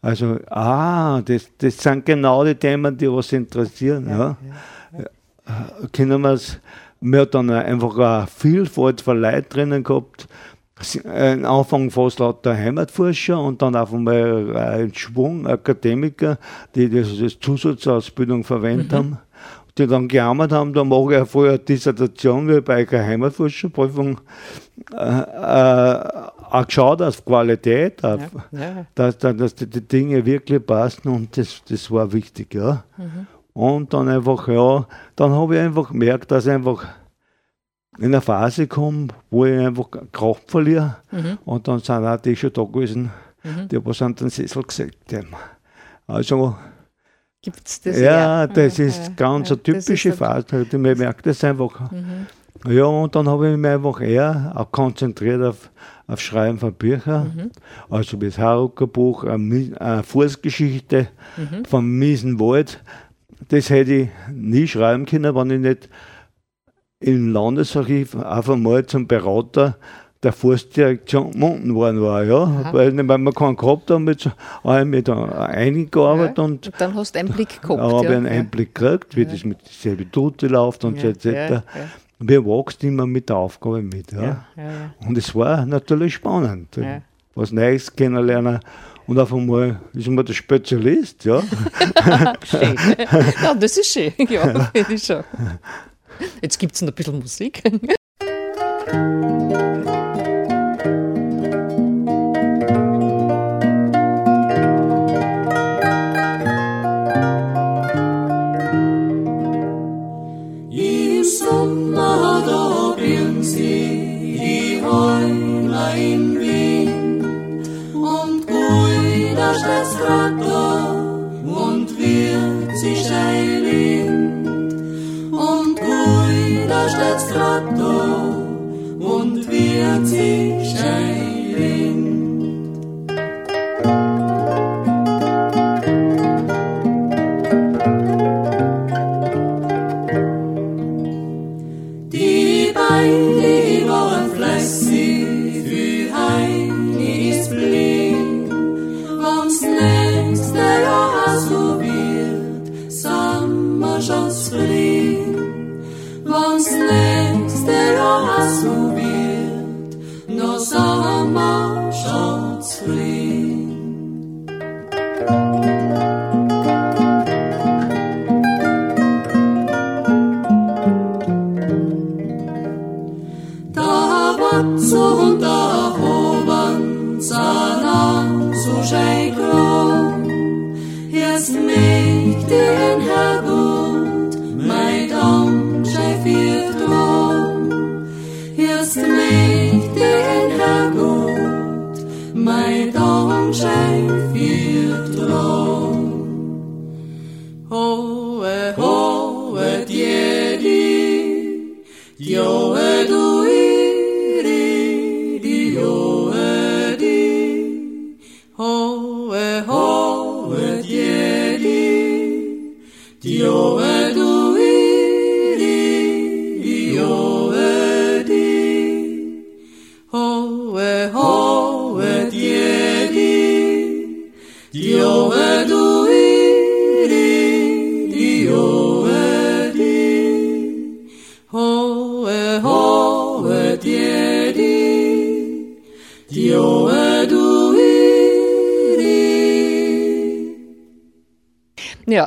also, 0.00 0.38
ah, 0.50 1.22
das, 1.22 1.50
das 1.58 1.78
sind 1.78 2.04
genau 2.06 2.44
die 2.44 2.54
Themen, 2.54 2.96
die 2.96 3.10
was 3.10 3.32
interessieren, 3.32 4.08
ja. 4.08 4.18
ja. 4.18 4.36
ja. 4.98 5.04
Äh, 5.82 5.88
können 5.88 6.20
wir 6.22 6.32
es, 6.32 6.60
wir 7.00 7.20
haben 7.20 7.30
dann 7.30 7.50
einfach 7.50 7.98
eine 7.98 8.26
Vielfalt 8.26 9.00
von 9.00 9.20
Leuten 9.20 9.48
drinnen 9.50 9.82
gehabt, 9.82 10.28
am 11.04 11.44
Anfang 11.44 11.90
fast 11.90 12.18
lauter 12.18 12.56
Heimatforscher 12.56 13.40
und 13.40 13.62
dann 13.62 13.76
auf 13.76 13.92
einmal 13.92 14.56
ein 14.56 14.94
Schwung 14.94 15.46
Akademiker, 15.46 16.38
die 16.74 16.88
das 16.88 17.08
als 17.20 17.38
Zusatzausbildung 17.38 18.44
verwendet 18.44 18.92
mhm. 18.92 18.96
haben, 18.96 19.18
die 19.76 19.86
dann 19.86 20.08
gearbeitet 20.08 20.52
haben, 20.52 20.72
da 20.72 20.84
mache 20.84 21.20
ich 21.20 21.28
vorher 21.28 21.58
Dissertation 21.58 22.48
wie 22.48 22.60
bei 22.60 22.86
einer 22.88 23.06
Heimatforscherprüfung, 23.06 24.20
äh, 24.92 24.96
äh, 24.96 26.10
auch 26.50 26.66
geschaut 26.66 27.02
auf 27.02 27.24
Qualität, 27.24 28.04
auf, 28.04 28.20
ja, 28.52 28.60
ja. 28.60 28.86
Dass, 28.94 29.18
dass 29.18 29.54
die, 29.54 29.66
die, 29.66 29.80
Dinge 29.80 30.24
wirklich 30.24 30.64
passen 30.64 31.08
und 31.08 31.36
das, 31.36 31.62
das 31.68 31.90
war 31.90 32.12
wichtig, 32.12 32.54
ja. 32.54 32.84
Mhm. 32.96 33.26
Und 33.52 33.92
dann 33.94 34.08
einfach, 34.08 34.48
ja, 34.48 34.86
dann 35.16 35.32
habe 35.32 35.56
ich 35.56 35.60
einfach 35.60 35.90
gemerkt, 35.90 36.30
dass 36.30 36.48
einfach 36.48 36.86
in 37.98 38.06
eine 38.06 38.20
Phase 38.20 38.66
komme, 38.66 39.08
wo 39.30 39.44
ich 39.44 39.58
einfach 39.58 39.88
Kraft 40.12 40.50
verliere. 40.50 40.96
Mhm. 41.10 41.38
Und 41.44 41.68
dann 41.68 41.80
sind 41.80 42.04
auch 42.04 42.16
die 42.20 42.36
schon 42.36 42.52
da 42.52 42.62
gewesen, 42.64 43.10
mhm. 43.42 43.68
die 43.68 43.84
was 43.84 44.02
an 44.02 44.14
den 44.14 44.30
Sessel 44.30 44.62
gesägt 44.62 45.12
haben. 45.12 45.28
Also, 46.06 46.56
Gibt's 47.44 47.82
das? 47.82 48.00
Ja, 48.00 48.40
ja. 48.40 48.46
das 48.46 48.78
ist 48.78 49.02
ja, 49.02 49.12
ganz 49.16 49.50
ja, 49.50 49.56
eine 49.56 49.62
typische 49.62 50.12
Phase. 50.12 50.66
Man 50.72 50.96
merkt 50.96 51.26
das 51.26 51.44
einfach. 51.44 51.90
Mhm. 51.90 52.26
Ja, 52.66 52.86
und 52.86 53.14
dann 53.14 53.28
habe 53.28 53.50
ich 53.50 53.56
mich 53.58 53.70
einfach 53.70 54.00
eher 54.00 54.52
auch 54.54 54.72
konzentriert 54.72 55.42
auf, 55.42 55.70
auf 56.06 56.20
Schreiben 56.20 56.58
von 56.58 56.72
Büchern. 56.72 57.32
Mhm. 57.36 57.50
Also 57.90 58.16
das 58.16 58.38
Harucker 58.38 58.86
Buch, 58.86 59.24
eine, 59.24 59.78
eine 59.78 60.02
Fußgeschichte 60.02 61.08
mhm. 61.36 61.66
vom 61.66 61.86
Miesenwald. 61.98 62.82
Das 63.48 63.68
hätte 63.68 63.92
ich 63.92 64.08
nie 64.32 64.66
schreiben 64.66 65.04
können, 65.04 65.34
wenn 65.34 65.50
ich 65.50 65.60
nicht 65.60 65.90
im 67.00 67.32
Landesarchiv 67.32 68.16
einfach 68.16 68.56
mal 68.56 68.86
zum 68.86 69.06
Berater 69.06 69.76
der 70.24 70.32
Forstdirektor 70.32 71.30
schon 71.32 71.42
unten 71.42 71.74
worden 71.74 72.00
war, 72.00 72.24
ja. 72.24 72.44
Aha. 72.44 72.72
Weil, 72.72 72.96
weil 72.96 73.18
wir 73.18 73.32
keinen 73.32 73.56
gehabt 73.56 73.90
haben, 73.90 74.04
mit, 74.04 74.30
habe 74.64 74.80
ich 74.80 74.86
mich 74.86 75.04
da 75.04 75.24
eingearbeitet 75.46 76.38
ja, 76.38 76.44
und, 76.44 76.66
und, 76.66 76.72
dann 76.78 76.94
hast 76.94 77.14
du 77.14 77.18
einen 77.18 77.28
Blick 77.28 77.60
gehabt. 77.60 77.80
habe 77.80 78.04
ja. 78.06 78.16
einen 78.16 78.26
Einblick 78.26 78.74
gekriegt, 78.74 79.16
wie 79.16 79.26
das 79.26 79.44
mit 79.44 79.58
selben 79.68 80.10
Tute 80.10 80.48
läuft 80.48 80.84
und 80.84 80.98
so 80.98 81.08
etc. 81.08 81.62
Wir 82.18 82.44
wachsen 82.44 82.88
immer 82.88 83.06
mit 83.06 83.28
der 83.28 83.36
Aufgabe 83.36 83.82
mit. 83.82 84.12
Ja. 84.12 84.46
Und 85.06 85.18
es 85.18 85.34
war 85.34 85.66
natürlich 85.66 86.14
spannend. 86.14 86.80
Was 87.34 87.52
Neues 87.52 87.94
kennenlernen. 87.94 88.60
Und 89.06 89.18
auf 89.18 89.34
einmal 89.34 89.80
ist 89.92 90.08
man 90.08 90.24
der 90.24 90.32
Spezialist, 90.32 91.26
ja. 91.26 91.42
schön. 92.44 92.76
Ja, 93.42 93.54
das 93.54 93.76
ist 93.76 93.92
schön, 93.92 94.12
ja, 94.30 94.64
finde 94.74 94.94
ich 94.94 95.04
schon. 95.04 95.22
Jetzt 96.42 96.58
gibt 96.58 96.74
es 96.74 96.82
noch 96.82 96.88
ein 96.90 96.94
bisschen 96.94 97.18
Musik. 97.18 97.62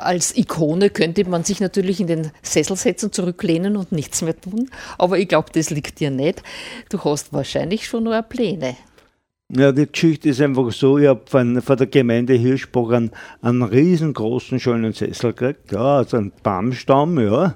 Als 0.08 0.36
Ikone 0.36 0.90
könnte 0.90 1.28
man 1.30 1.44
sich 1.44 1.60
natürlich 1.60 2.00
in 2.00 2.08
den 2.08 2.32
Sessel 2.42 2.78
setzen, 2.78 3.12
zurücklehnen 3.12 3.76
und 3.76 3.92
nichts 3.92 4.22
mehr 4.22 4.40
tun. 4.40 4.70
Aber 4.98 5.20
ich 5.20 5.28
glaube, 5.28 5.50
das 5.54 5.70
liegt 5.70 6.00
dir 6.00 6.12
nicht. 6.12 6.42
Du 6.90 7.04
hast 7.04 7.34
wahrscheinlich 7.34 7.86
schon 7.86 8.06
nur 8.06 8.22
Pläne. 8.24 8.76
Ja, 9.50 9.72
die 9.72 9.90
Geschichte 9.90 10.30
ist 10.30 10.42
einfach 10.42 10.72
so, 10.74 10.98
ich 10.98 11.08
habe 11.08 11.22
von, 11.26 11.62
von 11.62 11.78
der 11.78 11.88
Gemeinde 11.88 12.34
Hirschbach 12.34 12.90
einen, 12.90 13.12
einen 13.42 13.64
riesengroßen 13.64 14.60
schönen 14.60 14.92
Sessel 14.92 15.32
gekriegt, 15.32 15.72
ja, 15.72 16.00
also 16.00 16.18
einen 16.18 16.34
Baumstamm, 16.44 17.18
ja. 17.20 17.56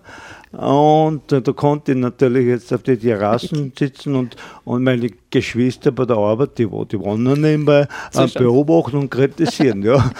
Und 0.51 1.31
äh, 1.31 1.41
da 1.41 1.53
konnte 1.53 1.93
ich 1.93 1.97
natürlich 1.97 2.45
jetzt 2.45 2.73
auf 2.73 2.83
die 2.83 2.97
Terrassen 2.97 3.71
sitzen 3.77 4.15
und, 4.15 4.35
und 4.65 4.83
meine 4.83 5.09
Geschwister 5.29 5.91
bei 5.91 6.03
der 6.03 6.17
Arbeit, 6.17 6.57
die, 6.57 6.65
die 6.65 6.99
waren 6.99 7.23
noch 7.23 7.37
nebenbei, 7.37 7.87
äh, 8.13 8.27
beobachten 8.27 8.97
und 8.97 9.09
kritisieren, 9.09 9.81
ja. 9.81 10.11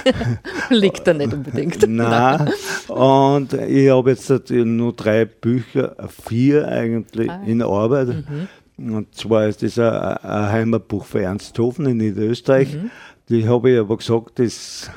Liegt 0.70 1.06
da 1.06 1.14
nicht 1.14 1.32
unbedingt. 1.32 1.78
Nein. 1.88 2.50
Und 2.88 3.52
ich 3.52 3.90
habe 3.90 4.10
jetzt 4.10 4.50
nur 4.50 4.92
drei 4.92 5.24
Bücher, 5.24 5.94
vier 6.08 6.66
eigentlich 6.66 7.30
ah, 7.30 7.42
in 7.46 7.62
Arbeit. 7.62 8.08
Mhm. 8.08 8.94
Und 8.94 9.14
zwar 9.14 9.46
ist 9.46 9.62
das 9.62 9.78
ein, 9.78 9.88
ein 9.88 10.52
Heimatbuch 10.52 11.04
für 11.04 11.22
Ernst 11.22 11.56
Hofen 11.58 11.86
in 11.86 11.98
Niederösterreich. 11.98 12.74
Mhm. 12.74 12.90
Die 13.28 13.48
habe 13.48 13.70
ich 13.70 13.78
aber 13.78 13.98
gesagt, 13.98 14.40
das 14.40 14.90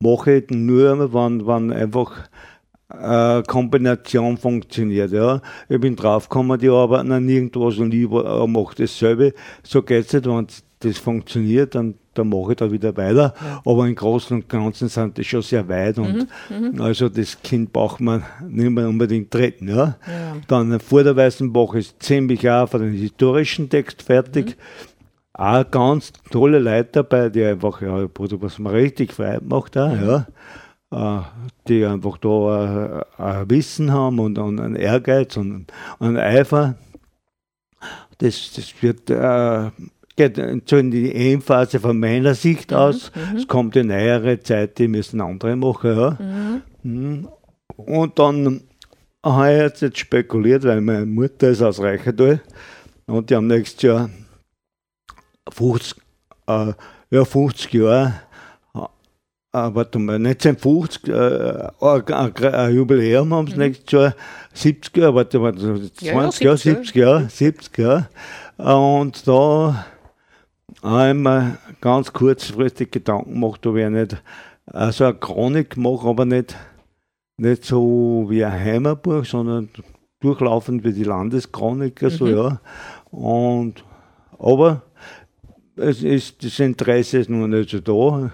mache 0.00 0.36
ich 0.36 0.50
nur, 0.50 1.12
wenn, 1.12 1.46
wenn 1.46 1.72
einfach 1.72 2.12
äh, 3.00 3.42
Kombination 3.46 4.36
funktioniert. 4.36 5.12
Ja. 5.12 5.40
Ich 5.68 5.80
bin 5.80 5.96
draufgekommen, 5.96 6.58
die 6.58 6.68
arbeiten 6.68 7.12
an 7.12 7.28
irgendwas 7.28 7.78
und 7.78 7.92
ich 7.94 8.10
äh, 8.10 8.46
mache 8.46 8.76
dasselbe. 8.76 9.34
So 9.62 9.82
geht 9.82 10.06
es 10.06 10.12
nicht, 10.12 10.26
wenn 10.26 10.46
das 10.80 10.98
funktioniert, 10.98 11.74
dann, 11.74 11.94
dann 12.14 12.28
mache 12.28 12.52
ich 12.52 12.56
da 12.56 12.70
wieder 12.70 12.96
weiter. 12.96 13.34
Ja. 13.40 13.62
Aber 13.64 13.86
im 13.86 13.94
Großen 13.94 14.36
und 14.36 14.48
Ganzen 14.48 14.88
sind 14.88 15.16
die 15.16 15.24
schon 15.24 15.42
sehr 15.42 15.68
weit 15.68 15.98
und 15.98 16.28
mhm, 16.50 16.72
mhm. 16.72 16.80
also 16.80 17.08
das 17.08 17.40
Kind 17.42 17.72
braucht 17.72 18.00
man 18.00 18.24
nicht 18.48 18.70
mehr 18.70 18.88
unbedingt 18.88 19.30
treten. 19.30 19.68
Ja. 19.68 19.96
ja. 20.06 20.36
Dann 20.48 20.78
vor 20.80 21.04
der 21.04 21.16
Weißen 21.16 21.54
Woche 21.54 21.78
ist 21.78 22.02
ziemlich 22.02 22.48
auch 22.50 22.68
für 22.68 22.78
den 22.78 22.92
historischen 22.92 23.68
Text 23.68 24.02
fertig. 24.02 24.46
Mhm. 24.46 24.52
Auch 25.34 25.70
ganz 25.70 26.12
tolle 26.30 26.58
Leute 26.58 26.90
dabei, 26.92 27.30
die 27.30 27.42
einfach, 27.42 27.80
ja, 27.80 28.06
was 28.14 28.58
man 28.58 28.74
richtig 28.74 29.14
frei 29.14 29.38
macht, 29.42 29.78
auch, 29.78 29.92
ja. 29.92 30.26
Äh, 30.92 31.22
die 31.68 31.86
einfach 31.86 32.18
da 32.18 33.00
äh, 33.18 33.22
ein 33.22 33.50
Wissen 33.50 33.92
haben 33.92 34.18
und, 34.18 34.38
und 34.38 34.60
einen 34.60 34.76
Ehrgeiz 34.76 35.38
und, 35.38 35.72
einen 35.98 36.18
Eifer. 36.18 36.74
Das, 38.18 38.52
das 38.52 38.74
wird, 38.82 39.08
äh, 39.08 39.70
geht 40.16 40.68
so 40.68 40.76
in 40.76 40.90
die 40.90 41.14
Endphase 41.14 41.80
von 41.80 41.98
meiner 41.98 42.34
Sicht 42.34 42.72
mhm, 42.72 42.76
aus. 42.76 43.10
Mhm. 43.14 43.36
Es 43.38 43.48
kommt 43.48 43.76
eine 43.76 43.88
neuere 43.88 44.40
Zeit, 44.40 44.78
die 44.78 44.88
müssen 44.88 45.22
andere 45.22 45.56
machen. 45.56 45.96
Ja. 45.96 46.18
Mhm. 46.20 46.62
mhm. 46.82 47.28
Und 47.76 48.18
dann 48.18 48.60
habe 49.24 49.52
ich 49.52 49.58
jetzt, 49.60 49.80
jetzt 49.80 49.98
spekuliert, 49.98 50.64
weil 50.64 50.82
meine 50.82 51.06
Mutter 51.06 51.48
ist 51.48 51.62
aus 51.62 51.80
Reichertal 51.80 52.42
und 53.06 53.30
die 53.30 53.36
haben 53.36 53.46
nächstes 53.46 53.82
Jahr 53.82 54.10
50, 55.50 55.96
äh, 56.48 56.72
ja, 57.10 57.24
50 57.24 57.72
Jahre 57.72 58.14
warte 59.52 59.98
mal, 59.98 60.16
1950, 60.16 61.08
äh, 61.08 61.68
ein, 61.80 62.54
ein 62.54 62.74
Jubiläum 62.74 63.34
haben 63.34 63.46
sie 63.46 63.54
mhm. 63.54 63.58
nächstes 63.60 63.92
Jahr, 63.92 64.14
70 64.54 64.96
Jahre, 64.96 65.14
warte 65.14 65.38
mal, 65.38 65.54
20 65.54 66.00
ja, 66.00 66.12
Jahre, 66.12 66.56
70 66.56 66.94
Jahre, 66.94 67.28
70 67.28 67.78
Jahre. 67.78 68.08
Und 68.56 69.26
da 69.28 69.86
habe 70.82 71.08
ich 71.08 71.14
mir 71.14 71.58
ganz 71.80 72.12
kurzfristig 72.12 72.90
Gedanken 72.90 73.34
gemacht, 73.34 73.66
ob 73.66 73.76
ich 73.76 73.88
nicht 73.88 74.22
also 74.66 75.04
eine 75.04 75.14
Chronik 75.14 75.76
mache, 75.76 76.08
aber 76.08 76.24
nicht, 76.24 76.56
nicht 77.36 77.64
so 77.64 78.26
wie 78.28 78.44
ein 78.44 78.52
Heimatbuch, 78.52 79.24
sondern 79.24 79.68
durchlaufend 80.20 80.84
wie 80.84 80.92
die 80.92 81.04
Landeschroniker, 81.04 82.06
mhm. 82.06 82.10
so 82.10 82.26
ja. 82.26 82.60
Und, 83.10 83.84
aber 84.38 84.82
es 85.76 86.02
ist, 86.02 86.44
das 86.44 86.58
Interesse 86.58 87.18
ist 87.18 87.30
noch 87.30 87.46
nicht 87.46 87.70
so 87.70 87.80
da. 87.80 88.32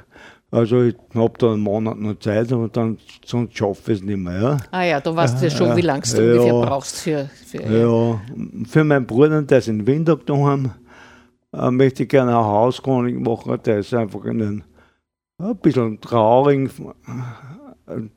Also 0.50 0.82
ich 0.82 0.96
habe 1.14 1.34
da 1.38 1.52
einen 1.52 1.60
Monat 1.60 1.98
noch 1.98 2.18
Zeit, 2.20 2.50
aber 2.52 2.68
dann 2.68 2.96
sonst 3.24 3.56
schaffe 3.56 3.92
ich 3.92 3.98
es 3.98 4.04
nicht 4.04 4.16
mehr. 4.16 4.58
Ah 4.70 4.82
ja, 4.82 4.98
du 4.98 5.14
weißt 5.14 5.42
ja 5.42 5.50
schon, 5.50 5.76
wie 5.76 5.82
lange 5.82 6.02
du 6.02 6.22
ja, 6.22 6.40
ungefähr 6.40 6.52
brauchst 6.52 7.00
für, 7.00 7.30
für 7.46 7.62
Ja, 7.62 8.20
für 8.66 8.84
meinen 8.84 9.06
Bruder, 9.06 9.42
der 9.42 9.58
ist 9.58 9.68
in 9.68 9.86
Windhoek 9.86 10.24
daheim, 10.24 10.70
äh, 11.52 11.70
möchte 11.70 12.04
ich 12.04 12.08
gerne 12.08 12.30
eine 12.30 12.46
Hauschronik 12.46 13.20
machen. 13.20 13.58
Der 13.66 13.80
ist 13.80 13.92
einfach 13.92 14.24
in 14.24 14.42
einem 14.42 14.62
ein 15.38 15.56
bisschen 15.56 16.00
traurig. 16.00 16.70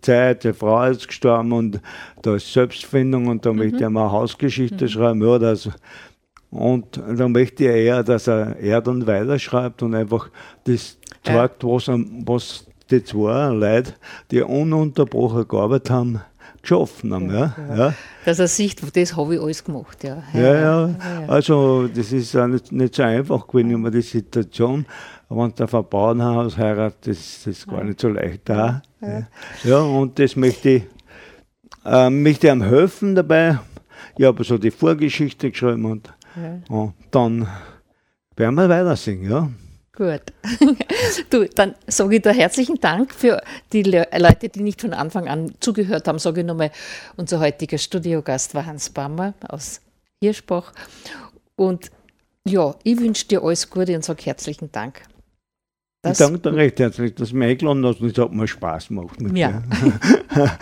Zeit, 0.01 0.43
die 0.43 0.53
Frau 0.53 0.84
ist 0.84 1.07
gestorben 1.07 1.53
und 1.53 1.82
da 2.21 2.36
ist 2.36 2.51
Selbstfindung 2.51 3.27
und 3.27 3.45
da 3.45 3.53
mhm. 3.53 3.59
möchte 3.59 3.84
ich 3.84 3.89
mal 3.89 4.01
eine 4.01 4.11
Hausgeschichte 4.11 4.86
mhm. 4.86 4.89
schreiben. 4.89 5.21
Ja, 5.21 5.39
das, 5.39 5.69
und 6.49 6.97
da 6.97 7.29
möchte 7.29 7.63
ich 7.63 7.69
eher, 7.69 8.03
dass 8.03 8.27
er, 8.27 8.57
er 8.57 8.82
dann 8.82 9.07
weiterschreibt 9.07 9.82
und 9.84 9.95
einfach 9.95 10.29
das 10.65 10.97
zeigt, 11.24 11.63
was, 11.63 11.88
was 11.88 12.65
die 12.89 13.03
zwei 13.03 13.49
Leute, 13.49 13.93
die 14.30 14.41
ununterbrochen 14.41 15.47
gearbeitet 15.47 15.89
haben, 15.89 16.22
geschaffen 16.61 17.13
haben. 17.13 17.34
Ja, 17.34 17.55
ja. 17.69 17.76
ja. 17.78 17.93
Dass 18.26 18.39
er 18.39 18.47
sieht, 18.47 18.95
das 18.95 19.15
habe 19.15 19.36
ich 19.36 19.41
alles 19.41 19.63
gemacht. 19.63 20.03
Ja, 20.03 20.24
ja, 20.34 20.61
ja. 20.61 20.95
Also, 21.28 21.88
das 21.88 22.11
ist 22.11 22.36
auch 22.36 22.47
nicht, 22.47 22.72
nicht 22.72 22.95
so 22.95 23.03
einfach 23.03 23.47
gewesen, 23.47 23.72
immer 23.72 23.91
die 23.91 24.01
Situation. 24.01 24.86
Wenn 25.30 25.55
der 25.55 25.74
auf 25.74 25.89
Bauernhaus 25.89 26.57
heiratet, 26.57 27.07
das, 27.07 27.43
das 27.43 27.47
ist 27.47 27.67
gar 27.67 27.84
nicht 27.84 28.01
so 28.01 28.09
leicht 28.09 28.41
da. 28.45 28.82
Ja. 29.01 29.28
ja, 29.63 29.80
und 29.80 30.19
das 30.19 30.36
möchte 30.36 30.69
ich, 30.69 30.84
äh, 31.86 32.09
möchte 32.09 32.47
ich 32.47 32.53
ihm 32.53 32.61
helfen 32.61 33.15
dabei. 33.15 33.59
Ich 34.17 34.26
habe 34.26 34.43
so 34.43 34.57
die 34.57 34.72
Vorgeschichte 34.72 35.49
geschrieben 35.49 35.86
und, 35.86 36.13
und 36.67 36.93
dann 37.11 37.47
werden 38.36 38.55
wir 38.55 38.67
weiter 38.67 38.95
singen, 38.97 39.32
ja. 39.32 39.49
Gut. 39.93 40.21
Du, 41.29 41.45
dann 41.47 41.75
sage 41.87 42.15
ich 42.15 42.21
da 42.21 42.31
herzlichen 42.31 42.79
Dank 42.79 43.13
für 43.13 43.41
die 43.73 43.83
Le 43.83 44.07
Leute, 44.17 44.49
die 44.49 44.61
nicht 44.61 44.81
von 44.81 44.93
Anfang 44.93 45.27
an 45.27 45.53
zugehört 45.59 46.07
haben. 46.07 46.19
Sage 46.19 46.41
ich 46.41 46.47
nochmal, 46.47 46.71
unser 47.17 47.39
heutiger 47.39 47.77
Studiogast 47.77 48.55
war 48.55 48.65
Hans 48.65 48.89
Bammer 48.89 49.33
aus 49.47 49.81
Hirschbach. 50.23 50.73
Und 51.55 51.91
ja, 52.47 52.75
ich 52.83 52.99
wünsche 52.99 53.27
dir 53.27 53.43
alles 53.43 53.69
Gute 53.69 53.95
und 53.95 54.03
sage 54.03 54.23
herzlichen 54.23 54.71
Dank. 54.71 55.01
Das 56.01 56.19
ich 56.19 56.25
danke 56.25 56.39
dir 56.39 56.55
recht 56.55 56.79
herzlich, 56.79 57.13
dass 57.15 57.29
du 57.29 57.35
mich 57.35 57.49
eingeladen 57.49 57.85
hast 57.85 58.01
und 58.01 58.11
es 58.11 58.17
hat 58.17 58.31
mir 58.31 58.47
Spaß 58.47 58.87
gemacht. 58.87 59.19
Mit 59.21 59.37
ja. 59.37 59.61